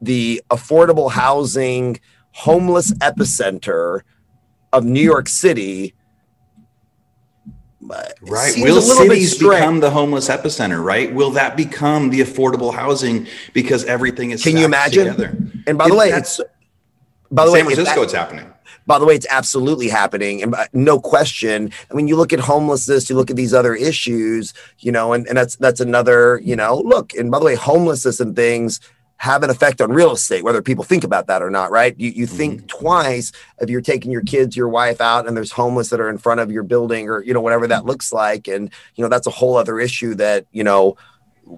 the 0.00 0.40
affordable 0.48 1.10
housing, 1.10 2.00
homeless 2.30 2.94
epicenter 2.94 4.00
of 4.72 4.86
New 4.86 5.02
York 5.02 5.28
City, 5.28 5.94
right. 8.22 8.54
will 8.56 8.80
cities 8.80 9.38
become 9.38 9.80
the 9.80 9.90
homeless 9.90 10.28
epicenter 10.28 10.82
right? 10.82 11.12
Will 11.12 11.30
that 11.32 11.56
become 11.56 12.10
the 12.10 12.20
affordable 12.20 12.72
housing 12.72 13.26
because 13.52 13.84
everything 13.84 14.30
is 14.30 14.42
can 14.42 14.56
you 14.56 14.64
imagine? 14.64 15.06
together? 15.06 15.36
and 15.66 15.76
by 15.76 15.88
the 15.88 15.94
way 15.94 16.10
it's 16.10 16.40
by 17.30 17.44
the 17.44 17.52
way 17.52 17.58
San 17.60 17.66
francisco 17.66 18.00
that, 18.00 18.04
it's 18.04 18.12
happening. 18.12 18.46
By 18.86 18.98
the 18.98 19.04
way 19.04 19.14
it's 19.14 19.26
absolutely 19.30 19.88
happening 19.88 20.42
and 20.42 20.54
uh, 20.54 20.66
no 20.72 21.00
question. 21.00 21.70
I 21.90 21.94
mean 21.94 22.08
you 22.08 22.16
look 22.16 22.32
at 22.32 22.40
homelessness 22.40 23.10
you 23.10 23.16
look 23.16 23.30
at 23.30 23.36
these 23.36 23.54
other 23.54 23.74
issues 23.74 24.54
you 24.78 24.92
know 24.92 25.12
and, 25.12 25.26
and 25.26 25.36
that's 25.36 25.56
that's 25.56 25.80
another 25.80 26.40
you 26.42 26.56
know 26.56 26.82
look 26.84 27.14
and 27.14 27.30
by 27.30 27.38
the 27.38 27.44
way 27.44 27.54
homelessness 27.54 28.20
and 28.20 28.36
things 28.36 28.80
have 29.22 29.44
an 29.44 29.50
effect 29.50 29.80
on 29.80 29.92
real 29.92 30.10
estate, 30.10 30.42
whether 30.42 30.60
people 30.60 30.82
think 30.82 31.04
about 31.04 31.28
that 31.28 31.42
or 31.42 31.48
not, 31.48 31.70
right? 31.70 31.94
You, 31.96 32.10
you 32.10 32.26
think 32.26 32.54
mm-hmm. 32.56 32.66
twice 32.66 33.30
if 33.60 33.70
you're 33.70 33.80
taking 33.80 34.10
your 34.10 34.24
kids, 34.24 34.56
your 34.56 34.68
wife 34.68 35.00
out, 35.00 35.28
and 35.28 35.36
there's 35.36 35.52
homeless 35.52 35.90
that 35.90 36.00
are 36.00 36.08
in 36.08 36.18
front 36.18 36.40
of 36.40 36.50
your 36.50 36.64
building 36.64 37.08
or, 37.08 37.22
you 37.22 37.32
know, 37.32 37.40
whatever 37.40 37.68
that 37.68 37.86
looks 37.86 38.12
like. 38.12 38.48
And, 38.48 38.68
you 38.96 39.02
know, 39.02 39.08
that's 39.08 39.28
a 39.28 39.30
whole 39.30 39.56
other 39.56 39.78
issue 39.78 40.16
that, 40.16 40.46
you 40.50 40.64
know, 40.64 40.96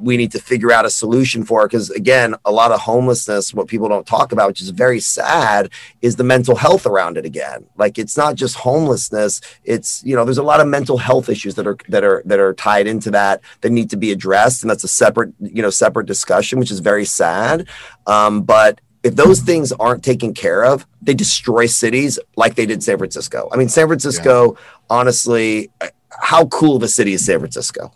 we 0.03 0.17
need 0.17 0.33
to 0.33 0.41
figure 0.41 0.73
out 0.73 0.85
a 0.85 0.91
solution 0.91 1.45
for 1.45 1.67
because 1.67 1.91
again 1.91 2.35
a 2.45 2.51
lot 2.51 2.73
of 2.73 2.81
homelessness 2.81 3.55
what 3.55 3.69
people 3.69 3.89
don't 3.89 4.07
talk 4.07 4.33
about 4.33 4.49
which 4.49 4.61
is 4.61 4.71
very 4.71 5.01
sad 5.01 5.71
is 6.03 6.17
the 6.17 6.25
mental 6.25 6.57
health 6.57 6.87
around 6.87 7.17
it 7.17 7.25
again 7.25 7.65
like 7.77 7.99
it's 7.99 8.17
not 8.17 8.35
just 8.35 8.57
homelessness 8.57 9.41
it's 9.65 10.03
you 10.05 10.17
know 10.17 10.25
there's 10.25 10.39
a 10.39 10.43
lot 10.43 10.61
of 10.61 10.67
mental 10.67 10.99
health 10.99 11.29
issues 11.29 11.55
that 11.55 11.67
are 11.67 11.77
that 11.89 12.03
are 12.03 12.23
that 12.25 12.41
are 12.41 12.55
tied 12.55 12.87
into 12.87 13.11
that 13.11 13.41
that 13.61 13.71
need 13.71 13.89
to 13.89 13.97
be 13.97 14.11
addressed 14.11 14.63
and 14.63 14.71
that's 14.71 14.85
a 14.85 14.89
separate 14.89 15.33
you 15.41 15.63
know 15.63 15.71
separate 15.71 16.07
discussion 16.07 16.59
which 16.59 16.71
is 16.71 16.81
very 16.81 17.05
sad 17.05 17.69
um, 18.07 18.43
but 18.43 18.81
if 19.05 19.15
those 19.17 19.41
things 19.41 19.71
aren't 19.73 20.03
taken 20.03 20.33
care 20.33 20.65
of, 20.65 20.87
they 21.03 21.13
destroy 21.13 21.67
cities 21.67 22.19
like 22.37 22.55
they 22.55 22.65
did 22.65 22.83
San 22.83 22.97
Francisco. 22.97 23.51
I 23.53 23.57
mean, 23.57 23.69
San 23.69 23.87
Francisco, 23.87 24.55
yeah. 24.55 24.61
honestly, 24.89 25.71
how 26.09 26.47
cool 26.47 26.79
the 26.79 26.89
city 26.89 27.13
is 27.13 27.25
San 27.25 27.39
Francisco. 27.39 27.93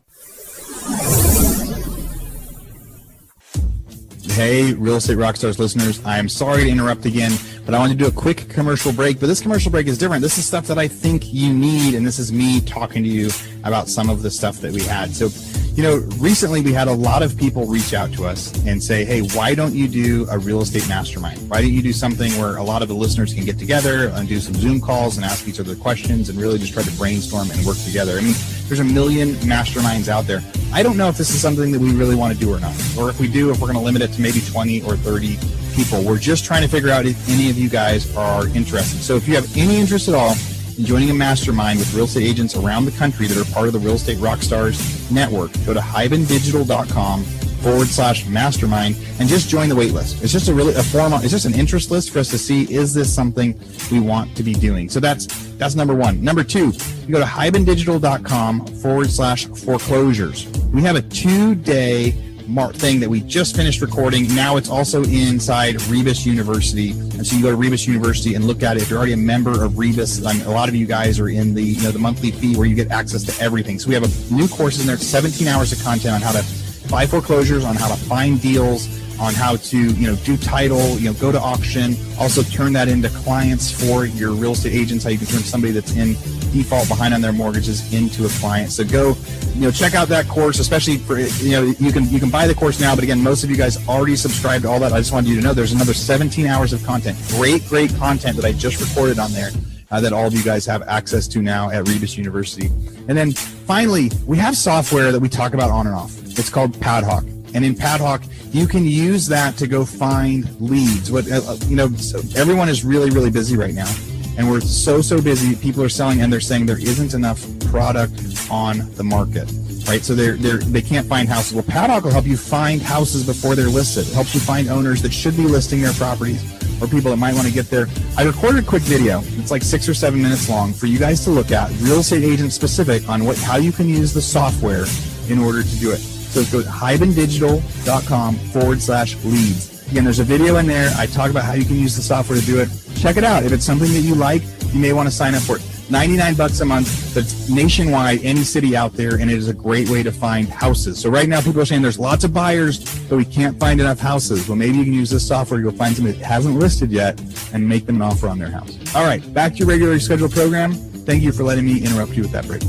Hey, 4.30 4.72
Real 4.74 4.96
Estate 4.96 5.18
Rockstars 5.18 5.58
listeners, 5.58 6.04
I 6.04 6.18
am 6.18 6.28
sorry 6.28 6.64
to 6.64 6.70
interrupt 6.70 7.06
again, 7.06 7.32
but 7.66 7.74
I 7.74 7.78
want 7.78 7.90
to 7.90 7.98
do 7.98 8.06
a 8.06 8.12
quick 8.12 8.48
commercial 8.48 8.92
break. 8.92 9.18
But 9.18 9.26
this 9.26 9.40
commercial 9.40 9.72
break 9.72 9.88
is 9.88 9.98
different. 9.98 10.22
This 10.22 10.38
is 10.38 10.46
stuff 10.46 10.66
that 10.68 10.78
I 10.78 10.86
think 10.86 11.32
you 11.32 11.52
need, 11.52 11.94
and 11.94 12.06
this 12.06 12.20
is 12.20 12.32
me 12.32 12.60
talking 12.60 13.02
to 13.02 13.08
you 13.08 13.30
about 13.64 13.88
some 13.88 14.08
of 14.08 14.22
the 14.22 14.30
stuff 14.30 14.60
that 14.60 14.72
we 14.72 14.82
had. 14.82 15.14
So, 15.14 15.28
you 15.74 15.82
know, 15.82 15.96
recently 16.18 16.60
we 16.60 16.72
had 16.72 16.86
a 16.86 16.92
lot 16.92 17.22
of 17.22 17.36
people 17.36 17.66
reach 17.66 17.94
out 17.94 18.12
to 18.12 18.26
us 18.26 18.54
and 18.64 18.80
say, 18.82 19.04
hey, 19.04 19.22
why 19.22 19.54
don't 19.54 19.74
you 19.74 19.88
do 19.88 20.26
a 20.30 20.38
real 20.38 20.60
estate 20.60 20.88
mastermind? 20.88 21.50
Why 21.50 21.60
don't 21.60 21.72
you 21.72 21.82
do 21.82 21.92
something 21.92 22.30
where 22.32 22.58
a 22.58 22.62
lot 22.62 22.82
of 22.82 22.88
the 22.88 22.94
listeners 22.94 23.34
can 23.34 23.44
get 23.44 23.58
together 23.58 24.08
and 24.10 24.28
do 24.28 24.38
some 24.38 24.54
Zoom 24.54 24.80
calls 24.80 25.16
and 25.16 25.24
ask 25.24 25.48
each 25.48 25.58
other 25.58 25.74
questions 25.74 26.28
and 26.28 26.38
really 26.38 26.58
just 26.58 26.74
try 26.74 26.82
to 26.82 26.92
brainstorm 26.92 27.50
and 27.50 27.66
work 27.66 27.78
together? 27.78 28.18
I 28.18 28.20
mean, 28.20 28.34
there's 28.68 28.80
a 28.80 28.84
million 28.84 29.30
masterminds 29.36 30.08
out 30.08 30.26
there. 30.26 30.42
I 30.72 30.82
don't 30.82 30.96
know 30.96 31.08
if 31.08 31.16
this 31.16 31.30
is 31.30 31.40
something 31.40 31.72
that 31.72 31.80
we 31.80 31.92
really 31.92 32.14
want 32.14 32.32
to 32.32 32.38
do 32.38 32.52
or 32.52 32.60
not, 32.60 32.74
or 32.98 33.08
if 33.08 33.18
we 33.18 33.28
do, 33.28 33.50
if 33.50 33.60
we're 33.60 33.68
going 33.68 33.78
to 33.78 33.84
limit 33.84 34.02
it 34.02 34.12
to 34.12 34.20
maybe 34.20 34.40
20 34.40 34.82
or 34.82 34.96
30 34.96 35.38
people. 35.74 36.02
We're 36.02 36.18
just 36.18 36.44
trying 36.44 36.62
to 36.62 36.68
figure 36.68 36.90
out 36.90 37.06
if 37.06 37.28
any 37.28 37.50
of 37.50 37.58
you 37.58 37.68
guys 37.68 38.14
are 38.16 38.46
interested. 38.48 39.00
So 39.00 39.16
if 39.16 39.26
you 39.26 39.34
have 39.34 39.56
any 39.56 39.76
interest 39.76 40.08
at 40.08 40.14
all, 40.14 40.34
in 40.76 40.84
joining 40.84 41.10
a 41.10 41.14
mastermind 41.14 41.78
with 41.78 41.92
real 41.94 42.04
estate 42.04 42.24
agents 42.24 42.54
around 42.54 42.84
the 42.84 42.92
country 42.92 43.26
that 43.26 43.36
are 43.36 43.52
part 43.52 43.66
of 43.66 43.72
the 43.72 43.80
Real 43.80 43.94
Estate 43.94 44.18
Rockstars 44.18 45.10
network, 45.10 45.52
go 45.66 45.74
to 45.74 45.80
hibandigital.com 45.80 47.24
forward 47.58 47.88
slash 47.88 48.26
mastermind 48.26 48.96
and 49.18 49.28
just 49.28 49.48
join 49.48 49.68
the 49.68 49.74
waitlist. 49.74 50.22
It's 50.22 50.32
just 50.32 50.48
a 50.48 50.54
really 50.54 50.74
a 50.74 50.82
form. 50.82 51.12
It's 51.14 51.30
just 51.30 51.46
an 51.46 51.54
interest 51.54 51.90
list 51.90 52.10
for 52.10 52.18
us 52.18 52.28
to 52.30 52.38
see 52.38 52.72
is 52.72 52.94
this 52.94 53.12
something 53.12 53.58
we 53.90 54.00
want 54.00 54.36
to 54.36 54.42
be 54.42 54.52
doing. 54.54 54.88
So 54.88 55.00
that's 55.00 55.26
that's 55.56 55.74
number 55.74 55.94
one. 55.94 56.22
Number 56.22 56.44
two, 56.44 56.72
you 57.06 57.12
go 57.12 57.18
to 57.18 57.24
hibandigital.com 57.24 58.66
forward 58.66 59.10
slash 59.10 59.46
foreclosures. 59.46 60.46
We 60.72 60.82
have 60.82 60.96
a 60.96 61.02
two 61.02 61.54
day 61.54 62.14
Mark 62.48 62.74
thing 62.74 62.98
that 63.00 63.10
we 63.10 63.20
just 63.20 63.54
finished 63.54 63.82
recording. 63.82 64.34
Now 64.34 64.56
it's 64.56 64.70
also 64.70 65.04
inside 65.04 65.80
Rebus 65.82 66.24
University, 66.24 66.92
and 66.92 67.26
so 67.26 67.36
you 67.36 67.42
go 67.42 67.50
to 67.50 67.56
Rebus 67.56 67.86
University 67.86 68.36
and 68.36 68.46
look 68.46 68.62
at 68.62 68.78
it. 68.78 68.82
If 68.82 68.88
you're 68.88 68.98
already 68.98 69.12
a 69.12 69.18
member 69.18 69.62
of 69.62 69.76
Rebus, 69.76 70.24
I 70.24 70.32
mean, 70.32 70.42
a 70.46 70.50
lot 70.50 70.68
of 70.68 70.74
you 70.74 70.86
guys 70.86 71.20
are 71.20 71.28
in 71.28 71.52
the 71.52 71.62
you 71.62 71.82
know 71.82 71.90
the 71.90 71.98
monthly 71.98 72.30
fee 72.30 72.56
where 72.56 72.66
you 72.66 72.74
get 72.74 72.90
access 72.90 73.22
to 73.24 73.42
everything. 73.42 73.78
So 73.78 73.88
we 73.88 73.94
have 73.94 74.04
a 74.04 74.34
new 74.34 74.48
course 74.48 74.80
in 74.80 74.86
there, 74.86 74.96
17 74.96 75.46
hours 75.46 75.72
of 75.72 75.82
content 75.82 76.14
on 76.14 76.22
how 76.22 76.32
to 76.32 76.42
buy 76.88 77.06
foreclosures, 77.06 77.64
on 77.64 77.76
how 77.76 77.88
to 77.88 77.96
find 77.96 78.40
deals, 78.40 78.88
on 79.20 79.34
how 79.34 79.56
to 79.56 79.76
you 79.76 80.06
know 80.06 80.16
do 80.16 80.36
title, 80.36 80.98
you 80.98 81.10
know 81.10 81.14
go 81.14 81.32
to 81.32 81.40
auction, 81.40 81.96
also 82.18 82.42
turn 82.42 82.72
that 82.72 82.88
into 82.88 83.08
clients 83.10 83.70
for 83.70 84.06
your 84.06 84.32
real 84.32 84.52
estate 84.52 84.72
agents. 84.72 85.04
How 85.04 85.10
you 85.10 85.18
can 85.18 85.26
turn 85.26 85.40
somebody 85.40 85.72
that's 85.72 85.96
in 85.96 86.14
default 86.52 86.88
behind 86.88 87.14
on 87.14 87.20
their 87.20 87.32
mortgages 87.32 87.92
into 87.92 88.26
a 88.26 88.28
client. 88.28 88.72
So 88.72 88.84
go, 88.84 89.16
you 89.54 89.62
know, 89.62 89.70
check 89.70 89.94
out 89.94 90.08
that 90.08 90.28
course, 90.28 90.58
especially 90.60 90.98
for 90.98 91.18
you 91.18 91.52
know 91.52 91.62
you 91.62 91.92
can 91.92 92.08
you 92.08 92.20
can 92.20 92.30
buy 92.30 92.46
the 92.46 92.54
course 92.54 92.80
now, 92.80 92.94
but 92.94 93.04
again, 93.04 93.22
most 93.22 93.44
of 93.44 93.50
you 93.50 93.56
guys 93.56 93.76
already 93.88 94.16
subscribed 94.16 94.64
to 94.64 94.70
all 94.70 94.80
that. 94.80 94.92
I 94.92 94.98
just 94.98 95.12
wanted 95.12 95.28
you 95.28 95.36
to 95.36 95.42
know 95.42 95.52
there's 95.52 95.72
another 95.72 95.94
17 95.94 96.46
hours 96.46 96.72
of 96.72 96.84
content, 96.84 97.18
great 97.28 97.66
great 97.66 97.94
content 97.96 98.36
that 98.36 98.44
I 98.44 98.52
just 98.52 98.80
recorded 98.80 99.18
on 99.18 99.32
there. 99.32 99.50
Uh, 99.90 100.00
that 100.00 100.12
all 100.12 100.26
of 100.26 100.34
you 100.34 100.42
guys 100.42 100.66
have 100.66 100.82
access 100.82 101.26
to 101.26 101.40
now 101.40 101.70
at 101.70 101.88
Rebus 101.88 102.16
University. 102.18 102.66
And 103.08 103.16
then 103.16 103.32
finally, 103.32 104.10
we 104.26 104.36
have 104.36 104.54
software 104.54 105.12
that 105.12 105.20
we 105.20 105.30
talk 105.30 105.54
about 105.54 105.70
on 105.70 105.86
and 105.86 105.96
off. 105.96 106.14
It's 106.38 106.50
called 106.50 106.72
Padhawk. 106.74 107.24
And 107.54 107.64
in 107.64 107.74
Padhawk, 107.74 108.22
you 108.52 108.66
can 108.66 108.84
use 108.84 109.26
that 109.28 109.56
to 109.56 109.66
go 109.66 109.84
find 109.84 110.48
leads. 110.60 111.10
What 111.10 111.30
uh, 111.30 111.56
you 111.66 111.76
know, 111.76 111.88
everyone 112.36 112.68
is 112.68 112.84
really, 112.84 113.10
really 113.10 113.30
busy 113.30 113.56
right 113.56 113.74
now, 113.74 113.90
and 114.36 114.50
we're 114.50 114.60
so, 114.60 115.00
so 115.00 115.20
busy. 115.20 115.56
People 115.56 115.82
are 115.82 115.88
selling, 115.88 116.20
and 116.20 116.32
they're 116.32 116.40
saying 116.40 116.66
there 116.66 116.78
isn't 116.78 117.14
enough 117.14 117.46
product 117.70 118.12
on 118.50 118.90
the 118.94 119.04
market, 119.04 119.50
right? 119.86 120.02
So 120.02 120.14
they're 120.14 120.36
they're 120.36 120.58
they 120.58 120.82
can't 120.82 121.06
find 121.06 121.28
houses. 121.28 121.54
Well, 121.54 121.64
Padhawk 121.64 122.04
will 122.04 122.12
help 122.12 122.26
you 122.26 122.36
find 122.36 122.80
houses 122.80 123.26
before 123.26 123.54
they're 123.54 123.68
listed. 123.68 124.06
It 124.06 124.14
helps 124.14 124.34
you 124.34 124.40
find 124.40 124.68
owners 124.68 125.02
that 125.02 125.12
should 125.12 125.36
be 125.36 125.44
listing 125.44 125.80
their 125.80 125.92
properties 125.94 126.57
or 126.80 126.86
people 126.86 127.10
that 127.10 127.16
might 127.16 127.34
want 127.34 127.46
to 127.46 127.52
get 127.52 127.70
there. 127.70 127.86
I 128.16 128.24
recorded 128.24 128.64
a 128.64 128.66
quick 128.66 128.82
video. 128.82 129.20
It's 129.38 129.50
like 129.50 129.62
six 129.62 129.88
or 129.88 129.94
seven 129.94 130.22
minutes 130.22 130.48
long 130.48 130.72
for 130.72 130.86
you 130.86 130.98
guys 130.98 131.24
to 131.24 131.30
look 131.30 131.52
at, 131.52 131.70
real 131.80 132.00
estate 132.00 132.24
agent 132.24 132.52
specific 132.52 133.08
on 133.08 133.24
what 133.24 133.36
how 133.38 133.56
you 133.56 133.72
can 133.72 133.88
use 133.88 134.12
the 134.12 134.22
software 134.22 134.84
in 135.28 135.38
order 135.38 135.62
to 135.62 135.76
do 135.76 135.90
it. 135.90 135.98
So 135.98 136.44
go 136.44 136.62
to 136.62 136.68
hibandigital.com 136.68 138.36
forward 138.36 138.82
slash 138.82 139.16
leads. 139.24 139.86
Again, 139.90 140.04
there's 140.04 140.18
a 140.18 140.24
video 140.24 140.56
in 140.56 140.66
there. 140.66 140.90
I 140.96 141.06
talk 141.06 141.30
about 141.30 141.44
how 141.44 141.54
you 141.54 141.64
can 141.64 141.76
use 141.76 141.96
the 141.96 142.02
software 142.02 142.38
to 142.38 142.44
do 142.44 142.60
it. 142.60 142.68
Check 142.96 143.16
it 143.16 143.24
out. 143.24 143.44
If 143.44 143.52
it's 143.52 143.64
something 143.64 143.90
that 143.92 144.00
you 144.00 144.14
like, 144.14 144.42
you 144.72 144.80
may 144.80 144.92
want 144.92 145.08
to 145.08 145.14
sign 145.14 145.34
up 145.34 145.42
for 145.42 145.56
it. 145.56 145.77
99 145.90 146.34
bucks 146.34 146.60
a 146.60 146.64
month, 146.64 147.14
but 147.14 147.24
nationwide, 147.48 148.22
any 148.22 148.42
city 148.42 148.76
out 148.76 148.92
there, 148.92 149.14
and 149.14 149.30
it 149.30 149.38
is 149.38 149.48
a 149.48 149.54
great 149.54 149.88
way 149.88 150.02
to 150.02 150.12
find 150.12 150.48
houses. 150.48 150.98
So 151.00 151.08
right 151.08 151.28
now, 151.28 151.40
people 151.40 151.60
are 151.60 151.64
saying 151.64 151.82
there's 151.82 151.98
lots 151.98 152.24
of 152.24 152.32
buyers, 152.34 152.78
but 153.08 153.16
we 153.16 153.24
can't 153.24 153.58
find 153.58 153.80
enough 153.80 153.98
houses. 153.98 154.48
Well, 154.48 154.56
maybe 154.56 154.76
you 154.76 154.84
can 154.84 154.92
use 154.92 155.10
this 155.10 155.26
software 155.26 155.60
You'll 155.60 155.72
find 155.72 155.96
somebody 155.96 156.18
that 156.18 156.24
hasn't 156.24 156.56
listed 156.56 156.90
yet 156.90 157.20
and 157.52 157.66
make 157.66 157.86
them 157.86 157.96
an 157.96 158.02
offer 158.02 158.28
on 158.28 158.38
their 158.38 158.50
house. 158.50 158.76
All 158.94 159.04
right, 159.04 159.22
back 159.32 159.52
to 159.52 159.58
your 159.58 159.68
regularly 159.68 160.00
scheduled 160.00 160.32
program. 160.32 160.72
Thank 160.72 161.22
you 161.22 161.32
for 161.32 161.42
letting 161.42 161.64
me 161.64 161.82
interrupt 161.82 162.12
you 162.12 162.22
with 162.22 162.32
that 162.32 162.46
break. 162.46 162.62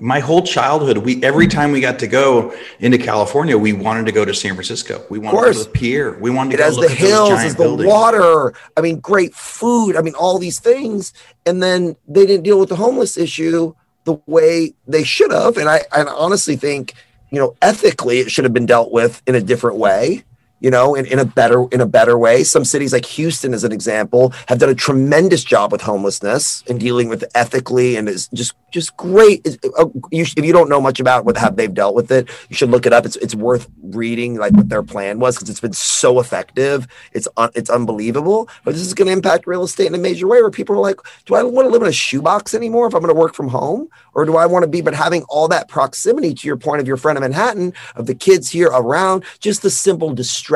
My 0.00 0.18
whole 0.20 0.42
childhood, 0.42 0.98
we 0.98 1.22
every 1.22 1.46
time 1.46 1.72
we 1.72 1.80
got 1.80 1.98
to 2.00 2.06
go 2.06 2.54
into 2.78 2.98
California, 2.98 3.56
we 3.56 3.72
wanted 3.72 4.06
to 4.06 4.12
go 4.12 4.24
to 4.24 4.34
San 4.34 4.54
Francisco. 4.54 5.04
We 5.10 5.18
wanted 5.18 5.52
to 5.52 5.58
go 5.58 5.64
to 5.64 5.70
Pier. 5.70 6.18
We 6.18 6.30
wanted 6.30 6.50
to 6.50 6.54
it 6.54 6.58
go 6.58 6.64
has 6.64 6.76
look 6.76 6.88
the 6.88 6.94
hills, 6.94 7.28
giant 7.28 7.42
has 7.42 7.54
the 7.54 7.62
buildings. 7.64 7.88
water. 7.88 8.54
I 8.76 8.80
mean, 8.80 9.00
great 9.00 9.34
food. 9.34 9.96
I 9.96 10.02
mean, 10.02 10.14
all 10.14 10.38
these 10.38 10.58
things. 10.58 11.12
And 11.46 11.62
then 11.62 11.96
they 12.08 12.26
didn't 12.26 12.44
deal 12.44 12.58
with 12.58 12.70
the 12.70 12.76
homeless 12.76 13.16
issue 13.16 13.74
the 14.04 14.20
way 14.26 14.74
they 14.86 15.04
should 15.04 15.30
have. 15.32 15.56
And 15.56 15.68
I, 15.68 15.82
I 15.92 16.04
honestly 16.04 16.56
think, 16.56 16.94
you 17.30 17.38
know, 17.38 17.54
ethically 17.62 18.18
it 18.18 18.30
should 18.30 18.44
have 18.44 18.54
been 18.54 18.66
dealt 18.66 18.92
with 18.92 19.22
in 19.26 19.34
a 19.34 19.40
different 19.40 19.76
way. 19.76 20.24
You 20.60 20.70
know, 20.70 20.94
in, 20.94 21.06
in 21.06 21.18
a 21.18 21.24
better 21.24 21.66
in 21.72 21.80
a 21.80 21.86
better 21.86 22.18
way. 22.18 22.44
Some 22.44 22.64
cities 22.64 22.92
like 22.92 23.06
Houston, 23.06 23.54
as 23.54 23.64
an 23.64 23.72
example, 23.72 24.32
have 24.46 24.58
done 24.58 24.68
a 24.68 24.74
tremendous 24.74 25.42
job 25.42 25.72
with 25.72 25.80
homelessness 25.80 26.62
and 26.68 26.78
dealing 26.78 27.08
with 27.08 27.24
ethically, 27.34 27.96
and 27.96 28.08
is 28.08 28.28
just 28.28 28.54
just 28.70 28.96
great. 28.96 29.46
Uh, 29.78 29.86
you 30.10 30.24
sh- 30.24 30.34
if 30.36 30.44
you 30.44 30.52
don't 30.52 30.68
know 30.68 30.80
much 30.80 31.00
about 31.00 31.24
what 31.24 31.36
how 31.36 31.50
they've 31.50 31.72
dealt 31.72 31.94
with 31.94 32.10
it, 32.12 32.28
you 32.48 32.56
should 32.56 32.70
look 32.70 32.84
it 32.84 32.92
up. 32.92 33.06
It's 33.06 33.16
it's 33.16 33.34
worth 33.34 33.68
reading 33.82 34.36
like 34.36 34.52
what 34.52 34.68
their 34.68 34.82
plan 34.82 35.18
was 35.18 35.36
because 35.36 35.48
it's 35.48 35.60
been 35.60 35.72
so 35.72 36.20
effective. 36.20 36.86
It's 37.12 37.26
un, 37.36 37.50
it's 37.54 37.70
unbelievable. 37.70 38.48
But 38.64 38.74
this 38.74 38.82
is 38.82 38.92
going 38.94 39.06
to 39.06 39.12
impact 39.12 39.46
real 39.46 39.64
estate 39.64 39.86
in 39.86 39.94
a 39.94 39.98
major 39.98 40.28
way 40.28 40.42
where 40.42 40.50
people 40.50 40.76
are 40.76 40.80
like, 40.80 41.00
do 41.24 41.34
I 41.34 41.42
want 41.42 41.66
to 41.66 41.70
live 41.70 41.82
in 41.82 41.88
a 41.88 41.92
shoebox 41.92 42.54
anymore 42.54 42.86
if 42.86 42.94
I'm 42.94 43.00
going 43.00 43.14
to 43.14 43.18
work 43.18 43.34
from 43.34 43.48
home, 43.48 43.88
or 44.14 44.24
do 44.24 44.36
I 44.36 44.46
want 44.46 44.62
to 44.64 44.68
be? 44.68 44.82
But 44.82 44.94
having 44.94 45.22
all 45.30 45.48
that 45.48 45.68
proximity 45.68 46.34
to 46.34 46.46
your 46.46 46.56
point 46.56 46.80
of 46.80 46.86
your 46.86 46.98
friend 46.98 47.16
in 47.16 47.22
Manhattan 47.22 47.72
of 47.96 48.06
the 48.06 48.14
kids 48.14 48.50
here 48.50 48.68
around, 48.68 49.24
just 49.40 49.62
the 49.62 49.70
simple 49.70 50.12
distraction. 50.14 50.49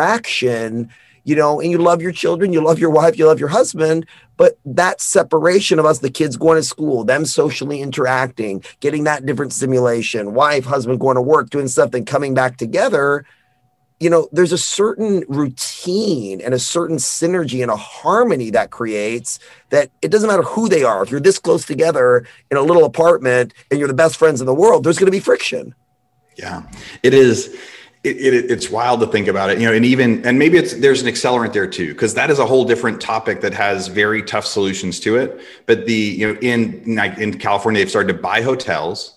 You 1.26 1.36
know, 1.36 1.58
and 1.58 1.70
you 1.70 1.78
love 1.78 2.02
your 2.02 2.12
children, 2.12 2.52
you 2.52 2.60
love 2.60 2.78
your 2.78 2.90
wife, 2.90 3.16
you 3.16 3.26
love 3.26 3.40
your 3.40 3.48
husband, 3.48 4.04
but 4.36 4.58
that 4.66 5.00
separation 5.00 5.78
of 5.78 5.86
us, 5.86 6.00
the 6.00 6.10
kids 6.10 6.36
going 6.36 6.56
to 6.56 6.62
school, 6.62 7.02
them 7.02 7.24
socially 7.24 7.80
interacting, 7.80 8.62
getting 8.80 9.04
that 9.04 9.24
different 9.24 9.54
stimulation, 9.54 10.34
wife, 10.34 10.66
husband 10.66 11.00
going 11.00 11.14
to 11.14 11.22
work, 11.22 11.48
doing 11.48 11.66
stuff, 11.66 11.84
something, 11.84 12.04
coming 12.04 12.34
back 12.34 12.58
together, 12.58 13.24
you 14.00 14.10
know, 14.10 14.28
there's 14.32 14.52
a 14.52 14.58
certain 14.58 15.24
routine 15.28 16.40
and 16.42 16.52
a 16.52 16.58
certain 16.58 16.96
synergy 16.96 17.62
and 17.62 17.70
a 17.70 17.76
harmony 17.76 18.50
that 18.50 18.70
creates 18.70 19.38
that 19.70 19.90
it 20.02 20.08
doesn't 20.08 20.28
matter 20.28 20.42
who 20.42 20.68
they 20.68 20.82
are. 20.82 21.02
If 21.02 21.10
you're 21.10 21.20
this 21.20 21.38
close 21.38 21.64
together 21.64 22.26
in 22.50 22.58
a 22.58 22.62
little 22.62 22.84
apartment 22.84 23.54
and 23.70 23.78
you're 23.78 23.88
the 23.88 23.94
best 23.94 24.16
friends 24.16 24.40
in 24.40 24.46
the 24.46 24.54
world, 24.54 24.84
there's 24.84 24.98
going 24.98 25.06
to 25.06 25.10
be 25.10 25.20
friction. 25.20 25.74
Yeah, 26.36 26.64
it 27.02 27.14
is. 27.14 27.56
It, 28.04 28.18
it, 28.18 28.50
it's 28.50 28.68
wild 28.68 29.00
to 29.00 29.06
think 29.06 29.28
about 29.28 29.48
it, 29.48 29.58
you 29.58 29.66
know, 29.66 29.72
and 29.72 29.82
even 29.82 30.24
and 30.26 30.38
maybe 30.38 30.58
it's 30.58 30.74
there's 30.74 31.00
an 31.00 31.08
accelerant 31.08 31.54
there 31.54 31.66
too, 31.66 31.94
because 31.94 32.12
that 32.14 32.28
is 32.28 32.38
a 32.38 32.44
whole 32.44 32.66
different 32.66 33.00
topic 33.00 33.40
that 33.40 33.54
has 33.54 33.88
very 33.88 34.22
tough 34.22 34.44
solutions 34.44 35.00
to 35.00 35.16
it. 35.16 35.40
But 35.64 35.86
the 35.86 35.94
you 35.94 36.26
know 36.26 36.38
in 36.40 36.98
in 37.18 37.38
California, 37.38 37.80
they've 37.80 37.88
started 37.88 38.12
to 38.12 38.18
buy 38.20 38.42
hotels, 38.42 39.16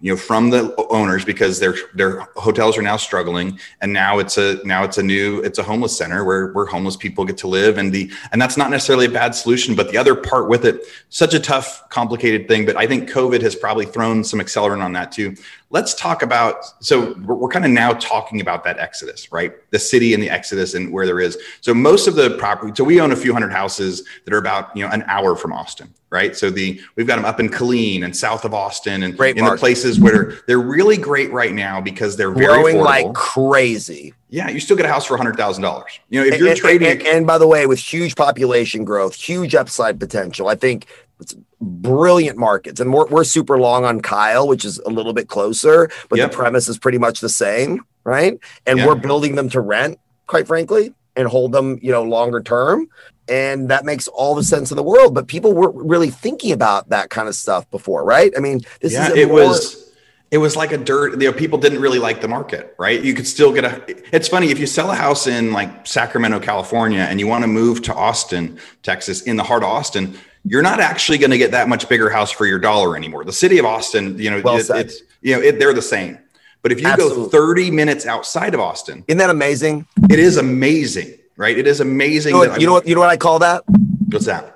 you 0.00 0.12
know, 0.12 0.16
from 0.16 0.50
the 0.50 0.72
owners 0.90 1.24
because 1.24 1.58
their 1.58 1.74
their 1.94 2.20
hotels 2.36 2.78
are 2.78 2.82
now 2.82 2.96
struggling, 2.96 3.58
and 3.80 3.92
now 3.92 4.20
it's 4.20 4.38
a 4.38 4.60
now 4.64 4.84
it's 4.84 4.98
a 4.98 5.02
new 5.02 5.40
it's 5.40 5.58
a 5.58 5.64
homeless 5.64 5.98
center 5.98 6.24
where 6.24 6.52
where 6.52 6.66
homeless 6.66 6.96
people 6.96 7.24
get 7.24 7.38
to 7.38 7.48
live, 7.48 7.76
and 7.76 7.92
the 7.92 8.08
and 8.30 8.40
that's 8.40 8.56
not 8.56 8.70
necessarily 8.70 9.06
a 9.06 9.10
bad 9.10 9.34
solution, 9.34 9.74
but 9.74 9.90
the 9.90 9.98
other 9.98 10.14
part 10.14 10.48
with 10.48 10.64
it, 10.64 10.84
such 11.08 11.34
a 11.34 11.40
tough, 11.40 11.82
complicated 11.88 12.46
thing. 12.46 12.64
But 12.66 12.76
I 12.76 12.86
think 12.86 13.10
COVID 13.10 13.42
has 13.42 13.56
probably 13.56 13.86
thrown 13.86 14.22
some 14.22 14.38
accelerant 14.38 14.84
on 14.84 14.92
that 14.92 15.10
too 15.10 15.34
let's 15.70 15.92
talk 15.94 16.22
about 16.22 16.64
so 16.82 17.12
we're, 17.26 17.34
we're 17.34 17.48
kind 17.48 17.64
of 17.64 17.70
now 17.70 17.92
talking 17.92 18.40
about 18.40 18.64
that 18.64 18.78
exodus 18.78 19.30
right? 19.30 19.52
The 19.70 19.78
city 19.78 20.14
and 20.14 20.22
the 20.22 20.30
exodus 20.30 20.74
and 20.74 20.92
where 20.92 21.04
there 21.06 21.20
is. 21.20 21.36
So 21.60 21.74
most 21.74 22.06
of 22.08 22.14
the 22.14 22.36
property 22.38 22.72
so 22.74 22.84
we 22.84 23.00
own 23.00 23.12
a 23.12 23.16
few 23.16 23.32
hundred 23.32 23.52
houses 23.52 24.04
that 24.24 24.32
are 24.32 24.38
about 24.38 24.74
you 24.76 24.84
know 24.86 24.90
an 24.92 25.02
hour 25.06 25.36
from 25.36 25.52
austin 25.52 25.92
right? 26.10 26.34
So 26.34 26.48
the 26.48 26.80
we've 26.96 27.06
got 27.06 27.16
them 27.16 27.26
up 27.26 27.38
in 27.38 27.50
Killeen 27.50 28.02
and 28.04 28.16
south 28.16 28.44
of 28.46 28.54
austin 28.54 29.02
and 29.02 29.16
Great 29.16 29.36
in 29.36 29.44
the 29.44 29.56
places 29.56 30.00
where 30.00 30.38
they're 30.46 30.58
really 30.58 30.96
great 30.96 31.30
right 31.32 31.52
now 31.52 31.80
because 31.82 32.16
they're 32.16 32.30
very 32.30 32.46
Growing 32.46 32.78
like 32.78 33.12
crazy. 33.14 34.14
yeah 34.30 34.48
you 34.48 34.60
still 34.60 34.76
get 34.76 34.86
a 34.86 34.88
house 34.88 35.04
for 35.04 35.18
$100000 35.18 35.84
you 36.08 36.20
know 36.20 36.26
if 36.26 36.32
And- 36.32 36.40
you're 36.40 36.48
and, 36.50 36.58
trading 36.58 36.88
and, 36.90 37.02
and 37.06 37.26
by 37.26 37.36
the 37.36 37.46
way, 37.46 37.66
with 37.66 37.78
huge 37.78 38.16
population 38.16 38.84
growth, 38.84 39.14
huge 39.14 39.54
upside 39.54 40.00
potential, 40.00 40.48
I 40.48 40.54
think 40.54 40.86
it's 41.20 41.34
brilliant 41.60 42.38
markets. 42.38 42.80
And 42.80 42.92
we're, 42.92 43.06
we're 43.06 43.24
super 43.24 43.58
long 43.58 43.84
on 43.84 44.00
Kyle, 44.00 44.46
which 44.46 44.64
is 44.64 44.78
a 44.80 44.90
little 44.90 45.12
bit 45.12 45.28
closer, 45.28 45.90
but 46.08 46.18
Yep. 46.18 46.30
the 46.30 46.36
premise 46.36 46.68
is 46.68 46.78
pretty 46.78 46.98
much 46.98 47.20
the 47.20 47.28
same, 47.28 47.84
right? 48.04 48.38
And 48.66 48.78
Yeah. 48.78 48.86
we're 48.86 48.94
building 48.94 49.34
them 49.34 49.48
to 49.50 49.60
rent, 49.60 49.98
quite 50.26 50.46
frankly, 50.46 50.94
and 51.16 51.28
hold 51.28 51.52
them, 51.52 51.78
you 51.82 51.90
know, 51.90 52.02
longer 52.02 52.40
term. 52.40 52.88
And 53.28 53.68
that 53.68 53.84
makes 53.84 54.08
all 54.08 54.34
the 54.34 54.44
sense 54.44 54.70
in 54.70 54.76
the 54.76 54.82
world. 54.82 55.14
But 55.14 55.26
people 55.26 55.52
weren't 55.52 55.74
really 55.76 56.10
thinking 56.10 56.52
about 56.52 56.88
that 56.90 57.10
kind 57.10 57.28
of 57.28 57.34
stuff 57.34 57.68
before, 57.70 58.04
right? 58.04 58.32
I 58.36 58.40
mean, 58.40 58.60
this 58.80 58.92
yeah, 58.92 59.08
is 59.10 59.16
it 59.16 59.26
more- 59.28 59.34
was 59.48 59.84
it 60.30 60.36
was 60.38 60.56
like 60.56 60.72
a 60.72 60.76
dirt 60.76 61.18
you 61.22 61.30
know 61.30 61.32
people 61.32 61.58
didn't 61.58 61.80
really 61.80 61.98
like 61.98 62.20
the 62.20 62.28
market 62.28 62.74
right 62.78 63.02
you 63.02 63.14
could 63.14 63.26
still 63.26 63.50
get 63.50 63.64
a 63.64 63.82
it's 64.14 64.28
funny 64.28 64.50
if 64.50 64.58
you 64.58 64.66
sell 64.66 64.90
a 64.90 64.94
house 64.94 65.26
in 65.26 65.52
like 65.54 65.86
sacramento 65.86 66.38
california 66.38 67.00
and 67.00 67.18
you 67.18 67.26
want 67.26 67.42
to 67.42 67.48
move 67.48 67.80
to 67.80 67.94
austin 67.94 68.58
texas 68.82 69.22
in 69.22 69.36
the 69.38 69.42
heart 69.42 69.62
of 69.62 69.70
austin 69.70 70.14
you're 70.50 70.62
not 70.62 70.80
actually 70.80 71.18
going 71.18 71.30
to 71.30 71.38
get 71.38 71.50
that 71.52 71.68
much 71.68 71.88
bigger 71.88 72.08
house 72.10 72.30
for 72.30 72.46
your 72.46 72.58
dollar 72.58 72.96
anymore 72.96 73.24
the 73.24 73.32
city 73.32 73.58
of 73.58 73.64
austin 73.64 74.18
you 74.18 74.30
know 74.30 74.40
Well 74.42 74.56
it- 74.56 74.70
it's 74.70 75.02
you 75.20 75.34
know 75.36 75.42
it, 75.42 75.58
they're 75.58 75.74
the 75.74 75.82
same 75.82 76.18
but 76.62 76.72
if 76.72 76.80
you 76.80 76.96
go 76.96 77.28
30 77.28 77.70
minutes 77.70 78.06
outside 78.06 78.54
of 78.54 78.60
austin 78.60 79.04
Isn't 79.08 79.18
that 79.18 79.30
amazing? 79.30 79.86
it 80.10 80.18
is 80.18 80.36
amazing 80.38 81.14
right 81.36 81.56
it 81.56 81.66
is 81.66 81.80
amazing 81.80 82.34
You 82.34 82.42
know, 82.44 82.50
what, 82.50 82.60
you 82.60 82.66
know 82.66 82.72
what? 82.72 82.86
You 82.88 82.94
know 82.94 83.00
what 83.00 83.10
I 83.10 83.16
call 83.16 83.38
that? 83.40 83.62
what's 84.10 84.26
that 84.26 84.54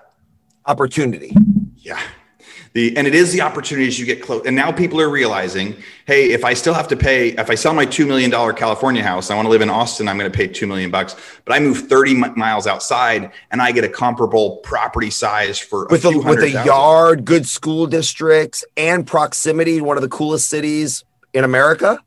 Opportunity. 0.66 1.34
Yeah. 1.78 2.00
The, 2.74 2.96
and 2.96 3.06
it 3.06 3.14
is 3.14 3.32
the 3.32 3.42
opportunities 3.42 3.98
you 3.98 4.06
get 4.06 4.22
close. 4.22 4.46
And 4.46 4.56
now 4.56 4.72
people 4.72 4.98
are 5.00 5.10
realizing, 5.10 5.76
hey, 6.06 6.30
if 6.30 6.42
I 6.42 6.54
still 6.54 6.72
have 6.72 6.88
to 6.88 6.96
pay, 6.96 7.28
if 7.30 7.50
I 7.50 7.54
sell 7.54 7.74
my 7.74 7.84
$2 7.84 8.06
million 8.06 8.30
California 8.30 9.02
house, 9.02 9.30
I 9.30 9.34
want 9.34 9.44
to 9.44 9.50
live 9.50 9.60
in 9.60 9.68
Austin, 9.68 10.08
I'm 10.08 10.16
going 10.16 10.30
to 10.30 10.36
pay 10.36 10.48
2 10.48 10.66
million 10.66 10.90
bucks, 10.90 11.14
but 11.44 11.54
I 11.54 11.60
move 11.60 11.88
30 11.88 12.14
miles 12.14 12.66
outside 12.66 13.30
and 13.50 13.60
I 13.60 13.72
get 13.72 13.84
a 13.84 13.90
comparable 13.90 14.56
property 14.58 15.10
size 15.10 15.58
for 15.58 15.86
with 15.90 16.06
a 16.06 16.08
a 16.08 16.18
with 16.18 16.42
a 16.42 16.64
yard, 16.64 17.26
good 17.26 17.46
school 17.46 17.86
districts, 17.86 18.64
and 18.76 19.06
proximity 19.06 19.78
to 19.78 19.84
one 19.84 19.98
of 19.98 20.02
the 20.02 20.08
coolest 20.08 20.48
cities 20.48 21.04
in 21.34 21.44
America. 21.44 21.98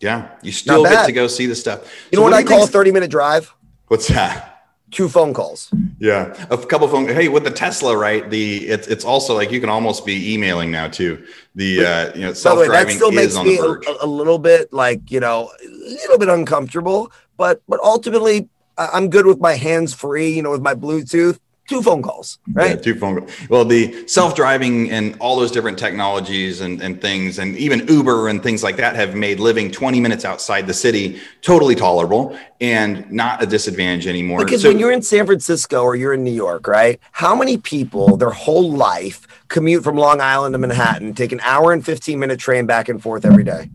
Yeah. 0.00 0.30
You 0.42 0.52
still 0.52 0.84
get 0.84 1.06
to 1.06 1.12
go 1.12 1.26
see 1.26 1.46
the 1.46 1.54
stuff. 1.54 1.80
You 2.10 2.16
So 2.16 2.20
know 2.20 2.22
what, 2.22 2.30
do 2.30 2.36
I 2.36 2.42
call 2.42 2.64
a 2.64 2.66
30 2.66 2.92
minute 2.92 3.10
drive? 3.10 3.52
What's 3.88 4.08
that? 4.08 4.55
Two 4.92 5.08
phone 5.08 5.34
calls. 5.34 5.72
Yeah, 5.98 6.32
a 6.48 6.56
couple 6.56 6.86
phone. 6.88 7.08
Hey, 7.08 7.26
with 7.28 7.42
the 7.42 7.50
Tesla, 7.50 7.96
right? 7.96 8.28
The 8.30 8.68
it's 8.68 8.86
it's 8.86 9.04
also 9.04 9.34
like 9.34 9.50
you 9.50 9.60
can 9.60 9.68
almost 9.68 10.06
be 10.06 10.32
emailing 10.32 10.70
now 10.70 10.86
too. 10.86 11.26
The 11.56 11.84
uh, 11.84 12.14
you 12.14 12.20
know 12.20 12.32
self 12.32 12.60
way, 12.60 12.68
that 12.68 12.88
still 12.90 13.08
is 13.10 13.14
makes 13.16 13.36
on 13.36 13.46
me 13.46 13.58
a- 13.58 14.04
a 14.04 14.06
little 14.06 14.38
bit 14.38 14.72
like, 14.72 15.10
you 15.10 15.18
know, 15.18 15.50
a 15.64 15.68
little 15.68 16.18
bit 16.18 16.28
uncomfortable, 16.28 17.10
but 17.36 17.62
but 17.68 17.80
ultimately 17.82 18.48
I'm 18.78 19.10
good 19.10 19.26
with 19.26 19.40
my 19.40 19.54
hands 19.54 19.92
free, 19.92 20.28
you 20.30 20.42
know, 20.42 20.52
with 20.52 20.62
my 20.62 20.74
Bluetooth. 20.74 21.38
Two 21.68 21.82
phone 21.82 22.00
calls, 22.02 22.38
right? 22.52 22.70
Yeah, 22.70 22.76
two 22.76 22.94
phone 22.94 23.18
calls. 23.18 23.30
Well, 23.48 23.64
the 23.64 24.06
self-driving 24.06 24.90
and 24.92 25.16
all 25.18 25.36
those 25.36 25.50
different 25.50 25.78
technologies 25.78 26.60
and, 26.60 26.80
and 26.80 27.00
things, 27.00 27.38
and 27.40 27.56
even 27.56 27.86
Uber 27.88 28.28
and 28.28 28.40
things 28.42 28.62
like 28.62 28.76
that 28.76 28.94
have 28.94 29.14
made 29.16 29.40
living 29.40 29.70
20 29.72 29.98
minutes 30.00 30.24
outside 30.24 30.66
the 30.68 30.74
city 30.74 31.20
totally 31.42 31.74
tolerable 31.74 32.38
and 32.60 33.10
not 33.10 33.42
a 33.42 33.46
disadvantage 33.46 34.06
anymore. 34.06 34.44
Because 34.44 34.62
So- 34.62 34.68
when 34.68 34.78
you're 34.78 34.92
in 34.92 35.02
San 35.02 35.26
Francisco 35.26 35.82
or 35.82 35.96
you're 35.96 36.14
in 36.14 36.22
New 36.22 36.32
York, 36.32 36.68
right? 36.68 37.00
How 37.12 37.34
many 37.34 37.56
people 37.58 38.16
their 38.16 38.30
whole 38.30 38.70
life 38.70 39.26
commute 39.48 39.82
from 39.82 39.96
Long 39.96 40.20
Island 40.20 40.52
to 40.54 40.58
Manhattan, 40.58 41.14
take 41.14 41.32
an 41.32 41.40
hour 41.40 41.72
and 41.72 41.84
15 41.84 42.18
minute 42.18 42.38
train 42.38 42.66
back 42.66 42.88
and 42.88 43.02
forth 43.02 43.24
every 43.24 43.44
day? 43.44 43.70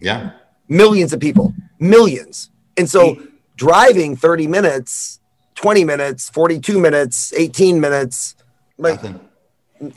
yeah, 0.00 0.32
Millions 0.68 1.12
of 1.12 1.20
people, 1.20 1.54
millions. 1.78 2.50
And 2.76 2.88
so 2.88 3.16
driving 3.56 4.16
30 4.16 4.46
minutes, 4.46 5.20
20 5.54 5.84
minutes, 5.84 6.30
42 6.30 6.78
minutes, 6.80 7.32
18 7.34 7.80
minutes, 7.80 8.34
like 8.78 9.02
nothing. 9.02 9.20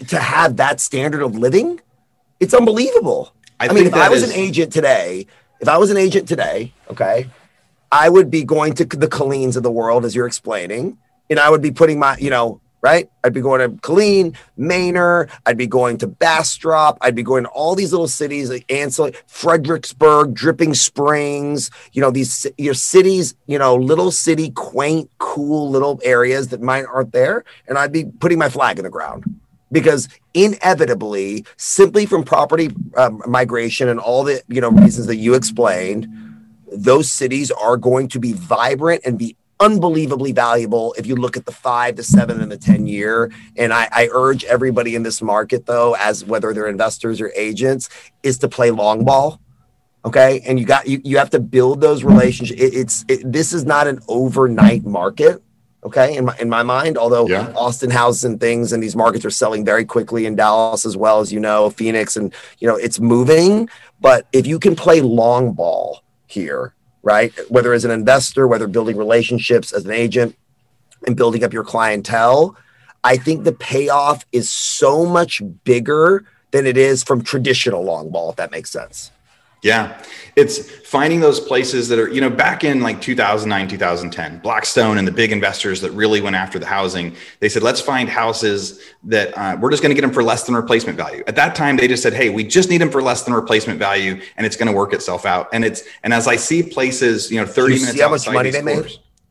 to 0.08 0.20
have 0.20 0.58
that 0.58 0.80
standard 0.80 1.22
of 1.22 1.36
living, 1.36 1.80
it's 2.40 2.54
unbelievable. 2.54 3.34
I 3.60 3.68
I, 3.68 3.74
mean, 3.74 3.88
if 3.88 3.94
I 3.94 4.10
was 4.10 4.24
is- 4.24 4.30
an 4.30 4.36
agent 4.36 4.72
today, 4.72 5.26
if 5.60 5.68
I 5.68 5.78
was 5.78 5.90
an 5.90 5.98
agent 5.98 6.28
today, 6.28 6.74
okay, 6.92 7.28
I 7.92 8.10
would 8.10 8.30
be 8.30 8.44
going 8.44 8.74
to 8.76 8.86
the 8.86 9.08
Killeen's 9.08 9.56
of 9.56 9.64
the 9.64 9.72
world, 9.72 10.06
as 10.06 10.16
you're 10.16 10.28
explaining, 10.28 10.98
and 11.30 11.40
I 11.40 11.50
would 11.50 11.62
be 11.62 11.72
putting 11.72 11.98
my, 12.00 12.18
you 12.18 12.30
know, 12.30 12.62
right? 12.88 13.10
I'd 13.26 13.34
be 13.34 13.42
going 13.42 13.60
to 13.60 13.76
Killeen, 13.82 14.34
Manor. 14.56 15.28
I'd 15.46 15.58
be 15.58 15.68
going 15.68 15.98
to 15.98 16.08
Bastrop. 16.08 16.98
I'd 17.02 17.16
be 17.16 17.24
going 17.24 17.44
to 17.44 17.50
all 17.50 17.76
these 17.76 17.92
little 17.92 18.08
cities, 18.08 18.50
like 18.50 18.72
Ansel, 18.72 19.12
Fredericksburg, 19.28 20.34
Dripping 20.34 20.74
Springs. 20.74 21.70
You 21.92 22.02
know, 22.02 22.12
these 22.12 22.48
your 22.58 22.74
cities, 22.74 23.36
you 23.46 23.60
know, 23.60 23.76
little 23.76 24.10
city, 24.10 24.52
quaint, 24.52 25.10
cool 25.18 25.70
little 25.70 26.00
areas 26.02 26.48
that 26.50 26.62
mine 26.62 26.86
aren't 26.86 27.12
there, 27.12 27.44
and 27.68 27.78
I'd 27.78 27.92
be 27.92 28.06
putting 28.06 28.40
my 28.40 28.48
flag 28.48 28.80
in 28.80 28.86
the 28.86 28.90
ground 28.90 29.26
because 29.70 30.08
inevitably, 30.34 31.46
simply 31.58 32.06
from 32.06 32.24
property 32.24 32.70
um, 32.96 33.22
migration 33.28 33.90
and 33.90 34.00
all 34.00 34.24
the 34.24 34.42
you 34.48 34.62
know 34.62 34.72
reasons 34.72 35.08
that 35.08 35.18
you 35.18 35.34
explained, 35.34 36.08
those 36.72 37.12
cities 37.12 37.52
are 37.52 37.76
going 37.76 38.08
to 38.08 38.20
be 38.20 38.32
vibrant 38.32 39.02
and 39.06 39.20
be 39.20 39.36
unbelievably 39.60 40.32
valuable 40.32 40.94
if 40.98 41.06
you 41.06 41.16
look 41.16 41.38
at 41.38 41.46
the 41.46 41.52
five, 41.52 41.96
the 41.96 42.04
seven, 42.04 42.42
and 42.42 42.52
the 42.52 42.58
10 42.58 42.88
year. 42.88 43.32
And 43.56 43.74
I, 43.74 43.88
I, 43.92 44.10
urge 44.12 44.44
everybody 44.46 44.96
in 44.96 45.04
this 45.04 45.22
market, 45.22 45.66
though, 45.66 45.96
as 45.96 46.24
whether 46.24 46.54
they're 46.54 46.68
investors 46.68 47.20
or 47.22 47.32
agents, 47.36 47.90
is 48.24 48.38
to 48.40 48.48
play 48.48 48.72
long 48.72 49.04
ball. 49.04 49.42
Okay. 50.06 50.42
And 50.46 50.60
you 50.60 50.66
got 50.66 50.88
you 50.88 51.02
you 51.04 51.18
have 51.18 51.32
to 51.32 51.40
build 51.40 51.82
those 51.82 52.04
relationships. 52.04 52.62
It, 52.62 52.74
it's 52.74 53.06
it, 53.10 53.30
this 53.30 53.52
is 53.52 53.66
not 53.66 53.88
an 53.88 54.00
overnight 54.08 54.86
market. 54.86 55.44
Okay. 55.84 56.16
In 56.16 56.26
my 56.26 56.38
in 56.40 56.50
my 56.50 56.64
mind, 56.64 56.98
although 56.98 57.28
yeah. 57.28 57.52
Austin 57.56 57.90
houses 57.90 58.24
and 58.24 58.40
things 58.40 58.72
and 58.72 58.82
these 58.82 58.96
markets 58.96 59.26
are 59.26 59.32
selling 59.32 59.66
very 59.66 59.84
quickly 59.84 60.26
in 60.26 60.36
Dallas 60.36 60.86
as 60.86 60.96
well 60.96 61.20
as 61.20 61.34
you 61.34 61.40
know, 61.40 61.70
Phoenix, 61.70 62.16
and 62.16 62.34
you 62.60 62.68
know, 62.68 62.78
it's 62.78 63.00
moving. 63.00 63.68
But 64.00 64.28
if 64.32 64.48
you 64.48 64.60
can 64.60 64.76
play 64.76 65.02
long 65.02 65.52
ball 65.54 66.04
here 66.28 66.74
right? 67.08 67.32
Whether 67.48 67.72
as 67.72 67.86
an 67.86 67.92
investor, 67.92 68.48
whether 68.48 68.68
building 68.68 68.98
relationships 68.98 69.72
as 69.72 69.86
an 69.86 69.92
agent 69.92 70.36
and 71.06 71.16
building 71.16 71.42
up 71.46 71.54
your 71.54 71.64
clientele, 71.64 72.58
I 73.06 73.16
think 73.16 73.46
the 73.46 73.54
payoff 73.54 74.26
is 74.34 74.50
so 74.50 75.06
much 75.06 75.42
bigger 75.64 76.26
than 76.52 76.68
it 76.68 76.76
is 76.76 77.04
from 77.04 77.24
traditional 77.24 77.82
long 77.82 78.10
ball, 78.10 78.32
if 78.32 78.36
that 78.36 78.52
makes 78.52 78.70
sense. 78.70 79.12
Yeah. 79.64 80.02
It's 80.36 80.70
finding 80.88 81.20
those 81.20 81.40
places 81.40 81.88
that 81.90 81.98
are, 81.98 82.10
you 82.10 82.22
know, 82.22 82.30
back 82.30 82.64
in 82.64 82.82
like 82.82 83.02
2009, 83.02 83.68
2010, 83.68 84.40
Blackstone 84.40 85.00
and 85.00 85.08
the 85.08 85.12
big 85.12 85.32
investors 85.32 85.82
that 85.82 85.92
really 85.92 86.22
went 86.22 86.36
after 86.36 86.60
the 86.60 86.66
housing, 86.66 87.16
they 87.40 87.50
said, 87.50 87.64
let's 87.64 87.82
find 87.82 88.08
houses 88.08 88.80
that 89.04 89.36
uh, 89.36 89.58
we're 89.60 89.72
just 89.72 89.82
going 89.82 89.90
to 89.90 89.96
get 89.96 90.02
them 90.02 90.14
for 90.14 90.24
less 90.24 90.44
than 90.44 90.56
replacement 90.56 90.96
value. 90.96 91.24
At 91.26 91.36
that 91.38 91.56
time, 91.56 91.76
they 91.76 91.88
just 91.88 92.04
said, 92.04 92.14
hey, 92.14 92.30
we 92.30 92.44
just 92.44 92.70
need 92.70 92.80
them 92.80 92.92
for 92.92 93.02
less 93.02 93.24
than 93.24 93.34
replacement 93.34 93.80
value 93.80 94.22
and 94.38 94.46
it's 94.46 94.56
going 94.56 94.70
to 94.70 94.78
work 94.78 94.94
itself 94.94 95.26
out. 95.26 95.50
And 95.52 95.66
it's, 95.66 95.84
and 96.04 96.14
as 96.14 96.28
I 96.28 96.36
see 96.36 96.62
places, 96.62 97.32
you 97.32 97.40
know, 97.40 97.46
30 97.46 97.74
you 97.74 97.80
minutes. 97.82 98.02
How 98.02 98.10
much 98.10 98.30
money 98.30 98.52
they 98.52 98.62
made? 98.62 98.86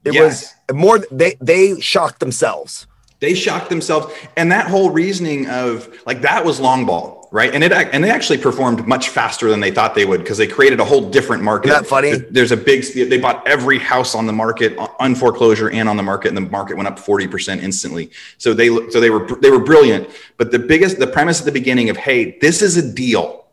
It 0.04 0.14
yes. 0.14 0.54
was 0.68 0.76
more, 0.76 0.98
they, 1.10 1.36
they 1.40 1.80
shocked 1.80 2.18
themselves. 2.18 2.86
They 3.20 3.34
shocked 3.34 3.70
themselves. 3.70 4.12
And 4.36 4.50
that 4.52 4.66
whole 4.68 4.90
reasoning 4.90 5.48
of 5.48 5.88
like, 6.04 6.20
that 6.22 6.44
was 6.44 6.60
long 6.60 6.84
ball 6.84 7.15
right? 7.30 7.54
And 7.54 7.62
it 7.64 7.72
and 7.72 8.02
they 8.02 8.10
actually 8.10 8.38
performed 8.38 8.86
much 8.86 9.08
faster 9.08 9.50
than 9.50 9.60
they 9.60 9.70
thought 9.70 9.94
they 9.94 10.04
would 10.04 10.20
because 10.20 10.38
they 10.38 10.46
created 10.46 10.80
a 10.80 10.84
whole 10.84 11.10
different 11.10 11.42
market. 11.42 11.68
Isn't 11.68 11.82
that 11.82 11.88
funny? 11.88 12.12
There's 12.12 12.52
a 12.52 12.56
big. 12.56 12.84
They 12.94 13.18
bought 13.18 13.46
every 13.46 13.78
house 13.78 14.14
on 14.14 14.26
the 14.26 14.32
market 14.32 14.76
on 14.98 15.14
foreclosure 15.14 15.70
and 15.70 15.88
on 15.88 15.96
the 15.96 16.02
market, 16.02 16.28
and 16.28 16.36
the 16.36 16.42
market 16.42 16.76
went 16.76 16.88
up 16.88 16.98
forty 16.98 17.26
percent 17.26 17.62
instantly. 17.62 18.10
So 18.38 18.54
they 18.54 18.68
so 18.90 19.00
they 19.00 19.10
were 19.10 19.26
they 19.40 19.50
were 19.50 19.60
brilliant. 19.60 20.08
But 20.36 20.50
the 20.50 20.58
biggest 20.58 20.98
the 20.98 21.06
premise 21.06 21.40
at 21.40 21.46
the 21.46 21.52
beginning 21.52 21.90
of 21.90 21.96
hey, 21.96 22.38
this 22.40 22.62
is 22.62 22.76
a 22.76 22.92
deal, 22.92 23.46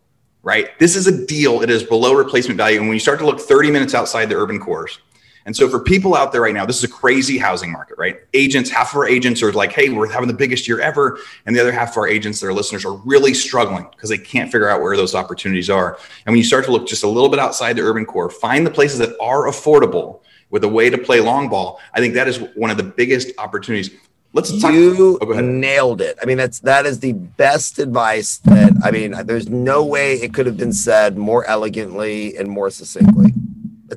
right? 0.43 0.77
This 0.79 0.95
is 0.95 1.07
a 1.07 1.25
deal. 1.25 1.61
It 1.61 1.69
is 1.69 1.83
below 1.83 2.13
replacement 2.13 2.57
value, 2.57 2.79
and 2.79 2.87
when 2.87 2.95
you 2.95 2.99
start 2.99 3.19
to 3.19 3.25
look 3.25 3.39
thirty 3.39 3.71
minutes 3.71 3.93
outside 3.93 4.29
the 4.29 4.35
urban 4.35 4.59
cores 4.59 4.99
and 5.45 5.55
so 5.55 5.69
for 5.69 5.79
people 5.79 6.15
out 6.15 6.31
there 6.31 6.41
right 6.41 6.53
now, 6.53 6.65
this 6.65 6.77
is 6.77 6.83
a 6.83 6.89
crazy 6.89 7.37
housing 7.37 7.71
market, 7.71 7.97
right? 7.97 8.17
Agents, 8.33 8.69
half 8.69 8.91
of 8.91 8.97
our 8.97 9.07
agents 9.07 9.43
are 9.43 9.51
like, 9.51 9.73
hey, 9.73 9.89
we're 9.89 10.09
having 10.09 10.27
the 10.27 10.33
biggest 10.33 10.67
year 10.67 10.79
ever. 10.79 11.19
And 11.45 11.55
the 11.55 11.59
other 11.59 11.71
half 11.71 11.91
of 11.91 11.97
our 11.97 12.07
agents, 12.07 12.39
their 12.39 12.53
listeners 12.53 12.85
are 12.85 12.93
really 12.93 13.33
struggling 13.33 13.87
because 13.91 14.09
they 14.09 14.17
can't 14.17 14.51
figure 14.51 14.69
out 14.69 14.81
where 14.81 14.95
those 14.95 15.15
opportunities 15.15 15.69
are. 15.69 15.97
And 16.25 16.33
when 16.33 16.37
you 16.37 16.43
start 16.43 16.65
to 16.65 16.71
look 16.71 16.87
just 16.87 17.03
a 17.03 17.07
little 17.07 17.29
bit 17.29 17.39
outside 17.39 17.75
the 17.75 17.81
urban 17.81 18.05
core, 18.05 18.29
find 18.29 18.65
the 18.65 18.71
places 18.71 18.99
that 18.99 19.17
are 19.19 19.47
affordable 19.47 20.21
with 20.49 20.63
a 20.63 20.69
way 20.69 20.89
to 20.89 20.97
play 20.97 21.19
long 21.19 21.49
ball. 21.49 21.81
I 21.93 21.99
think 21.99 22.13
that 22.13 22.27
is 22.27 22.37
one 22.55 22.69
of 22.69 22.77
the 22.77 22.83
biggest 22.83 23.31
opportunities. 23.37 23.89
Let's 24.33 24.59
talk. 24.61 24.73
You 24.73 25.19
oh, 25.21 25.41
nailed 25.41 26.01
it. 26.01 26.17
I 26.21 26.25
mean, 26.25 26.37
that's 26.37 26.59
that 26.61 26.87
is 26.87 26.99
the 27.01 27.13
best 27.13 27.77
advice 27.77 28.37
that 28.39 28.73
I 28.83 28.89
mean. 28.89 29.13
There's 29.25 29.47
no 29.47 29.85
way 29.85 30.13
it 30.15 30.33
could 30.33 30.47
have 30.47 30.57
been 30.57 30.73
said 30.73 31.17
more 31.17 31.45
elegantly 31.45 32.35
and 32.35 32.49
more 32.49 32.71
succinctly. 32.71 33.31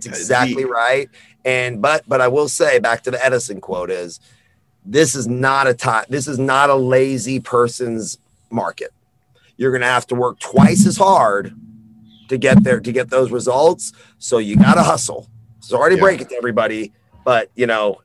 That's 0.04 0.18
uh, 0.18 0.20
exactly 0.20 0.64
the, 0.64 0.68
right. 0.68 1.10
And 1.44 1.80
but 1.80 2.04
but 2.08 2.20
I 2.20 2.28
will 2.28 2.48
say 2.48 2.78
back 2.78 3.02
to 3.02 3.10
the 3.10 3.24
Edison 3.24 3.60
quote 3.60 3.90
is 3.90 4.20
this 4.84 5.14
is 5.14 5.26
not 5.26 5.66
a 5.66 5.74
time 5.74 6.04
this 6.08 6.28
is 6.28 6.38
not 6.38 6.70
a 6.70 6.74
lazy 6.74 7.40
person's 7.40 8.18
market. 8.50 8.92
You're 9.56 9.70
going 9.70 9.82
to 9.82 9.86
have 9.86 10.06
to 10.08 10.14
work 10.14 10.38
twice 10.38 10.86
as 10.86 10.96
hard 10.96 11.54
to 12.28 12.36
get 12.36 12.62
there 12.62 12.80
to 12.80 12.92
get 12.92 13.10
those 13.10 13.30
results. 13.30 13.92
So 14.18 14.38
you 14.38 14.56
got 14.56 14.74
to 14.74 14.82
hustle. 14.82 15.28
Sorry 15.60 15.90
to 15.90 15.96
yeah. 15.96 16.02
break 16.02 16.20
it 16.20 16.28
to 16.28 16.36
everybody, 16.36 16.92
but 17.24 17.50
you 17.54 17.66
know, 17.66 18.02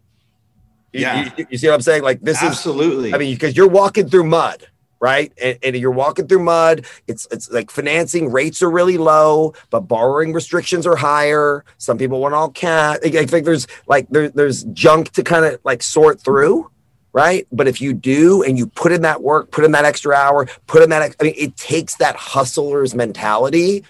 yeah. 0.94 1.26
You, 1.26 1.32
you, 1.38 1.48
you, 1.52 1.58
see 1.58 1.68
what 1.68 1.76
I'm 1.76 1.82
saying? 1.82 2.04
Like 2.04 2.22
this 2.22 2.42
absolutely. 2.42 3.10
is 3.10 3.14
absolutely. 3.14 3.14
I 3.14 3.18
mean, 3.18 3.36
because 3.36 3.56
you're 3.56 3.68
walking 3.68 4.10
through 4.10 4.26
mud 4.26 4.68
right? 5.02 5.34
And, 5.42 5.58
and, 5.64 5.76
you're 5.76 5.92
walking 5.92 6.28
through 6.28 6.44
mud. 6.44 6.86
It's 7.08 7.28
it's 7.32 7.50
like 7.52 7.72
financing 7.72 8.32
rates 8.32 8.62
are 8.62 8.70
really 8.70 9.00
low, 9.00 9.54
but 9.72 9.82
borrowing 9.82 10.32
restrictions 10.32 10.86
are 10.86 10.96
higher. 10.96 11.66
Some 11.80 11.98
people 11.98 12.22
want 12.22 12.36
all 12.36 12.50
cash. 12.50 13.00
I 13.04 13.26
think 13.26 13.44
there's 13.44 13.68
like 13.88 14.08
there, 14.10 14.30
there's 14.30 14.64
junk 14.66 15.10
to 15.14 15.24
kind 15.24 15.44
of 15.44 15.60
like 15.64 15.82
sort 15.82 16.22
through, 16.22 16.70
right? 17.14 17.48
But 17.52 17.68
if 17.68 17.82
you 17.82 17.94
do 17.94 18.44
and 18.44 18.58
you 18.58 18.68
put 18.68 18.92
in 18.92 19.02
that 19.02 19.24
work, 19.24 19.50
put 19.52 19.66
in 19.66 19.72
that 19.72 19.86
extra 19.86 20.16
hour, 20.16 20.48
put 20.68 20.84
in 20.84 20.92
that, 20.92 21.16
I 21.20 21.24
mean, 21.24 21.34
it 21.36 21.58
takes 21.58 21.96
that 21.96 22.16
hustler's 22.16 22.96
mentality. 22.96 23.84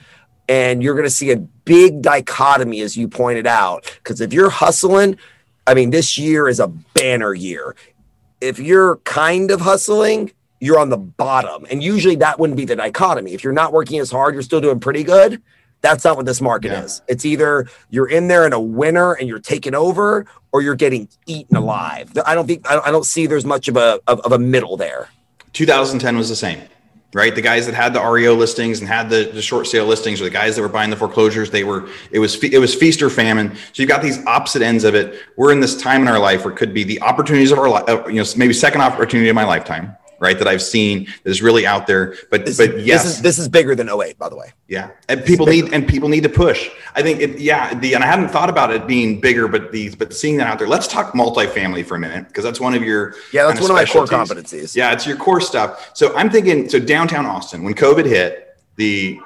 And 0.48 0.82
you're 0.82 0.96
going 0.96 1.06
to 1.06 1.10
see 1.10 1.32
a 1.32 1.38
big 1.38 2.02
dichotomy, 2.02 2.82
as 2.82 2.98
you 2.98 3.08
pointed 3.08 3.48
out, 3.48 3.86
because 4.04 4.20
if 4.20 4.34
you're 4.34 4.50
hustling, 4.50 5.18
I 5.66 5.74
mean, 5.74 5.92
this 5.92 6.18
year 6.18 6.50
is 6.50 6.60
a 6.60 6.68
banner 6.68 7.34
year. 7.34 7.76
If 8.42 8.60
you're 8.60 8.98
kind 8.98 9.52
of 9.52 9.62
hustling, 9.62 10.32
you're 10.62 10.80
on 10.80 10.90
the 10.90 10.98
bottom. 10.98 11.66
And 11.70 11.84
usually 11.84 12.16
that 12.18 12.40
wouldn't 12.40 12.56
be 12.56 12.66
the 12.66 12.78
dichotomy. 12.78 13.34
If 13.34 13.44
you're 13.44 13.52
not 13.52 13.74
working 13.74 14.00
as 14.00 14.12
hard, 14.12 14.36
you're 14.36 14.44
still 14.44 14.62
doing 14.62 14.80
pretty 14.80 15.04
good. 15.04 15.42
That's 15.82 16.06
not 16.06 16.16
what 16.16 16.28
this 16.28 16.40
market 16.40 16.72
yeah. 16.72 16.84
is. 16.84 17.02
It's 17.08 17.26
either 17.26 17.68
you're 17.90 18.08
in 18.08 18.28
there 18.28 18.46
and 18.46 18.54
a 18.54 18.60
winner 18.60 19.14
and 19.14 19.28
you're 19.28 19.40
taking 19.40 19.74
over, 19.74 20.28
or 20.52 20.62
you're 20.62 20.76
getting 20.76 21.10
eaten 21.26 21.58
alive. 21.58 22.16
I 22.26 22.36
don't 22.36 22.46
think 22.46 22.70
I 22.70 22.92
don't 22.92 23.06
see 23.06 23.26
there's 23.26 23.46
much 23.46 23.68
of 23.68 23.76
a 23.78 24.00
of, 24.06 24.20
of 24.20 24.32
a 24.32 24.40
middle 24.40 24.78
there. 24.78 25.10
2010 25.54 26.16
was 26.18 26.30
the 26.30 26.36
same 26.36 26.62
right? 27.14 27.36
The 27.36 27.42
guys 27.42 27.66
that 27.66 27.76
had 27.76 27.94
the 27.94 28.02
REO 28.02 28.34
listings 28.36 28.80
and 28.80 28.88
had 28.88 29.10
the, 29.10 29.30
the 29.34 29.42
short 29.42 29.68
sale 29.68 29.86
listings, 29.86 30.22
or 30.22 30.26
the 30.26 30.30
guys 30.30 30.56
that 30.56 30.62
were 30.62 30.70
buying 30.70 30.90
the 30.90 30.96
foreclosures, 30.96 31.52
they 31.52 31.64
were 31.64 31.90
it 32.12 32.20
was 32.20 32.42
it 32.44 32.60
was 32.60 32.74
feast 32.74 33.02
or 33.02 33.10
famine. 33.10 33.56
So 33.56 33.82
you've 33.82 33.90
got 33.90 34.02
these 34.02 34.24
opposite 34.26 34.62
ends 34.62 34.84
of 34.84 34.96
it. 34.96 35.20
We're 35.38 35.52
in 35.52 35.60
this 35.60 35.80
time 35.80 36.02
in 36.02 36.08
our 36.08 36.20
life 36.20 36.46
where 36.46 36.54
it 36.54 36.58
could 36.58 36.74
be 36.74 36.84
the 36.84 37.02
opportunities 37.02 37.52
of 37.52 37.60
our 37.60 37.70
life, 37.70 37.86
you 38.08 38.22
know, 38.22 38.26
maybe 38.38 38.54
second 38.54 38.82
opportunity 38.82 39.30
of 39.30 39.36
my 39.36 39.46
lifetime, 39.46 39.96
right? 40.22 40.38
That 40.38 40.48
I've 40.48 40.62
seen 40.62 41.08
that 41.24 41.30
is 41.30 41.42
really 41.42 41.66
out 41.66 41.88
there. 41.88 42.16
But 42.30 42.46
this, 42.46 42.58
but 42.58 42.80
yes, 42.80 43.04
this 43.04 43.16
is 43.16 43.22
this 43.22 43.40
is 43.40 43.50
bigger 43.50 43.76
than 43.76 43.90
08, 43.90 44.18
by 44.18 44.30
the 44.30 44.38
way. 44.38 44.54
Yeah, 44.70 44.92
and 45.10 45.26
people 45.26 45.48
need 45.48 45.74
and 45.74 45.86
people 45.86 46.08
need 46.08 46.24
to 46.24 46.30
push. 46.30 46.70
I 46.96 47.02
think 47.02 47.20
it, 47.20 47.40
yeah, 47.40 47.74
the 47.74 47.96
and 47.96 48.04
I 48.04 48.08
hadn't 48.08 48.30
thought 48.30 48.50
about 48.50 48.72
it 48.72 48.88
being 48.88 49.20
bigger, 49.20 49.50
but 49.50 49.74
these 49.74 49.96
but 49.96 50.14
seeing 50.14 50.38
that 50.38 50.48
out 50.48 50.60
there. 50.60 50.68
Let's 50.68 50.88
talk 50.88 51.14
multifamily 51.14 51.86
for 51.86 51.96
a 51.96 52.00
minute 52.00 52.28
because 52.28 52.46
that's 52.46 52.62
one 52.62 52.76
of 52.76 52.84
your 52.84 53.16
yeah, 53.34 53.46
that's 53.48 53.60
one 53.60 53.72
of 53.72 53.76
my 53.76 53.86
core 53.86 54.06
competencies. 54.06 54.76
Yeah, 54.76 54.94
it's 54.94 55.06
your 55.06 55.18
core 55.18 55.42
stuff. 55.42 55.92
So 55.94 56.16
I'm 56.16 56.30
thinking 56.30 56.70
so 56.70 56.80
downtown 56.80 57.26
Austin 57.26 57.64
when 57.64 57.74
COVID 57.74 58.06
hit, 58.06 58.56
the 58.76 59.20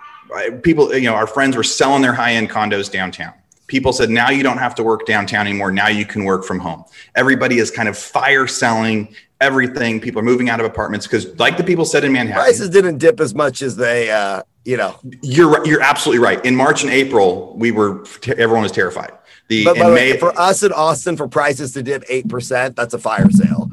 people 0.63 0.95
you 0.95 1.03
know 1.03 1.13
our 1.13 1.27
friends 1.27 1.55
were 1.55 1.63
selling 1.63 2.01
their 2.01 2.13
high 2.13 2.33
end 2.33 2.49
condos 2.49 2.91
downtown 2.91 3.33
people 3.67 3.93
said 3.93 4.09
now 4.09 4.29
you 4.29 4.43
don't 4.43 4.57
have 4.57 4.75
to 4.75 4.83
work 4.83 5.05
downtown 5.05 5.47
anymore 5.47 5.71
now 5.71 5.87
you 5.87 6.05
can 6.05 6.23
work 6.23 6.43
from 6.43 6.59
home 6.59 6.83
everybody 7.15 7.59
is 7.59 7.71
kind 7.71 7.87
of 7.87 7.97
fire 7.97 8.47
selling 8.47 9.15
everything. 9.41 9.99
People 9.99 10.21
are 10.21 10.25
moving 10.25 10.49
out 10.49 10.59
of 10.59 10.65
apartments 10.65 11.05
because, 11.07 11.37
like 11.39 11.57
the 11.57 11.63
people 11.63 11.85
said 11.85 12.03
in 12.03 12.11
Manhattan, 12.11 12.43
prices 12.43 12.69
didn't 12.69 12.97
dip 12.97 13.19
as 13.19 13.33
much 13.35 13.61
as 13.61 13.75
they, 13.75 14.11
uh, 14.11 14.41
you 14.63 14.77
know. 14.77 14.99
You're 15.21 15.65
you're 15.67 15.81
absolutely 15.81 16.23
right. 16.23 16.43
In 16.45 16.55
March 16.55 16.83
and 16.83 16.91
April, 16.91 17.53
we 17.57 17.71
were 17.71 18.03
everyone 18.25 18.63
was 18.63 18.71
terrified. 18.71 19.11
The 19.47 19.63
but, 19.63 19.77
in 19.77 19.93
May, 19.93 20.17
for 20.17 20.37
us 20.39 20.63
in 20.63 20.71
Austin, 20.71 21.17
for 21.17 21.27
prices 21.27 21.73
to 21.73 21.83
dip 21.83 22.03
eight 22.09 22.27
percent, 22.27 22.75
that's 22.75 22.93
a 22.93 22.99
fire 22.99 23.29
sale. 23.29 23.69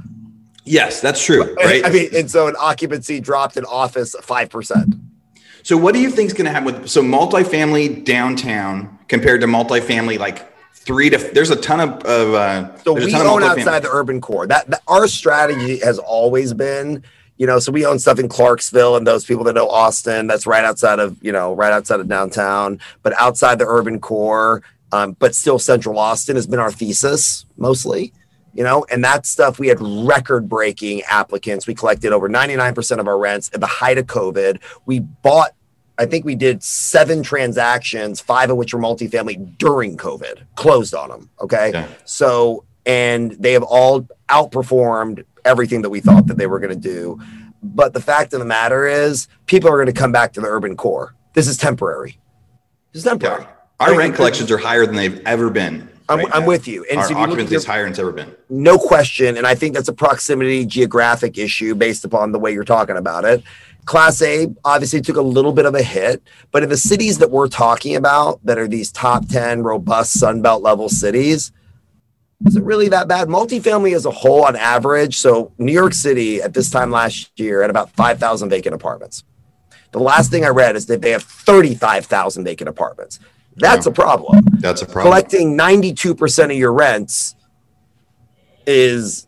Yes, 0.65 1.01
that's 1.01 1.25
true. 1.25 1.57
Right. 1.63 1.85
I 1.85 1.91
mean, 1.91 2.09
and 2.15 2.31
so 2.31 2.47
an 2.49 2.55
occupancy 2.59 3.21
dropped 3.21 3.57
in 3.57 3.65
office 3.65 4.15
five 4.23 4.51
percent. 4.51 4.95
So, 5.63 5.77
what 5.77 5.95
do 5.95 6.01
you 6.01 6.11
think 6.11 6.29
is 6.29 6.33
going 6.33 6.47
to 6.47 6.51
happen 6.51 6.67
with 6.67 6.89
so 6.89 7.03
multifamily 7.03 8.05
downtown 8.05 8.99
compared 9.09 9.41
to 9.43 9.47
multifamily 9.47 10.19
like 10.19 10.52
three 10.85 11.11
to 11.11 11.19
there's 11.19 11.51
a 11.51 11.57
ton 11.57 11.81
of, 11.81 12.03
of 12.05 12.35
uh, 12.35 12.77
so 12.79 12.95
we 12.95 13.15
own 13.15 13.43
outside 13.43 13.83
the 13.83 13.91
urban 13.91 14.21
core. 14.21 14.47
That, 14.47 14.69
that, 14.69 14.83
our 14.89 15.07
strategy 15.07 15.79
has 15.79 15.99
always 15.99 16.53
been 16.53 17.03
you 17.39 17.47
know 17.47 17.59
so 17.59 17.73
we 17.73 17.87
own 17.87 17.99
stuff 17.99 18.19
in 18.19 18.29
clarksville 18.29 18.97
and 18.97 19.07
those 19.07 19.25
people 19.25 19.43
that 19.45 19.55
know 19.55 19.69
austin 19.69 20.27
that's 20.27 20.47
right 20.47 20.65
outside 20.65 20.99
of 20.99 21.23
you 21.23 21.33
know 21.33 21.55
right 21.55 21.73
outside 21.73 21.99
of 21.99 22.07
downtown 22.07 22.79
but 23.03 23.15
outside 23.19 23.59
the 23.59 23.67
urban 23.67 23.99
core 23.99 24.63
um, 24.93 25.17
but 25.19 25.35
still 25.35 25.59
central 25.59 25.99
austin 25.99 26.37
has 26.37 26.47
been 26.47 26.61
our 26.61 26.71
thesis 26.71 27.47
mostly 27.57 28.13
you 28.53 28.63
know 28.63 28.85
and 28.91 29.03
that 29.03 29.25
stuff 29.27 29.59
we 29.59 29.69
had 29.69 29.81
record 29.81 30.49
breaking 30.49 31.03
applicants. 31.03 31.67
We 31.67 31.75
collected 31.75 32.13
over 32.13 32.29
99% 32.29 32.99
of 32.99 33.09
our 33.09 33.19
rents 33.19 33.51
at 33.55 33.61
the 33.61 33.67
height 33.67 33.99
of 33.99 34.07
covid. 34.07 34.61
We 34.87 35.01
bought 35.01 35.53
I 35.99 36.07
think 36.07 36.25
we 36.25 36.35
did 36.35 36.63
seven 36.63 37.23
transactions, 37.23 38.21
five 38.21 38.51
of 38.51 38.57
which 38.57 38.73
were 38.73 38.81
multifamily 38.81 39.59
during 39.59 39.97
COVID, 39.97 40.43
closed 40.57 40.95
on 40.95 41.11
them. 41.11 41.31
Okay. 41.41 41.71
Yeah. 41.73 41.87
So, 42.05 42.65
and 42.87 43.33
they 43.33 43.53
have 43.53 43.63
all 43.63 44.09
outperformed 44.29 45.25
everything 45.45 45.83
that 45.83 45.91
we 45.91 46.01
thought 46.01 46.27
that 46.29 46.39
they 46.39 46.47
were 46.47 46.61
going 46.61 46.73
to 46.73 46.77
do. 46.77 47.21
But 47.63 47.93
the 47.93 48.01
fact 48.01 48.33
of 48.33 48.41
the 48.41 48.47
matter 48.47 48.87
is, 48.87 49.29
people 49.47 49.71
are 49.71 49.77
going 49.77 49.87
to 49.87 49.93
come 49.93 50.13
back 50.13 50.33
to 50.33 50.41
the 50.41 50.49
urban 50.49 50.77
core. 50.77 51.15
This 51.35 51.47
is 51.47 51.57
temporary. 51.57 52.19
This 52.93 53.05
is 53.05 53.09
temporary. 53.09 53.43
Yeah. 53.43 53.49
Our 53.81 53.97
rent 53.97 54.15
collections 54.15 54.51
are 54.51 54.59
higher 54.59 54.87
than 54.87 54.97
they've 54.97 55.21
ever 55.27 55.51
been 55.51 55.89
I'm, 56.09 56.19
right 56.19 56.35
I'm 56.35 56.47
with 56.47 56.69
you. 56.69 56.85
And 56.91 57.01
Our 57.01 57.09
so 57.09 57.17
occupancy 57.17 57.55
is 57.55 57.65
higher 57.65 57.83
than 57.83 57.93
it's 57.93 57.99
ever 57.99 58.13
been. 58.13 58.35
no 58.49 58.79
question. 58.79 59.37
And 59.37 59.47
I 59.47 59.55
think 59.55 59.75
that's 59.75 59.89
a 59.89 59.93
proximity 59.93 60.67
geographic 60.67 61.39
issue 61.39 61.75
based 61.75 62.05
upon 62.05 62.33
the 62.33 62.39
way 62.39 62.53
you're 62.53 62.65
talking 62.65 62.97
about 62.97 63.25
it. 63.25 63.43
Class 63.85 64.23
A 64.23 64.47
obviously 64.65 65.01
took 65.01 65.17
a 65.17 65.23
little 65.23 65.53
bit 65.53 65.67
of 65.67 65.75
a 65.75 65.83
hit, 65.83 66.23
but 66.53 66.63
in 66.63 66.69
the 66.69 66.77
cities 66.77 67.19
that 67.19 67.31
we're 67.31 67.49
talking 67.49 67.97
about 67.97 68.41
that 68.45 68.59
are 68.59 68.69
these 68.69 68.93
top 68.93 69.27
10 69.29 69.63
robust 69.63 70.17
Sunbelt 70.17 70.63
level 70.63 70.89
cities, 70.89 71.51
is 72.47 72.57
it 72.57 72.63
really 72.63 72.89
that 72.89 73.09
bad? 73.09 73.29
Multifamily 73.29 73.95
as 73.95 74.05
a 74.07 74.11
whole, 74.11 74.45
on 74.45 74.57
average, 74.57 75.19
so 75.19 75.53
New 75.59 75.73
York 75.73 75.95
City 75.95 76.41
at 76.43 76.55
this 76.55 76.71
time 76.71 76.91
last 76.91 77.31
year 77.39 77.61
had 77.63 77.71
about 77.71 77.91
5,000 77.91 78.49
vacant 78.51 78.75
apartments. 78.75 79.25
The 79.93 80.01
last 80.01 80.31
thing 80.31 80.45
I 80.45 80.49
read 80.49 80.75
is 80.75 80.87
that 80.87 81.03
they 81.03 81.11
have 81.11 81.23
35,000 81.23 82.45
vacant 82.45 82.69
apartments. 82.69 83.19
That's 83.57 83.87
Yeah. 83.87 83.91
a 83.93 83.95
problem 83.95 84.45
That's 84.61 84.81
a 84.83 84.87
problem. 84.87 85.05
collecting 85.13 85.57
92% 85.57 86.51
of 86.51 86.57
your 86.57 86.73
rents 86.73 87.35
is 88.67 89.27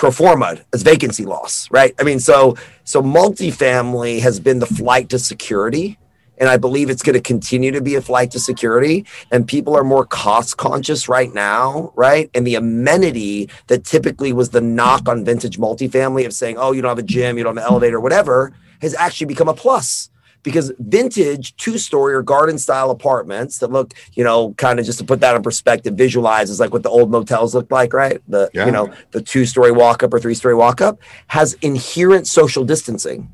pro 0.00 0.10
forma 0.10 0.56
as 0.72 0.82
vacancy 0.82 1.26
loss, 1.26 1.70
right? 1.70 1.94
I 2.00 2.04
mean, 2.04 2.20
so 2.20 2.56
so 2.84 3.02
multifamily 3.02 4.20
has 4.20 4.40
been 4.40 4.58
the 4.58 4.66
flight 4.66 5.10
to 5.10 5.18
security. 5.18 5.98
And 6.38 6.48
I 6.48 6.56
believe 6.56 6.88
it's 6.88 7.02
going 7.02 7.16
to 7.16 7.20
continue 7.20 7.70
to 7.72 7.82
be 7.82 7.96
a 7.96 8.00
flight 8.00 8.30
to 8.30 8.40
security. 8.40 9.04
And 9.30 9.46
people 9.46 9.76
are 9.76 9.84
more 9.84 10.06
cost 10.06 10.56
conscious 10.56 11.06
right 11.06 11.30
now, 11.34 11.92
right? 11.96 12.30
And 12.32 12.46
the 12.46 12.54
amenity 12.54 13.50
that 13.66 13.84
typically 13.84 14.32
was 14.32 14.48
the 14.48 14.62
knock 14.62 15.06
on 15.06 15.22
vintage 15.22 15.58
multifamily 15.58 16.24
of 16.24 16.32
saying, 16.32 16.56
oh, 16.56 16.72
you 16.72 16.80
don't 16.80 16.88
have 16.88 16.98
a 16.98 17.02
gym, 17.02 17.36
you 17.36 17.44
don't 17.44 17.58
have 17.58 17.66
an 17.66 17.70
elevator, 17.70 18.00
whatever, 18.00 18.54
has 18.80 18.94
actually 18.94 19.26
become 19.26 19.50
a 19.50 19.54
plus 19.54 20.08
because 20.42 20.72
vintage 20.78 21.54
two 21.56 21.76
story 21.78 22.14
or 22.14 22.22
garden 22.22 22.58
style 22.58 22.90
apartments 22.90 23.58
that 23.58 23.70
look, 23.70 23.92
you 24.14 24.24
know, 24.24 24.54
kind 24.54 24.78
of 24.78 24.86
just 24.86 24.98
to 24.98 25.04
put 25.04 25.20
that 25.20 25.36
in 25.36 25.42
perspective, 25.42 25.94
visualizes 25.94 26.58
like 26.60 26.72
what 26.72 26.82
the 26.82 26.88
old 26.88 27.10
motels 27.10 27.54
look 27.54 27.70
like, 27.70 27.92
right? 27.92 28.20
The, 28.28 28.50
Yeah. 28.54 28.66
you 28.66 28.72
know, 28.72 28.92
the 29.10 29.20
two 29.20 29.44
story 29.46 29.70
walk 29.72 30.02
up 30.02 30.14
or 30.14 30.18
three 30.20 30.34
story 30.34 30.54
walk 30.54 30.80
up 30.80 30.98
has 31.28 31.54
inherent 31.62 32.26
social 32.26 32.64
distancing. 32.64 33.30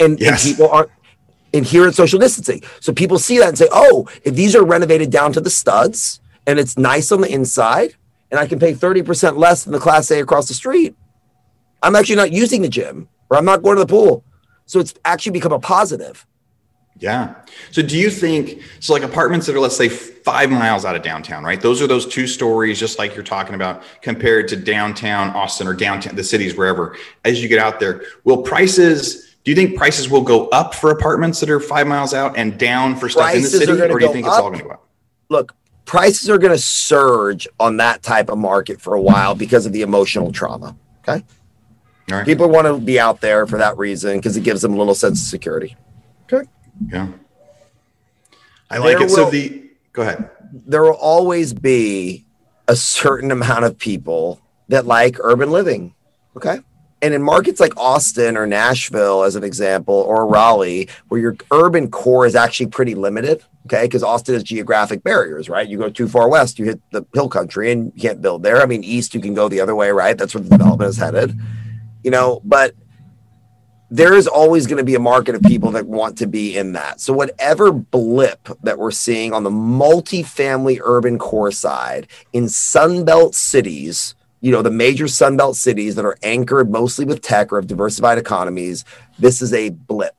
And, 0.00 0.20
and 0.20 0.36
people 0.40 0.68
aren't 0.68 0.90
inherent 1.52 1.94
social 1.94 2.18
distancing. 2.18 2.62
So 2.80 2.92
people 2.92 3.18
see 3.18 3.38
that 3.38 3.48
and 3.48 3.58
say, 3.58 3.68
oh, 3.70 4.08
if 4.24 4.34
these 4.34 4.56
are 4.56 4.64
renovated 4.64 5.10
down 5.10 5.32
to 5.34 5.40
the 5.40 5.50
studs 5.50 6.20
and 6.46 6.58
it's 6.58 6.76
nice 6.76 7.12
on 7.12 7.20
the 7.20 7.30
inside 7.32 7.94
and 8.30 8.40
I 8.40 8.46
can 8.46 8.58
pay 8.58 8.72
30% 8.74 9.36
less 9.36 9.62
than 9.62 9.72
the 9.72 9.78
class 9.78 10.10
A 10.10 10.18
across 10.20 10.48
the 10.48 10.54
street, 10.54 10.96
I'm 11.82 11.94
actually 11.94 12.16
not 12.16 12.32
using 12.32 12.62
the 12.62 12.68
gym 12.68 13.08
or 13.30 13.36
I'm 13.36 13.44
not 13.44 13.62
going 13.62 13.76
to 13.76 13.80
the 13.84 13.86
pool. 13.86 14.24
So 14.72 14.80
it's 14.80 14.94
actually 15.04 15.32
become 15.32 15.52
a 15.52 15.58
positive. 15.58 16.26
Yeah. 16.98 17.34
So 17.72 17.82
do 17.82 17.98
you 17.98 18.08
think 18.08 18.62
so 18.80 18.94
like 18.94 19.02
apartments 19.02 19.46
that 19.46 19.54
are 19.54 19.60
let's 19.60 19.76
say 19.76 19.90
5 19.90 20.50
miles 20.50 20.86
out 20.86 20.96
of 20.96 21.02
downtown, 21.02 21.44
right? 21.44 21.60
Those 21.60 21.82
are 21.82 21.86
those 21.86 22.06
two 22.06 22.26
stories 22.26 22.80
just 22.80 22.98
like 22.98 23.14
you're 23.14 23.22
talking 23.22 23.54
about 23.54 23.82
compared 24.00 24.48
to 24.48 24.56
downtown 24.56 25.28
Austin 25.36 25.66
or 25.66 25.74
downtown 25.74 26.16
the 26.16 26.24
cities 26.24 26.56
wherever 26.56 26.96
as 27.26 27.42
you 27.42 27.50
get 27.50 27.58
out 27.58 27.80
there. 27.80 28.02
Will 28.24 28.40
prices 28.40 29.36
do 29.44 29.50
you 29.50 29.54
think 29.54 29.76
prices 29.76 30.08
will 30.08 30.22
go 30.22 30.48
up 30.48 30.74
for 30.74 30.90
apartments 30.90 31.38
that 31.40 31.50
are 31.50 31.60
5 31.60 31.86
miles 31.86 32.14
out 32.14 32.38
and 32.38 32.58
down 32.58 32.96
for 32.96 33.10
stuff 33.10 33.34
in 33.34 33.42
the 33.42 33.48
city 33.48 33.72
or 33.72 33.98
do 33.98 34.06
you 34.06 34.10
think 34.10 34.26
it's 34.26 34.34
all 34.34 34.48
going 34.48 34.60
to 34.60 34.64
go 34.64 34.70
up? 34.70 34.88
Look, 35.28 35.54
prices 35.84 36.30
are 36.30 36.38
going 36.38 36.52
to 36.52 36.58
surge 36.58 37.46
on 37.60 37.76
that 37.76 38.02
type 38.02 38.30
of 38.30 38.38
market 38.38 38.80
for 38.80 38.94
a 38.94 39.02
while 39.02 39.34
because 39.34 39.66
of 39.66 39.74
the 39.74 39.82
emotional 39.82 40.32
trauma. 40.32 40.74
Okay. 41.06 41.22
All 42.12 42.18
right. 42.18 42.26
People 42.26 42.48
want 42.50 42.66
to 42.66 42.78
be 42.78 43.00
out 43.00 43.20
there 43.22 43.46
for 43.46 43.56
that 43.58 43.78
reason 43.78 44.18
because 44.18 44.36
it 44.36 44.44
gives 44.44 44.60
them 44.60 44.74
a 44.74 44.76
little 44.76 44.94
sense 44.94 45.20
of 45.22 45.26
security. 45.26 45.76
Okay. 46.30 46.46
Yeah. 46.88 47.08
I 48.70 48.78
like 48.78 48.98
There 48.98 49.06
it. 49.06 49.10
So 49.10 49.30
the 49.30 49.70
go 49.92 50.02
ahead. 50.02 50.30
there 50.52 50.82
will 50.82 50.92
always 50.92 51.54
be 51.54 52.26
a 52.68 52.76
certain 52.76 53.30
amount 53.30 53.64
of 53.64 53.78
people 53.78 54.40
that 54.68 54.86
like 54.86 55.16
urban 55.20 55.50
living. 55.50 55.94
Okay. 56.36 56.58
And 57.00 57.14
in 57.14 57.22
markets 57.22 57.58
like 57.60 57.76
Austin 57.76 58.36
or 58.36 58.46
Nashville, 58.46 59.24
as 59.24 59.34
an 59.34 59.42
example, 59.42 59.94
or 59.94 60.26
Raleigh, 60.26 60.88
where 61.08 61.20
your 61.20 61.36
urban 61.50 61.90
core 61.90 62.26
is 62.26 62.36
actually 62.36 62.66
pretty 62.66 62.94
limited. 62.94 63.42
Okay. 63.66 63.82
Because 63.84 64.02
Austin 64.02 64.34
has 64.34 64.42
geographic 64.42 65.02
barriers, 65.02 65.48
right? 65.48 65.66
You 65.68 65.78
go 65.78 65.88
too 65.88 66.08
far 66.08 66.28
west, 66.28 66.58
you 66.58 66.66
hit 66.66 66.80
the 66.92 67.04
hill 67.14 67.28
country 67.28 67.72
and 67.72 67.90
you 67.94 68.00
can't 68.02 68.20
build 68.20 68.42
there. 68.42 68.60
I 68.60 68.66
mean, 68.66 68.84
east, 68.84 69.14
you 69.14 69.20
can 69.20 69.34
go 69.34 69.48
the 69.48 69.60
other 69.60 69.74
way, 69.74 69.90
right? 69.90 70.16
That's 70.16 70.34
where 70.34 70.42
the 70.44 70.50
development 70.50 70.90
is 70.90 70.96
headed, 70.96 71.38
you 72.02 72.10
know, 72.10 72.40
but 72.44 72.74
there 73.92 74.14
is 74.14 74.26
always 74.26 74.66
going 74.66 74.78
to 74.78 74.84
be 74.84 74.94
a 74.94 74.98
market 74.98 75.34
of 75.34 75.42
people 75.42 75.70
that 75.72 75.86
want 75.86 76.16
to 76.16 76.26
be 76.26 76.56
in 76.56 76.72
that. 76.72 76.98
So 76.98 77.12
whatever 77.12 77.70
blip 77.70 78.48
that 78.62 78.78
we're 78.78 78.90
seeing 78.90 79.34
on 79.34 79.44
the 79.44 79.50
multifamily 79.50 80.80
urban 80.82 81.18
core 81.18 81.52
side 81.52 82.08
in 82.32 82.44
Sunbelt 82.44 83.34
cities, 83.34 84.14
you 84.40 84.50
know, 84.50 84.62
the 84.62 84.70
major 84.70 85.04
Sunbelt 85.04 85.56
cities 85.56 85.94
that 85.96 86.06
are 86.06 86.16
anchored 86.22 86.70
mostly 86.70 87.04
with 87.04 87.20
tech 87.20 87.52
or 87.52 87.60
have 87.60 87.66
diversified 87.66 88.16
economies, 88.16 88.86
this 89.18 89.42
is 89.42 89.52
a 89.52 89.68
blip. 89.68 90.16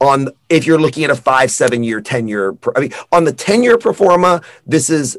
On 0.00 0.28
if 0.48 0.64
you're 0.64 0.80
looking 0.80 1.02
at 1.02 1.10
a 1.10 1.16
five, 1.16 1.50
seven 1.50 1.82
year, 1.82 2.00
10 2.00 2.28
year, 2.28 2.56
I 2.76 2.80
mean, 2.80 2.92
on 3.10 3.24
the 3.24 3.32
10 3.32 3.64
year 3.64 3.78
pro 3.78 3.92
forma, 3.92 4.42
this 4.64 4.90
is 4.90 5.18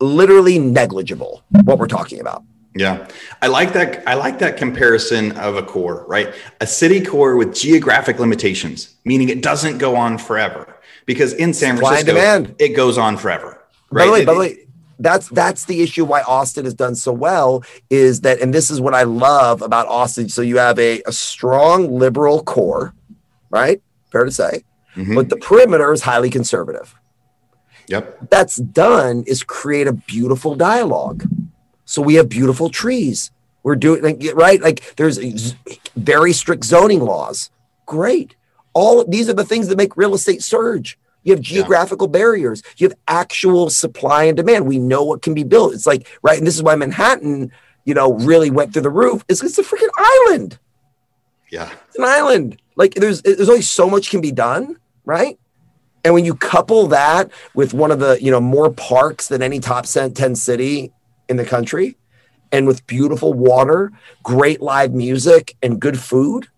literally 0.00 0.60
negligible 0.60 1.42
what 1.64 1.80
we're 1.80 1.88
talking 1.88 2.20
about. 2.20 2.44
Yeah. 2.74 3.08
I 3.42 3.48
like 3.48 3.72
that. 3.72 4.02
I 4.08 4.14
like 4.14 4.38
that 4.38 4.56
comparison 4.56 5.32
of 5.32 5.56
a 5.56 5.62
core, 5.62 6.04
right? 6.08 6.32
A 6.60 6.66
city 6.66 7.04
core 7.04 7.36
with 7.36 7.54
geographic 7.54 8.18
limitations, 8.20 8.94
meaning 9.04 9.28
it 9.28 9.42
doesn't 9.42 9.78
go 9.78 9.96
on 9.96 10.18
forever. 10.18 10.76
Because 11.06 11.32
in 11.32 11.52
San 11.52 11.76
Francisco, 11.76 12.12
demand. 12.14 12.54
it 12.60 12.76
goes 12.76 12.96
on 12.96 13.16
forever. 13.16 13.60
By 13.90 14.06
the 14.06 14.12
way, 14.12 14.24
by 14.24 14.34
the 14.34 14.38
way, 14.40 14.66
that's 15.00 15.28
that's 15.30 15.64
the 15.64 15.82
issue 15.82 16.04
why 16.04 16.20
Austin 16.22 16.64
has 16.64 16.74
done 16.74 16.94
so 16.94 17.10
well 17.12 17.64
is 17.88 18.20
that, 18.20 18.40
and 18.40 18.54
this 18.54 18.70
is 18.70 18.80
what 18.80 18.94
I 18.94 19.02
love 19.02 19.62
about 19.62 19.88
Austin. 19.88 20.28
So 20.28 20.42
you 20.42 20.58
have 20.58 20.78
a, 20.78 21.02
a 21.06 21.12
strong 21.12 21.90
liberal 21.98 22.44
core, 22.44 22.94
right? 23.48 23.82
Fair 24.12 24.24
to 24.24 24.30
say, 24.30 24.62
Mhm. 24.96 25.16
but 25.16 25.28
the 25.28 25.36
perimeter 25.36 25.92
is 25.92 26.02
highly 26.02 26.30
conservative. 26.30 26.94
Yep. 27.88 28.30
That's 28.30 28.56
done 28.56 29.24
is 29.26 29.42
create 29.42 29.88
a 29.88 29.92
beautiful 29.92 30.54
dialogue. 30.54 31.24
So 31.90 32.00
we 32.02 32.14
have 32.14 32.28
beautiful 32.28 32.70
trees. 32.70 33.32
We're 33.64 33.74
doing 33.74 34.00
like, 34.02 34.22
right, 34.34 34.60
like 34.62 34.94
there's 34.94 35.18
very 35.96 36.32
strict 36.32 36.62
zoning 36.62 37.00
laws. 37.00 37.50
Great. 37.84 38.36
All 38.74 39.04
these 39.04 39.28
are 39.28 39.34
the 39.34 39.44
things 39.44 39.66
that 39.66 39.76
make 39.76 39.96
real 39.96 40.14
estate 40.14 40.40
surge. 40.40 40.96
You 41.24 41.32
have 41.32 41.40
geographical 41.40 42.06
barriers. 42.06 42.62
You 42.76 42.88
have 42.88 42.96
actual 43.08 43.70
supply 43.70 44.22
and 44.22 44.36
demand. 44.36 44.68
We 44.68 44.78
know 44.78 45.02
what 45.02 45.20
can 45.20 45.34
be 45.34 45.42
built. 45.42 45.74
It's 45.74 45.84
like 45.84 46.06
right, 46.22 46.38
and 46.38 46.46
this 46.46 46.54
is 46.54 46.62
why 46.62 46.76
Manhattan, 46.76 47.50
you 47.84 47.94
know, 47.94 48.12
really 48.14 48.52
went 48.52 48.72
through 48.72 48.82
the 48.82 48.90
roof. 48.90 49.24
Is 49.26 49.42
it's 49.42 49.58
a 49.58 49.64
freaking 49.64 49.90
island. 49.98 50.60
Yeah. 51.50 51.72
It's 51.88 51.98
an 51.98 52.04
island. 52.04 52.62
Like 52.76 52.94
there's 52.94 53.20
there's 53.22 53.48
only 53.48 53.62
so 53.62 53.90
much 53.90 54.10
can 54.10 54.20
be 54.20 54.30
done, 54.30 54.76
right? 55.04 55.40
And 56.04 56.14
when 56.14 56.24
you 56.24 56.36
couple 56.36 56.86
that 56.86 57.32
with 57.52 57.74
one 57.74 57.90
of 57.90 57.98
the 57.98 58.22
you 58.22 58.30
know 58.30 58.40
more 58.40 58.70
parks 58.70 59.26
than 59.26 59.42
any 59.42 59.58
top 59.58 59.86
ten 59.86 60.36
city 60.36 60.92
in 61.30 61.36
the 61.36 61.44
country, 61.46 61.96
and 62.52 62.66
with 62.66 62.86
beautiful 62.86 63.32
water, 63.32 63.92
great 64.22 64.60
live 64.60 64.92
music, 64.92 65.56
and 65.62 65.80
good 65.80 65.98
food, 65.98 66.48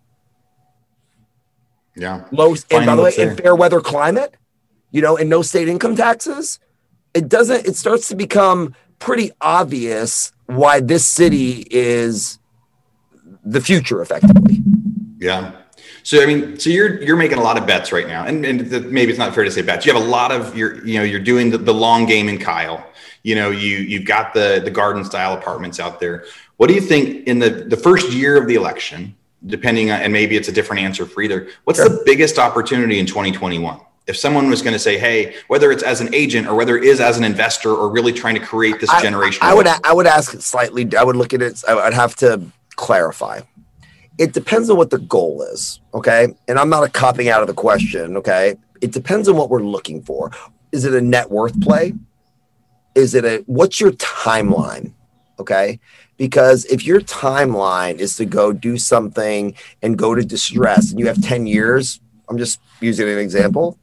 Yeah. 1.95 2.25
low 2.31 2.55
and 2.71 2.85
by 2.85 2.95
the 2.95 3.01
way, 3.03 3.13
in 3.17 3.37
fair 3.37 3.55
weather 3.55 3.79
climate, 3.79 4.35
you 4.91 5.01
know, 5.01 5.15
and 5.15 5.29
no 5.29 5.41
state 5.43 5.69
income 5.69 5.95
taxes, 5.95 6.59
it 7.13 7.29
doesn't. 7.29 7.67
It 7.67 7.75
starts 7.75 8.07
to 8.09 8.15
become 8.15 8.75
pretty 8.99 9.31
obvious 9.39 10.31
why 10.47 10.79
this 10.79 11.05
city 11.05 11.67
is 11.69 12.39
the 13.45 13.61
future, 13.61 14.01
effectively. 14.01 14.61
Yeah. 15.19 15.51
So 16.01 16.21
I 16.21 16.25
mean, 16.25 16.59
so 16.59 16.69
you're 16.69 17.01
you're 17.01 17.15
making 17.15 17.37
a 17.37 17.43
lot 17.43 17.57
of 17.57 17.65
bets 17.65 17.91
right 17.91 18.07
now, 18.07 18.25
and 18.25 18.43
and 18.45 18.59
the, 18.61 18.81
maybe 18.81 19.11
it's 19.11 19.19
not 19.19 19.33
fair 19.35 19.43
to 19.43 19.51
say 19.51 19.61
bets. 19.61 19.85
You 19.85 19.93
have 19.93 20.01
a 20.01 20.05
lot 20.05 20.31
of 20.31 20.57
you're 20.57 20.85
you 20.85 20.97
know 20.97 21.03
you're 21.03 21.19
doing 21.19 21.51
the, 21.51 21.57
the 21.57 21.73
long 21.73 22.05
game 22.05 22.27
in 22.27 22.39
Kyle. 22.39 22.85
You 23.23 23.35
know 23.35 23.49
you 23.51 23.77
you've 23.77 24.05
got 24.05 24.33
the 24.33 24.61
the 24.63 24.69
garden 24.71 25.03
style 25.05 25.33
apartments 25.33 25.79
out 25.79 25.99
there. 25.99 26.25
What 26.57 26.67
do 26.67 26.73
you 26.75 26.81
think 26.81 27.25
in 27.25 27.39
the 27.39 27.49
the 27.49 27.77
first 27.77 28.11
year 28.11 28.37
of 28.37 28.47
the 28.47 28.55
election? 28.55 29.15
Depending 29.45 29.91
on, 29.91 29.99
and 30.01 30.13
maybe 30.13 30.37
it's 30.37 30.47
a 30.47 30.53
different 30.53 30.81
answer 30.83 31.05
for 31.05 31.21
either. 31.21 31.49
What's 31.65 31.77
Sure. 31.79 31.89
the 31.89 32.01
biggest 32.05 32.39
opportunity 32.39 32.97
in 32.99 33.05
2021? 33.05 33.77
If 34.07 34.15
someone 34.17 34.49
was 34.49 34.61
going 34.61 34.73
to 34.73 34.79
say, 34.79 34.97
"Hey," 34.97 35.35
whether 35.47 35.69
it's 35.71 35.83
as 35.83 35.99
an 36.01 36.13
agent 36.13 36.47
or 36.47 36.55
whether 36.55 36.77
it 36.77 36.83
is 36.85 36.99
as 37.01 37.17
an 37.17 37.23
investor 37.25 37.69
or 37.69 37.89
really 37.89 38.13
trying 38.13 38.35
to 38.35 38.41
create 38.41 38.79
this 38.79 38.89
generation, 39.01 39.39
I, 39.41 39.51
I 39.51 39.53
would 39.53 39.67
I 39.67 39.93
would 39.93 40.07
ask 40.07 40.39
slightly. 40.41 40.87
I 40.97 41.03
would 41.03 41.15
look 41.17 41.33
at 41.33 41.41
it. 41.41 41.61
I- 41.67 41.77
I'd 41.79 41.93
have 41.93 42.15
to 42.17 42.41
clarify. 42.75 43.41
It 44.17 44.31
depends 44.33 44.69
on 44.69 44.77
what 44.77 44.89
the 44.91 44.99
goal 44.99 45.41
is. 45.53 45.79
Okay, 45.93 46.27
and 46.47 46.59
I'm 46.59 46.69
not 46.69 46.83
a 46.83 46.89
copping 46.89 47.29
out 47.29 47.41
of 47.41 47.47
the 47.47 47.53
question. 47.53 48.17
Okay, 48.17 48.55
it 48.81 48.91
depends 48.91 49.27
on 49.29 49.35
what 49.37 49.49
we're 49.49 49.63
looking 49.63 50.03
for. 50.03 50.31
Is 50.73 50.83
it 50.85 50.93
a 50.93 51.01
net 51.01 51.31
worth 51.31 51.59
play? 51.61 51.93
Is 52.95 53.15
it 53.15 53.25
a 53.25 53.43
what's 53.45 53.79
your 53.79 53.91
timeline? 53.91 54.93
Okay, 55.39 55.79
because 56.17 56.65
if 56.65 56.85
your 56.85 57.01
timeline 57.01 57.97
is 57.97 58.15
to 58.17 58.25
go 58.25 58.53
do 58.53 58.77
something 58.77 59.55
and 59.81 59.97
go 59.97 60.13
to 60.13 60.23
distress, 60.23 60.91
and 60.91 60.99
you 60.99 61.07
have 61.07 61.21
ten 61.21 61.47
years, 61.47 61.99
I'm 62.29 62.37
just 62.37 62.59
using 62.79 63.09
an 63.09 63.17
example. 63.17 63.77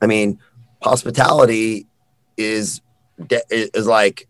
I 0.00 0.06
mean, 0.06 0.38
hospitality 0.82 1.86
is 2.36 2.80
is 3.50 3.86
like 3.86 4.28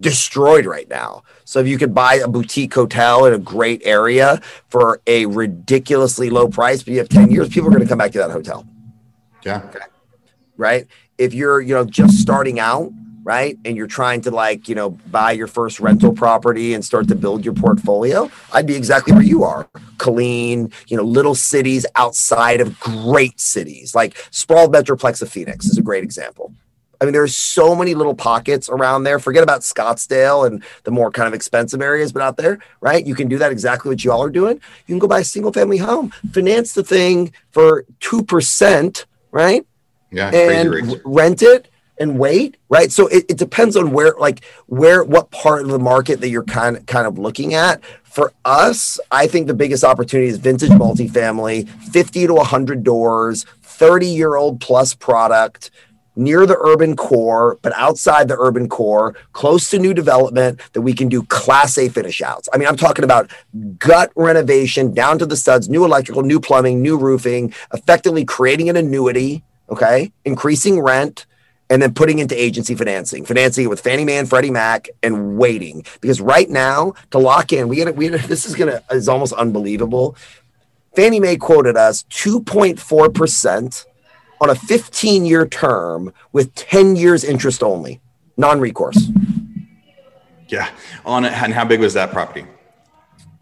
destroyed 0.00 0.66
right 0.66 0.88
now. 0.88 1.22
So 1.44 1.60
if 1.60 1.68
you 1.68 1.78
could 1.78 1.94
buy 1.94 2.14
a 2.14 2.28
boutique 2.28 2.74
hotel 2.74 3.26
in 3.26 3.34
a 3.34 3.38
great 3.38 3.82
area 3.84 4.40
for 4.68 5.00
a 5.06 5.26
ridiculously 5.26 6.30
low 6.30 6.48
price, 6.48 6.82
but 6.82 6.92
you 6.92 6.98
have 6.98 7.08
10 7.08 7.30
years, 7.30 7.48
people 7.48 7.68
are 7.68 7.72
going 7.72 7.82
to 7.82 7.88
come 7.88 7.98
back 7.98 8.12
to 8.12 8.18
that 8.18 8.30
hotel. 8.30 8.66
Yeah. 9.44 9.62
Okay. 9.66 9.84
Right. 10.56 10.86
If 11.20 11.34
you're, 11.34 11.60
you 11.60 11.74
know, 11.74 11.84
just 11.84 12.18
starting 12.18 12.58
out, 12.58 12.90
right, 13.22 13.58
and 13.64 13.76
you're 13.76 13.86
trying 13.86 14.22
to 14.22 14.30
like, 14.30 14.68
you 14.68 14.74
know, 14.74 14.90
buy 14.90 15.32
your 15.32 15.46
first 15.46 15.78
rental 15.78 16.12
property 16.12 16.74
and 16.74 16.84
start 16.84 17.06
to 17.08 17.14
build 17.14 17.44
your 17.44 17.54
portfolio, 17.54 18.30
I'd 18.52 18.66
be 18.66 18.74
exactly 18.74 19.12
where 19.12 19.22
you 19.22 19.44
are. 19.44 19.68
Killeen, 19.98 20.72
you 20.88 20.96
know, 20.96 21.04
little 21.04 21.34
cities 21.34 21.84
outside 21.94 22.60
of 22.60 22.80
great 22.80 23.38
cities, 23.38 23.94
like 23.94 24.16
sprawled 24.30 24.72
metroplex 24.72 25.20
of 25.22 25.30
Phoenix 25.30 25.66
is 25.66 25.78
a 25.78 25.82
great 25.82 26.02
example 26.02 26.54
I 27.00 27.06
mean, 27.06 27.12
there's 27.14 27.34
so 27.34 27.74
many 27.74 27.94
little 27.94 28.14
pockets 28.14 28.68
around 28.68 29.04
there. 29.04 29.18
Forget 29.18 29.42
about 29.42 29.62
Scottsdale 29.62 30.46
and 30.46 30.62
the 30.84 30.90
more 30.90 31.10
kind 31.10 31.26
of 31.26 31.32
expensive 31.32 31.80
areas, 31.80 32.12
but 32.12 32.22
out 32.22 32.36
there, 32.36 32.58
right? 32.82 33.04
You 33.06 33.14
can 33.14 33.26
do 33.26 33.38
that 33.38 33.50
exactly 33.50 33.88
what 33.88 34.04
y'all 34.04 34.22
are 34.22 34.30
doing. 34.30 34.56
You 34.56 34.92
can 34.92 34.98
go 34.98 35.08
buy 35.08 35.20
a 35.20 35.24
single 35.24 35.52
family 35.52 35.78
home, 35.78 36.10
finance 36.32 36.74
the 36.74 36.84
thing 36.84 37.32
for 37.52 37.84
2%, 38.00 39.04
right? 39.30 39.66
Yeah. 40.10 40.30
And 40.30 41.00
rent 41.04 41.42
it 41.42 41.68
and 41.98 42.18
wait, 42.18 42.56
right? 42.68 42.90
So 42.90 43.06
it, 43.08 43.26
it 43.28 43.36
depends 43.36 43.76
on 43.76 43.92
where, 43.92 44.14
like, 44.18 44.44
where, 44.66 45.04
what 45.04 45.30
part 45.30 45.62
of 45.62 45.68
the 45.68 45.78
market 45.78 46.20
that 46.20 46.30
you're 46.30 46.44
kind 46.44 46.78
of, 46.78 46.86
kind 46.86 47.06
of 47.06 47.18
looking 47.18 47.54
at. 47.54 47.82
For 48.04 48.32
us, 48.44 48.98
I 49.12 49.26
think 49.26 49.46
the 49.46 49.54
biggest 49.54 49.84
opportunity 49.84 50.28
is 50.28 50.38
vintage 50.38 50.70
multifamily, 50.70 51.68
50 51.68 52.26
to 52.26 52.34
100 52.34 52.82
doors, 52.82 53.44
30 53.62 54.06
year 54.06 54.34
old 54.34 54.60
plus 54.60 54.94
product 54.94 55.70
near 56.16 56.44
the 56.44 56.56
urban 56.58 56.96
core, 56.96 57.58
but 57.62 57.72
outside 57.76 58.28
the 58.28 58.36
urban 58.38 58.68
core, 58.68 59.14
close 59.32 59.70
to 59.70 59.78
new 59.78 59.94
development 59.94 60.60
that 60.72 60.82
we 60.82 60.92
can 60.92 61.08
do 61.08 61.22
class 61.24 61.78
A 61.78 61.88
finish 61.88 62.20
outs. 62.20 62.48
I 62.52 62.58
mean, 62.58 62.68
I'm 62.68 62.76
talking 62.76 63.04
about 63.04 63.30
gut 63.78 64.10
renovation 64.16 64.92
down 64.92 65.18
to 65.18 65.26
the 65.26 65.36
studs, 65.36 65.68
new 65.68 65.84
electrical, 65.84 66.22
new 66.22 66.40
plumbing, 66.40 66.82
new 66.82 66.98
roofing, 66.98 67.54
effectively 67.72 68.24
creating 68.24 68.68
an 68.68 68.76
annuity, 68.76 69.44
okay, 69.70 70.12
increasing 70.24 70.80
rent. 70.80 71.26
And 71.72 71.80
then 71.80 71.94
putting 71.94 72.18
into 72.18 72.34
agency 72.34 72.74
financing, 72.74 73.24
financing 73.24 73.66
it 73.66 73.68
with 73.68 73.78
Fannie 73.78 74.04
Mae 74.04 74.18
and 74.18 74.28
Freddie 74.28 74.50
Mac, 74.50 74.88
and 75.04 75.38
waiting 75.38 75.84
because 76.00 76.20
right 76.20 76.50
now 76.50 76.94
to 77.12 77.18
lock 77.18 77.52
in, 77.52 77.68
we 77.68 77.76
get 77.76 77.94
we 77.94 78.08
this 78.08 78.44
is 78.44 78.56
gonna 78.56 78.82
is 78.90 79.08
almost 79.08 79.32
unbelievable. 79.34 80.16
Fannie 80.96 81.20
Mae 81.20 81.36
quoted 81.36 81.76
us 81.76 82.02
2.4 82.10 83.14
percent 83.14 83.86
on 84.40 84.50
a 84.50 84.54
15 84.54 85.24
year 85.24 85.46
term 85.46 86.12
with 86.32 86.54
10 86.54 86.96
years 86.96 87.22
interest 87.22 87.62
only, 87.62 88.00
non 88.36 88.58
recourse. 88.58 89.08
Yeah. 90.48 90.68
On 91.04 91.24
it. 91.24 91.32
And 91.32 91.54
how 91.54 91.64
big 91.64 91.80
was 91.80 91.94
that 91.94 92.10
property? 92.10 92.46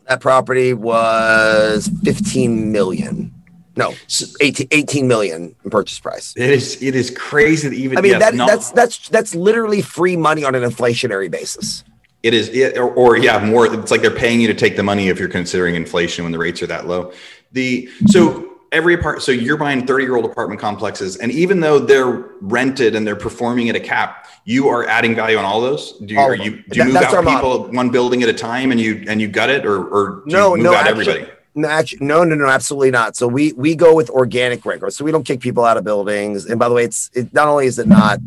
That 0.08 0.20
property 0.20 0.74
was 0.74 1.90
15 2.04 2.72
million. 2.72 3.34
No, 3.78 3.94
18, 4.40 4.66
18 4.72 5.06
million 5.06 5.54
in 5.62 5.70
purchase 5.70 6.00
price. 6.00 6.34
It 6.36 6.50
is 6.50 6.82
it 6.82 6.96
is 6.96 7.12
crazy 7.12 7.68
that 7.68 7.76
even 7.76 7.96
I 7.96 8.00
mean 8.00 8.10
yes, 8.10 8.20
that, 8.20 8.34
not, 8.34 8.48
that's 8.48 8.72
that's 8.72 9.08
that's 9.08 9.34
literally 9.36 9.82
free 9.82 10.16
money 10.16 10.42
on 10.42 10.56
an 10.56 10.64
inflationary 10.64 11.30
basis. 11.30 11.84
It 12.24 12.34
is 12.34 12.48
it, 12.48 12.76
or, 12.76 12.90
or 12.90 13.16
yeah, 13.16 13.38
more 13.38 13.72
it's 13.72 13.92
like 13.92 14.02
they're 14.02 14.10
paying 14.10 14.40
you 14.40 14.48
to 14.48 14.54
take 14.54 14.74
the 14.74 14.82
money 14.82 15.10
if 15.10 15.20
you're 15.20 15.28
considering 15.28 15.76
inflation 15.76 16.24
when 16.24 16.32
the 16.32 16.38
rates 16.38 16.60
are 16.60 16.66
that 16.66 16.88
low. 16.88 17.12
The 17.52 17.88
so 18.08 18.58
every 18.72 18.94
apart 18.94 19.22
so 19.22 19.30
you're 19.30 19.56
buying 19.56 19.86
30 19.86 20.02
year 20.02 20.16
old 20.16 20.24
apartment 20.24 20.60
complexes 20.60 21.16
and 21.16 21.30
even 21.30 21.60
though 21.60 21.78
they're 21.78 22.30
rented 22.40 22.96
and 22.96 23.06
they're 23.06 23.14
performing 23.16 23.68
at 23.68 23.76
a 23.76 23.80
cap 23.80 24.26
you 24.44 24.68
are 24.68 24.86
adding 24.88 25.14
value 25.14 25.38
on 25.38 25.44
all 25.44 25.60
those 25.60 25.92
do 26.00 26.14
you, 26.14 26.32
you, 26.34 26.62
do 26.68 26.80
you 26.80 26.84
move 26.84 26.96
out 26.96 27.10
people 27.24 27.32
model. 27.32 27.72
one 27.72 27.88
building 27.88 28.22
at 28.22 28.28
a 28.28 28.34
time 28.34 28.70
and 28.70 28.78
you 28.78 29.04
and 29.08 29.22
you 29.22 29.28
gut 29.28 29.48
it 29.48 29.64
or, 29.64 29.86
or 29.86 30.22
no 30.26 30.54
no 30.54 30.74
actually, 30.74 30.90
everybody 30.90 31.37
no, 31.58 31.82
no, 32.00 32.24
no, 32.24 32.34
no, 32.34 32.46
absolutely 32.46 32.90
not. 32.90 33.16
So 33.16 33.28
we 33.28 33.52
we 33.52 33.74
go 33.74 33.94
with 33.94 34.10
organic 34.10 34.60
growth. 34.62 34.92
So 34.92 35.04
we 35.04 35.12
don't 35.12 35.24
kick 35.24 35.40
people 35.40 35.64
out 35.64 35.76
of 35.76 35.84
buildings. 35.84 36.46
And 36.46 36.58
by 36.58 36.68
the 36.68 36.74
way, 36.74 36.84
it's 36.84 37.10
it 37.14 37.32
not 37.32 37.48
only 37.48 37.66
is 37.66 37.78
it 37.78 37.86
not 37.86 38.18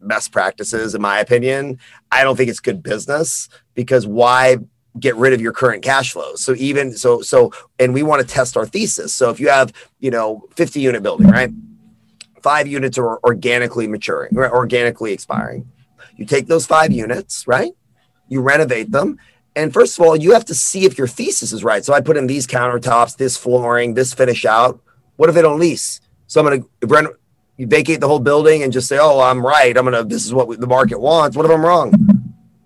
best 0.00 0.32
practices, 0.32 0.94
in 0.94 1.02
my 1.02 1.18
opinion, 1.18 1.78
I 2.12 2.24
don't 2.24 2.36
think 2.36 2.50
it's 2.50 2.60
good 2.60 2.82
business 2.82 3.48
because 3.74 4.06
why 4.06 4.58
get 4.98 5.16
rid 5.16 5.32
of 5.32 5.40
your 5.40 5.52
current 5.52 5.82
cash 5.82 6.12
flows. 6.12 6.42
So 6.42 6.54
even 6.54 6.96
so, 6.96 7.20
so, 7.20 7.52
and 7.78 7.92
we 7.92 8.02
want 8.02 8.22
to 8.22 8.26
test 8.26 8.56
our 8.56 8.66
thesis. 8.66 9.12
So 9.12 9.30
if 9.30 9.40
you 9.40 9.48
have, 9.48 9.72
you 9.98 10.10
know, 10.10 10.44
50 10.54 10.80
unit 10.80 11.02
building, 11.02 11.28
right? 11.28 11.50
Five 12.42 12.68
units 12.68 12.98
are 12.98 13.18
organically 13.24 13.86
maturing, 13.86 14.36
or 14.36 14.54
organically 14.54 15.12
expiring. 15.12 15.70
You 16.16 16.26
take 16.26 16.46
those 16.46 16.66
five 16.66 16.92
units, 16.92 17.46
right? 17.46 17.72
You 18.28 18.40
renovate 18.40 18.92
them. 18.92 19.18
And 19.56 19.72
first 19.72 19.98
of 19.98 20.04
all, 20.04 20.16
you 20.16 20.32
have 20.32 20.44
to 20.46 20.54
see 20.54 20.84
if 20.84 20.98
your 20.98 21.06
thesis 21.06 21.52
is 21.52 21.62
right. 21.62 21.84
So 21.84 21.94
I 21.94 22.00
put 22.00 22.16
in 22.16 22.26
these 22.26 22.46
countertops, 22.46 23.16
this 23.16 23.36
flooring, 23.36 23.94
this 23.94 24.12
finish 24.12 24.44
out. 24.44 24.80
What 25.16 25.28
if 25.28 25.34
they 25.34 25.42
don't 25.42 25.60
lease? 25.60 26.00
So 26.26 26.40
I'm 26.40 26.46
going 26.46 26.62
to 26.62 26.86
rent, 26.86 27.08
you 27.56 27.66
vacate 27.66 28.00
the 28.00 28.08
whole 28.08 28.18
building 28.18 28.64
and 28.64 28.72
just 28.72 28.88
say, 28.88 28.98
oh, 28.98 29.20
I'm 29.20 29.46
right. 29.46 29.76
I'm 29.76 29.84
going 29.84 29.94
to, 29.94 30.02
this 30.02 30.26
is 30.26 30.34
what 30.34 30.58
the 30.58 30.66
market 30.66 31.00
wants. 31.00 31.36
What 31.36 31.46
if 31.46 31.52
I'm 31.52 31.64
wrong? 31.64 31.92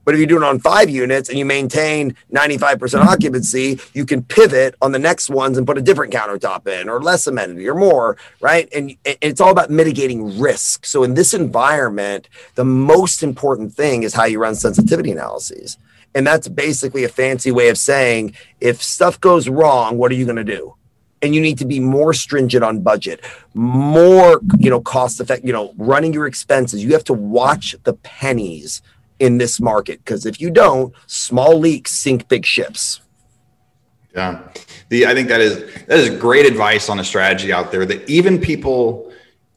But 0.08 0.14
if 0.14 0.20
you 0.20 0.26
do 0.26 0.38
it 0.38 0.42
on 0.42 0.58
five 0.58 0.88
units 0.88 1.28
and 1.28 1.38
you 1.38 1.44
maintain 1.44 2.16
95% 2.32 3.04
occupancy, 3.04 3.78
you 3.92 4.06
can 4.06 4.22
pivot 4.22 4.74
on 4.80 4.92
the 4.92 4.98
next 4.98 5.28
ones 5.28 5.58
and 5.58 5.66
put 5.66 5.76
a 5.76 5.82
different 5.82 6.14
countertop 6.14 6.66
in 6.66 6.88
or 6.88 7.02
less 7.02 7.26
amenity 7.26 7.68
or 7.68 7.74
more, 7.74 8.16
right? 8.40 8.70
And 8.74 8.96
it's 9.04 9.38
all 9.38 9.50
about 9.50 9.68
mitigating 9.68 10.40
risk. 10.40 10.86
So 10.86 11.02
in 11.02 11.12
this 11.12 11.34
environment, 11.34 12.30
the 12.54 12.64
most 12.64 13.22
important 13.22 13.74
thing 13.74 14.02
is 14.02 14.14
how 14.14 14.24
you 14.24 14.38
run 14.38 14.54
sensitivity 14.54 15.10
analyses. 15.10 15.76
And 16.14 16.26
that's 16.26 16.48
basically 16.48 17.04
a 17.04 17.08
fancy 17.08 17.50
way 17.50 17.68
of 17.68 17.78
saying 17.78 18.34
if 18.60 18.82
stuff 18.82 19.20
goes 19.20 19.48
wrong, 19.48 19.98
what 19.98 20.10
are 20.10 20.16
you 20.16 20.24
going 20.24 20.36
to 20.36 20.44
do? 20.44 20.74
and 21.20 21.34
you 21.34 21.40
need 21.40 21.58
to 21.58 21.64
be 21.64 21.80
more 21.80 22.14
stringent 22.14 22.62
on 22.62 22.80
budget 22.80 23.24
more 23.52 24.40
you 24.60 24.70
know 24.70 24.80
cost 24.80 25.18
effect 25.18 25.44
you 25.44 25.52
know 25.52 25.74
running 25.76 26.12
your 26.12 26.28
expenses 26.28 26.84
you 26.84 26.92
have 26.92 27.02
to 27.02 27.12
watch 27.12 27.74
the 27.82 27.92
pennies 27.92 28.82
in 29.18 29.38
this 29.38 29.60
market 29.60 29.98
because 30.04 30.26
if 30.26 30.40
you 30.40 30.50
don't, 30.50 30.94
small 31.06 31.58
leaks 31.58 31.92
sink 31.92 32.28
big 32.28 32.46
ships. 32.46 33.00
Yeah, 34.14 34.48
the 34.88 35.06
I 35.06 35.14
think 35.14 35.28
that 35.28 35.40
is 35.40 35.58
that 35.86 35.98
is 35.98 36.18
great 36.18 36.46
advice 36.46 36.88
on 36.88 36.98
a 36.98 37.04
strategy 37.04 37.52
out 37.52 37.70
there 37.70 37.84
that 37.86 38.08
even 38.08 38.40
people, 38.40 39.12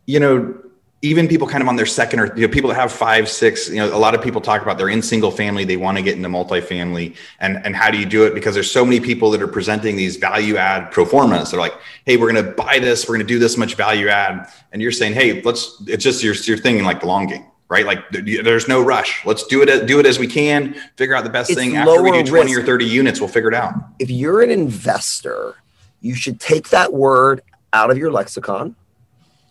you 0.06 0.20
know, 0.20 0.61
even 1.04 1.28
people 1.28 1.48
kind 1.48 1.64
of 1.64 1.68
on 1.68 1.76
their 1.76 1.86
second 1.86 2.20
or 2.20 2.36
you 2.36 2.46
know 2.46 2.48
people 2.48 2.70
that 2.70 2.76
have 2.76 2.92
five 2.92 3.28
six 3.28 3.70
you 3.70 3.78
know 3.78 3.96
a 3.96 3.98
lot 3.98 4.14
of 4.14 4.22
people 4.22 4.40
talk 4.40 4.62
about 4.62 4.78
they're 4.78 4.90
in 4.90 5.02
single 5.02 5.32
family 5.32 5.64
they 5.66 5.78
want 5.78 5.98
to 5.98 6.04
get 6.04 6.16
into 6.16 6.30
multifamily 6.30 7.16
and 7.40 7.64
and 7.66 7.76
how 7.76 7.90
do 7.90 7.98
you 7.98 8.06
do 8.06 8.26
it 8.26 8.34
because 8.34 8.54
there's 8.54 8.70
so 8.70 8.86
many 8.86 9.00
people 9.00 9.32
that 9.32 9.42
are 9.42 9.48
presenting 9.48 9.96
these 9.96 10.18
value 10.18 10.58
add 10.58 10.92
pro 10.92 11.06
formas 11.06 11.52
they're 11.52 11.60
like 11.60 11.74
hey 12.06 12.18
we're 12.18 12.32
going 12.32 12.44
to 12.44 12.52
buy 12.52 12.80
this 12.80 13.08
we're 13.08 13.16
going 13.16 13.26
to 13.26 13.34
do 13.34 13.40
this 13.40 13.58
much 13.58 13.76
value 13.76 14.08
add 14.08 14.48
and 14.72 14.82
you're 14.82 14.92
saying 14.92 15.14
hey 15.14 15.42
let's 15.42 15.82
it's 15.88 16.04
just 16.04 16.24
your 16.24 16.36
your 16.36 16.58
thing 16.58 16.78
in 16.78 16.86
like 16.86 17.00
the 17.00 17.08
long 17.08 17.26
game 17.28 17.46
right? 17.72 17.86
Like 17.86 18.10
there's 18.10 18.68
no 18.68 18.84
rush. 18.84 19.26
Let's 19.26 19.48
do 19.48 19.62
it. 19.62 19.88
Do 19.88 20.02
it 20.02 20.06
as 20.06 20.20
we 20.20 20.28
can. 20.28 20.76
Figure 20.98 21.16
out 21.16 21.24
the 21.24 21.30
best 21.30 21.52
it's 21.52 21.58
thing 21.58 21.78
after 21.78 22.04
we 22.04 22.12
do 22.12 22.30
20 22.30 22.54
risk. 22.54 22.64
or 22.64 22.66
30 22.66 22.86
units. 22.86 23.22
We'll 23.22 23.30
figure 23.30 23.48
it 23.48 23.56
out. 23.56 23.74
If 23.98 24.12
you're 24.12 24.42
an 24.42 24.50
investor, 24.50 25.56
you 26.02 26.14
should 26.14 26.42
take 26.42 26.68
that 26.72 26.92
word 26.92 27.42
out 27.72 27.90
of 27.90 27.98
your 27.98 28.12
lexicon, 28.12 28.76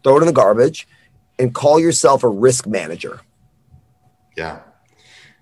throw 0.04 0.18
it 0.18 0.20
in 0.20 0.26
the 0.26 0.34
garbage, 0.34 0.86
and 1.40 1.54
call 1.54 1.80
yourself 1.80 2.22
a 2.22 2.28
risk 2.28 2.66
manager. 2.66 3.20
Yeah. 4.36 4.60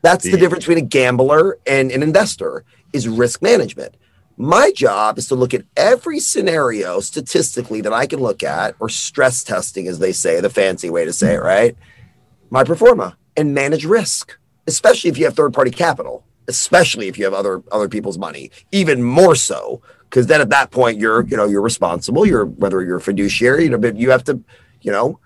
That's 0.01 0.25
the, 0.25 0.31
the 0.31 0.39
difference 0.39 0.65
between 0.65 0.85
a 0.85 0.89
gambler 0.89 1.59
and 1.67 1.91
an 1.91 2.03
investor 2.03 2.65
is 2.93 3.09
risk 3.09 3.43
management. 3.43 3.97
My 4.37 4.71
job 4.71 5.19
is 5.19 5.29
to 5.29 5.35
look 5.35 5.53
at 5.53 5.65
every 5.77 6.21
scenario 6.21 7.01
statistically 7.01 7.81
that 7.81 7.93
I 7.93 8.07
can 8.07 8.21
look 8.21 8.45
at, 8.45 8.77
or 8.79 8.89
stress 8.89 9.43
testing, 9.43 9.89
as 9.89 9.99
they 9.99 10.13
say, 10.13 10.41
the 10.41 10.49
fancy 10.49 10.89
way 10.89 11.05
to 11.05 11.13
say 11.13 11.35
it, 11.35 11.43
right? 11.43 11.77
my 12.51 12.65
pro 12.65 12.77
forma 12.77 13.17
and 13.37 13.55
manage 13.55 13.85
risk, 13.85 14.39
especially 14.67 15.11
if 15.11 15.19
you 15.19 15.25
have 15.25 15.35
third 15.35 15.53
party 15.53 15.71
capital, 15.71 16.25
especially 16.49 17.09
if 17.09 17.19
you 17.19 17.25
have 17.25 17.35
other 17.35 17.63
other 17.71 17.89
people's 17.89 18.19
money, 18.19 18.51
even 18.73 19.03
more 19.03 19.35
so 19.35 19.83
because 20.09 20.27
then 20.27 20.41
at 20.41 20.49
that 20.51 20.71
point 20.71 20.99
you're 20.99 21.25
you 21.27 21.37
know 21.37 21.47
you're 21.47 21.63
responsible. 21.63 22.27
You're 22.27 22.47
whether 22.47 22.83
you're 22.83 22.97
a 22.97 23.01
fiduciary, 23.01 23.65
you 23.65 23.71
know, 23.71 23.79
but 23.79 23.97
you 23.97 24.11
have 24.11 24.25
to 24.25 24.41
you 24.83 24.93
know 24.93 25.19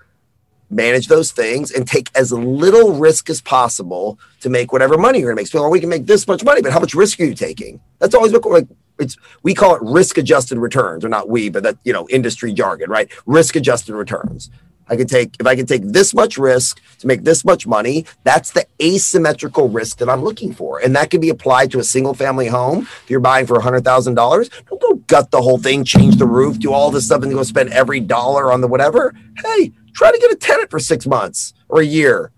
manage 0.72 1.08
those 1.08 1.32
things 1.32 1.70
and 1.70 1.86
take 1.86 2.10
as 2.14 2.32
little 2.32 2.94
risk 2.94 3.30
as 3.30 3.40
possible 3.40 4.18
to 4.40 4.48
make 4.48 4.72
whatever 4.72 4.96
money 4.98 5.18
you're 5.18 5.28
going 5.28 5.36
to 5.36 5.42
make. 5.42 5.48
So 5.48 5.64
oh, 5.64 5.68
we 5.68 5.80
can 5.80 5.88
make 5.88 6.06
this 6.06 6.26
much 6.26 6.42
money, 6.44 6.62
but 6.62 6.72
how 6.72 6.80
much 6.80 6.94
risk 6.94 7.20
are 7.20 7.24
you 7.24 7.34
taking? 7.34 7.80
That's 7.98 8.14
always 8.14 8.32
what 8.32 8.44
like 8.46 8.66
it's 8.98 9.16
we 9.42 9.54
call 9.54 9.74
it 9.76 9.82
risk 9.82 10.18
adjusted 10.18 10.58
returns, 10.58 11.04
or 11.04 11.08
not 11.08 11.28
we, 11.28 11.48
but 11.48 11.62
that 11.62 11.76
you 11.84 11.92
know 11.92 12.08
industry 12.08 12.52
jargon, 12.52 12.90
right? 12.90 13.10
Risk 13.26 13.56
adjusted 13.56 13.94
returns. 13.94 14.50
I 14.88 14.96
can 14.96 15.06
take 15.06 15.36
if 15.40 15.46
I 15.46 15.56
can 15.56 15.66
take 15.66 15.82
this 15.84 16.12
much 16.12 16.36
risk 16.36 16.80
to 16.98 17.06
make 17.06 17.24
this 17.24 17.44
much 17.44 17.66
money, 17.66 18.04
that's 18.24 18.50
the 18.50 18.66
asymmetrical 18.80 19.68
risk 19.68 19.98
that 19.98 20.08
I'm 20.08 20.22
looking 20.22 20.52
for. 20.52 20.80
And 20.80 20.94
that 20.96 21.10
can 21.10 21.20
be 21.20 21.30
applied 21.30 21.70
to 21.72 21.78
a 21.78 21.84
single 21.84 22.14
family 22.14 22.48
home. 22.48 22.82
If 23.04 23.08
you're 23.08 23.20
buying 23.20 23.46
for 23.46 23.58
$100,000, 23.58 24.50
don't 24.68 24.80
go 24.80 24.94
gut 25.06 25.30
the 25.30 25.40
whole 25.40 25.58
thing, 25.58 25.84
change 25.84 26.16
the 26.16 26.26
roof, 26.26 26.58
do 26.58 26.72
all 26.72 26.90
this 26.90 27.06
stuff 27.06 27.22
and 27.22 27.32
go 27.32 27.42
spend 27.42 27.72
every 27.72 28.00
dollar 28.00 28.52
on 28.52 28.60
the 28.60 28.68
whatever. 28.68 29.14
Hey, 29.42 29.72
try 29.92 30.10
to 30.10 30.18
get 30.18 30.32
a 30.32 30.36
tenant 30.36 30.70
for 30.70 30.78
6 30.78 31.06
months 31.06 31.54
or 31.68 31.80
a 31.80 31.84
year. 31.84 32.32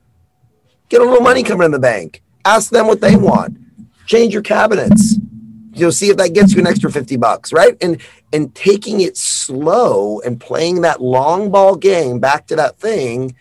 Get 0.89 1.01
a 1.01 1.05
little 1.05 1.23
money 1.23 1.43
coming 1.43 1.65
in 1.65 1.71
the 1.71 1.79
bank. 1.79 2.23
Ask 2.45 2.71
them 2.71 2.87
what 2.87 3.01
they 3.01 3.17
want. 3.17 3.59
Change 4.07 4.33
your 4.33 4.43
cabinets. 4.43 5.17
You 5.73 5.87
know, 5.87 5.91
see 5.91 6.11
if 6.11 6.17
that 6.19 6.35
gets 6.35 6.53
you 6.53 6.61
an 6.61 6.67
extra 6.67 6.93
50 6.93 7.17
bucks, 7.17 7.53
right? 7.53 7.77
And 7.81 8.01
and 8.33 8.55
taking 8.55 9.01
it 9.01 9.17
slow 9.17 10.21
and 10.21 10.39
playing 10.39 10.83
that 10.83 11.01
long 11.01 11.51
ball 11.51 11.75
game 11.75 12.21
back 12.21 12.47
to 12.49 12.57
that 12.57 12.79
thing 12.79 13.35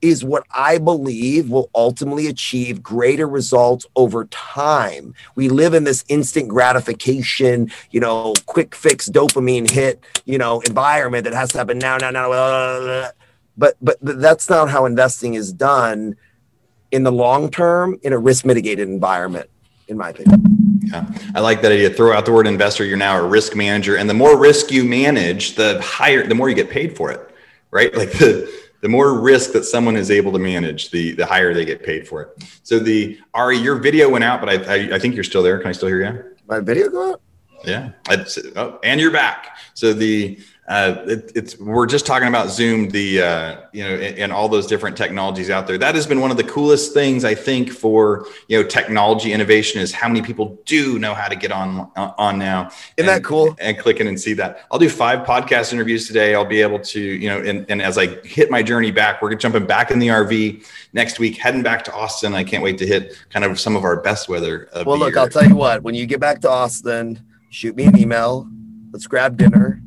is 0.00 0.24
what 0.24 0.44
I 0.50 0.78
believe 0.78 1.48
will 1.48 1.70
ultimately 1.74 2.26
achieve 2.26 2.82
greater 2.82 3.28
results 3.28 3.86
over 3.94 4.24
time. 4.26 5.14
We 5.36 5.48
live 5.48 5.74
in 5.74 5.84
this 5.84 6.04
instant 6.08 6.48
gratification, 6.48 7.70
you 7.92 8.00
know, 8.00 8.34
quick 8.46 8.74
fix 8.74 9.08
dopamine 9.08 9.70
hit, 9.70 10.02
you 10.24 10.38
know, 10.38 10.60
environment 10.62 11.24
that 11.24 11.34
has 11.34 11.50
to 11.52 11.58
happen 11.58 11.78
now, 11.78 11.98
now, 11.98 12.10
now. 12.10 12.28
Blah, 12.28 12.78
blah, 12.78 12.80
blah. 12.80 13.10
But 13.56 13.76
but 13.82 13.98
that's 14.00 14.48
not 14.48 14.70
how 14.70 14.86
investing 14.86 15.34
is 15.34 15.52
done 15.52 16.16
in 16.90 17.02
the 17.02 17.12
long 17.12 17.50
term 17.50 17.98
in 18.02 18.12
a 18.12 18.18
risk 18.18 18.44
mitigated 18.44 18.88
environment, 18.88 19.48
in 19.88 19.96
my 19.96 20.10
opinion. 20.10 20.80
Yeah, 20.84 21.06
I 21.34 21.40
like 21.40 21.62
that 21.62 21.72
idea. 21.72 21.90
Throw 21.90 22.12
out 22.12 22.24
the 22.24 22.32
word 22.32 22.46
investor. 22.46 22.84
You're 22.84 22.96
now 22.96 23.18
a 23.18 23.26
risk 23.26 23.54
manager, 23.54 23.96
and 23.96 24.08
the 24.08 24.14
more 24.14 24.38
risk 24.38 24.70
you 24.70 24.84
manage, 24.84 25.54
the 25.54 25.80
higher, 25.82 26.26
the 26.26 26.34
more 26.34 26.48
you 26.48 26.54
get 26.54 26.70
paid 26.70 26.96
for 26.96 27.10
it, 27.10 27.20
right? 27.70 27.94
Like 27.96 28.12
the 28.12 28.52
the 28.80 28.88
more 28.88 29.18
risk 29.20 29.52
that 29.52 29.64
someone 29.64 29.96
is 29.96 30.10
able 30.10 30.32
to 30.32 30.38
manage, 30.38 30.90
the 30.90 31.12
the 31.12 31.26
higher 31.26 31.54
they 31.54 31.64
get 31.64 31.82
paid 31.82 32.08
for 32.08 32.22
it. 32.22 32.44
So 32.62 32.78
the 32.78 33.18
Ari, 33.34 33.58
your 33.58 33.76
video 33.76 34.08
went 34.08 34.24
out, 34.24 34.40
but 34.40 34.48
I 34.48 34.74
I, 34.74 34.94
I 34.96 34.98
think 34.98 35.14
you're 35.14 35.24
still 35.24 35.42
there. 35.42 35.58
Can 35.58 35.68
I 35.68 35.72
still 35.72 35.88
hear 35.88 36.02
you? 36.02 36.36
My 36.46 36.60
video 36.60 36.88
go 36.88 37.12
out? 37.12 37.22
Yeah. 37.64 37.90
I'd, 38.08 38.26
oh, 38.56 38.78
and 38.82 39.00
you're 39.00 39.12
back. 39.12 39.56
So 39.74 39.92
the 39.92 40.38
uh, 40.68 41.02
it, 41.08 41.32
it's 41.34 41.58
we're 41.58 41.86
just 41.86 42.06
talking 42.06 42.28
about 42.28 42.48
Zoom, 42.48 42.88
the 42.88 43.20
uh, 43.20 43.56
you 43.72 43.82
know, 43.82 43.94
and, 43.94 44.16
and, 44.16 44.32
all 44.32 44.48
those 44.48 44.68
different 44.68 44.96
technologies 44.96 45.50
out 45.50 45.66
there. 45.66 45.76
That 45.76 45.96
has 45.96 46.06
been 46.06 46.20
one 46.20 46.30
of 46.30 46.36
the 46.36 46.44
coolest 46.44 46.94
things 46.94 47.24
I 47.24 47.34
think 47.34 47.70
for 47.70 48.28
you 48.46 48.62
know 48.62 48.68
technology 48.68 49.32
innovation 49.32 49.80
is 49.80 49.92
how 49.92 50.06
many 50.06 50.22
people 50.22 50.62
do 50.64 51.00
know 51.00 51.14
how 51.14 51.26
to 51.26 51.34
get 51.34 51.50
on 51.50 51.90
on 51.96 52.38
now. 52.38 52.68
Isn't 52.68 52.78
and, 52.98 53.08
that 53.08 53.24
cool? 53.24 53.56
And 53.58 53.76
click 53.76 53.98
in 53.98 54.06
and 54.06 54.20
see 54.20 54.34
that. 54.34 54.60
I'll 54.70 54.78
do 54.78 54.88
five 54.88 55.26
podcast 55.26 55.72
interviews 55.72 56.06
today. 56.06 56.36
I'll 56.36 56.44
be 56.44 56.62
able 56.62 56.78
to 56.78 57.00
you 57.00 57.28
know, 57.28 57.40
and, 57.40 57.66
and 57.68 57.82
as 57.82 57.98
I 57.98 58.06
hit 58.24 58.48
my 58.48 58.62
journey 58.62 58.92
back, 58.92 59.20
we're 59.20 59.34
jumping 59.34 59.66
back 59.66 59.90
in 59.90 59.98
the 59.98 60.08
RV 60.08 60.64
next 60.92 61.18
week, 61.18 61.38
heading 61.38 61.64
back 61.64 61.82
to 61.84 61.92
Austin. 61.92 62.34
I 62.34 62.44
can't 62.44 62.62
wait 62.62 62.78
to 62.78 62.86
hit 62.86 63.18
kind 63.30 63.44
of 63.44 63.58
some 63.58 63.74
of 63.74 63.82
our 63.82 64.00
best 64.00 64.28
weather. 64.28 64.68
well, 64.86 64.96
look, 64.96 65.14
year. 65.14 65.18
I'll 65.22 65.28
tell 65.28 65.46
you 65.46 65.56
what. 65.56 65.82
When 65.82 65.96
you 65.96 66.06
get 66.06 66.20
back 66.20 66.40
to 66.42 66.48
Austin, 66.48 67.20
shoot 67.50 67.74
me 67.74 67.84
an 67.84 67.98
email. 67.98 68.48
Let's 68.92 69.08
grab 69.08 69.36
dinner 69.36 69.82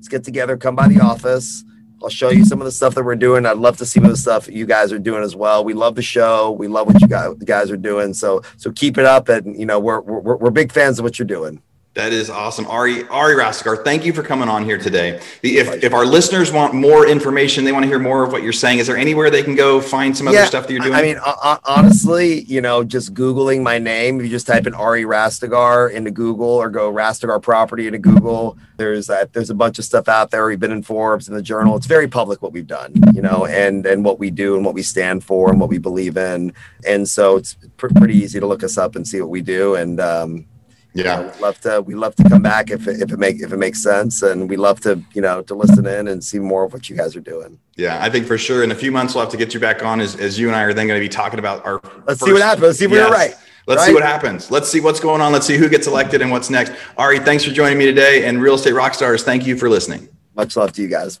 Let's 0.00 0.08
get 0.08 0.24
together, 0.24 0.56
come 0.56 0.74
by 0.74 0.88
the 0.88 0.98
office. 1.00 1.62
I'll 2.02 2.08
show 2.08 2.30
you 2.30 2.46
some 2.46 2.58
of 2.58 2.64
the 2.64 2.72
stuff 2.72 2.94
that 2.94 3.04
we're 3.04 3.16
doing. 3.16 3.44
I'd 3.44 3.58
love 3.58 3.76
to 3.76 3.84
see 3.84 4.00
the 4.00 4.16
stuff 4.16 4.48
you 4.48 4.64
guys 4.64 4.94
are 4.94 4.98
doing 4.98 5.22
as 5.22 5.36
well. 5.36 5.62
We 5.62 5.74
love 5.74 5.94
the 5.94 6.00
show. 6.00 6.52
We 6.52 6.68
love 6.68 6.86
what 6.86 7.02
you 7.02 7.06
guys, 7.06 7.70
are 7.70 7.76
doing. 7.76 8.14
So 8.14 8.40
so 8.56 8.72
keep 8.72 8.96
it 8.96 9.04
up, 9.04 9.28
and 9.28 9.58
you 9.58 9.66
know 9.66 9.78
we're 9.78 10.00
we're, 10.00 10.36
we're 10.38 10.50
big 10.50 10.72
fans 10.72 10.98
of 10.98 11.02
what 11.02 11.18
you're 11.18 11.26
doing. 11.28 11.60
That 11.94 12.12
is 12.12 12.30
awesome. 12.30 12.68
Ari, 12.68 13.08
Ari 13.08 13.34
Rastegar, 13.34 13.82
thank 13.82 14.04
you 14.04 14.12
for 14.12 14.22
coming 14.22 14.48
on 14.48 14.64
here 14.64 14.78
today. 14.78 15.20
If, 15.42 15.82
if 15.82 15.92
our 15.92 16.06
listeners 16.06 16.52
want 16.52 16.72
more 16.72 17.04
information, 17.04 17.64
they 17.64 17.72
want 17.72 17.82
to 17.82 17.88
hear 17.88 17.98
more 17.98 18.22
of 18.22 18.30
what 18.30 18.44
you're 18.44 18.52
saying, 18.52 18.78
is 18.78 18.86
there 18.86 18.96
anywhere 18.96 19.28
they 19.28 19.42
can 19.42 19.56
go 19.56 19.80
find 19.80 20.16
some 20.16 20.28
other 20.28 20.36
yeah, 20.36 20.44
stuff 20.44 20.68
that 20.68 20.72
you're 20.72 20.82
doing? 20.82 20.94
I 20.94 21.02
mean, 21.02 21.18
uh, 21.20 21.58
honestly, 21.64 22.42
you 22.42 22.60
know, 22.60 22.84
just 22.84 23.12
Googling 23.12 23.64
my 23.64 23.78
name, 23.78 24.20
if 24.20 24.22
you 24.22 24.30
just 24.30 24.46
type 24.46 24.68
in 24.68 24.74
Ari 24.74 25.02
Rastegar 25.02 25.90
into 25.90 26.12
Google 26.12 26.46
or 26.46 26.70
go 26.70 26.92
Rastegar 26.92 27.42
property 27.42 27.88
into 27.88 27.98
Google, 27.98 28.56
there's 28.76 29.08
that, 29.08 29.32
there's 29.32 29.50
a 29.50 29.54
bunch 29.54 29.80
of 29.80 29.84
stuff 29.84 30.08
out 30.08 30.30
there. 30.30 30.46
We've 30.46 30.60
been 30.60 30.70
in 30.70 30.84
Forbes 30.84 31.26
and 31.26 31.36
the 31.36 31.42
journal. 31.42 31.76
It's 31.76 31.86
very 31.86 32.06
public 32.06 32.40
what 32.40 32.52
we've 32.52 32.68
done, 32.68 32.94
you 33.12 33.20
know, 33.20 33.46
and, 33.46 33.84
and 33.84 34.04
what 34.04 34.20
we 34.20 34.30
do 34.30 34.54
and 34.54 34.64
what 34.64 34.74
we 34.74 34.82
stand 34.82 35.24
for 35.24 35.50
and 35.50 35.58
what 35.58 35.68
we 35.68 35.78
believe 35.78 36.16
in. 36.16 36.52
And 36.86 37.08
so 37.08 37.36
it's 37.36 37.56
pr- 37.78 37.88
pretty 37.88 38.14
easy 38.14 38.38
to 38.38 38.46
look 38.46 38.62
us 38.62 38.78
up 38.78 38.94
and 38.94 39.06
see 39.06 39.20
what 39.20 39.30
we 39.30 39.42
do. 39.42 39.74
And, 39.74 39.98
um, 39.98 40.46
yeah, 40.92 41.32
we 41.34 41.40
love 41.40 41.60
to 41.60 41.80
we 41.82 41.94
love 41.94 42.14
to 42.16 42.28
come 42.28 42.42
back 42.42 42.70
if 42.70 42.88
it, 42.88 43.00
if 43.00 43.12
it 43.12 43.18
make 43.18 43.40
if 43.40 43.52
it 43.52 43.56
makes 43.58 43.82
sense, 43.82 44.22
and 44.22 44.48
we 44.48 44.56
love 44.56 44.80
to 44.80 45.02
you 45.12 45.22
know 45.22 45.42
to 45.42 45.54
listen 45.54 45.86
in 45.86 46.08
and 46.08 46.22
see 46.22 46.38
more 46.38 46.64
of 46.64 46.72
what 46.72 46.90
you 46.90 46.96
guys 46.96 47.14
are 47.14 47.20
doing. 47.20 47.58
Yeah, 47.76 48.02
I 48.02 48.10
think 48.10 48.26
for 48.26 48.36
sure 48.36 48.64
in 48.64 48.70
a 48.72 48.74
few 48.74 48.90
months 48.90 49.14
we'll 49.14 49.22
have 49.22 49.30
to 49.32 49.36
get 49.36 49.54
you 49.54 49.60
back 49.60 49.84
on 49.84 50.00
as, 50.00 50.16
as 50.16 50.38
you 50.38 50.48
and 50.48 50.56
I 50.56 50.62
are 50.62 50.74
then 50.74 50.86
going 50.86 51.00
to 51.00 51.04
be 51.04 51.08
talking 51.08 51.38
about 51.38 51.64
our. 51.64 51.80
Let's 52.06 52.20
first, 52.20 52.24
see 52.24 52.32
what 52.32 52.42
happens. 52.42 52.62
Let's 52.62 52.78
see 52.78 52.84
if 52.86 52.90
yes. 52.90 53.08
we're 53.08 53.14
right. 53.14 53.34
Let's 53.66 53.80
right? 53.82 53.86
see 53.86 53.94
what 53.94 54.02
happens. 54.02 54.50
Let's 54.50 54.68
see 54.68 54.80
what's 54.80 55.00
going 55.00 55.20
on. 55.20 55.32
Let's 55.32 55.46
see 55.46 55.56
who 55.56 55.68
gets 55.68 55.86
elected 55.86 56.22
and 56.22 56.30
what's 56.30 56.50
next. 56.50 56.72
Ari, 56.96 57.20
thanks 57.20 57.44
for 57.44 57.52
joining 57.52 57.78
me 57.78 57.86
today. 57.86 58.24
And 58.26 58.42
Real 58.42 58.54
Estate 58.54 58.74
Rockstars, 58.74 59.22
thank 59.22 59.46
you 59.46 59.56
for 59.56 59.68
listening. 59.68 60.08
Much 60.34 60.56
love 60.56 60.72
to 60.72 60.82
you 60.82 60.88
guys. 60.88 61.20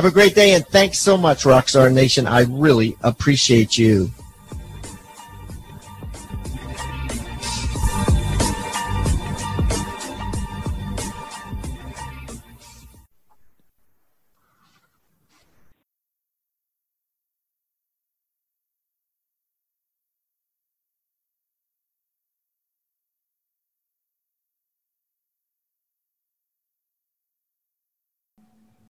Have 0.00 0.10
a 0.10 0.14
great 0.14 0.34
day, 0.34 0.54
and 0.54 0.66
thanks 0.66 0.98
so 0.98 1.18
much, 1.18 1.44
Rockstar 1.44 1.92
Nation. 1.92 2.26
I 2.26 2.46
really 2.48 2.96
appreciate 3.02 3.76
you. 3.76 4.10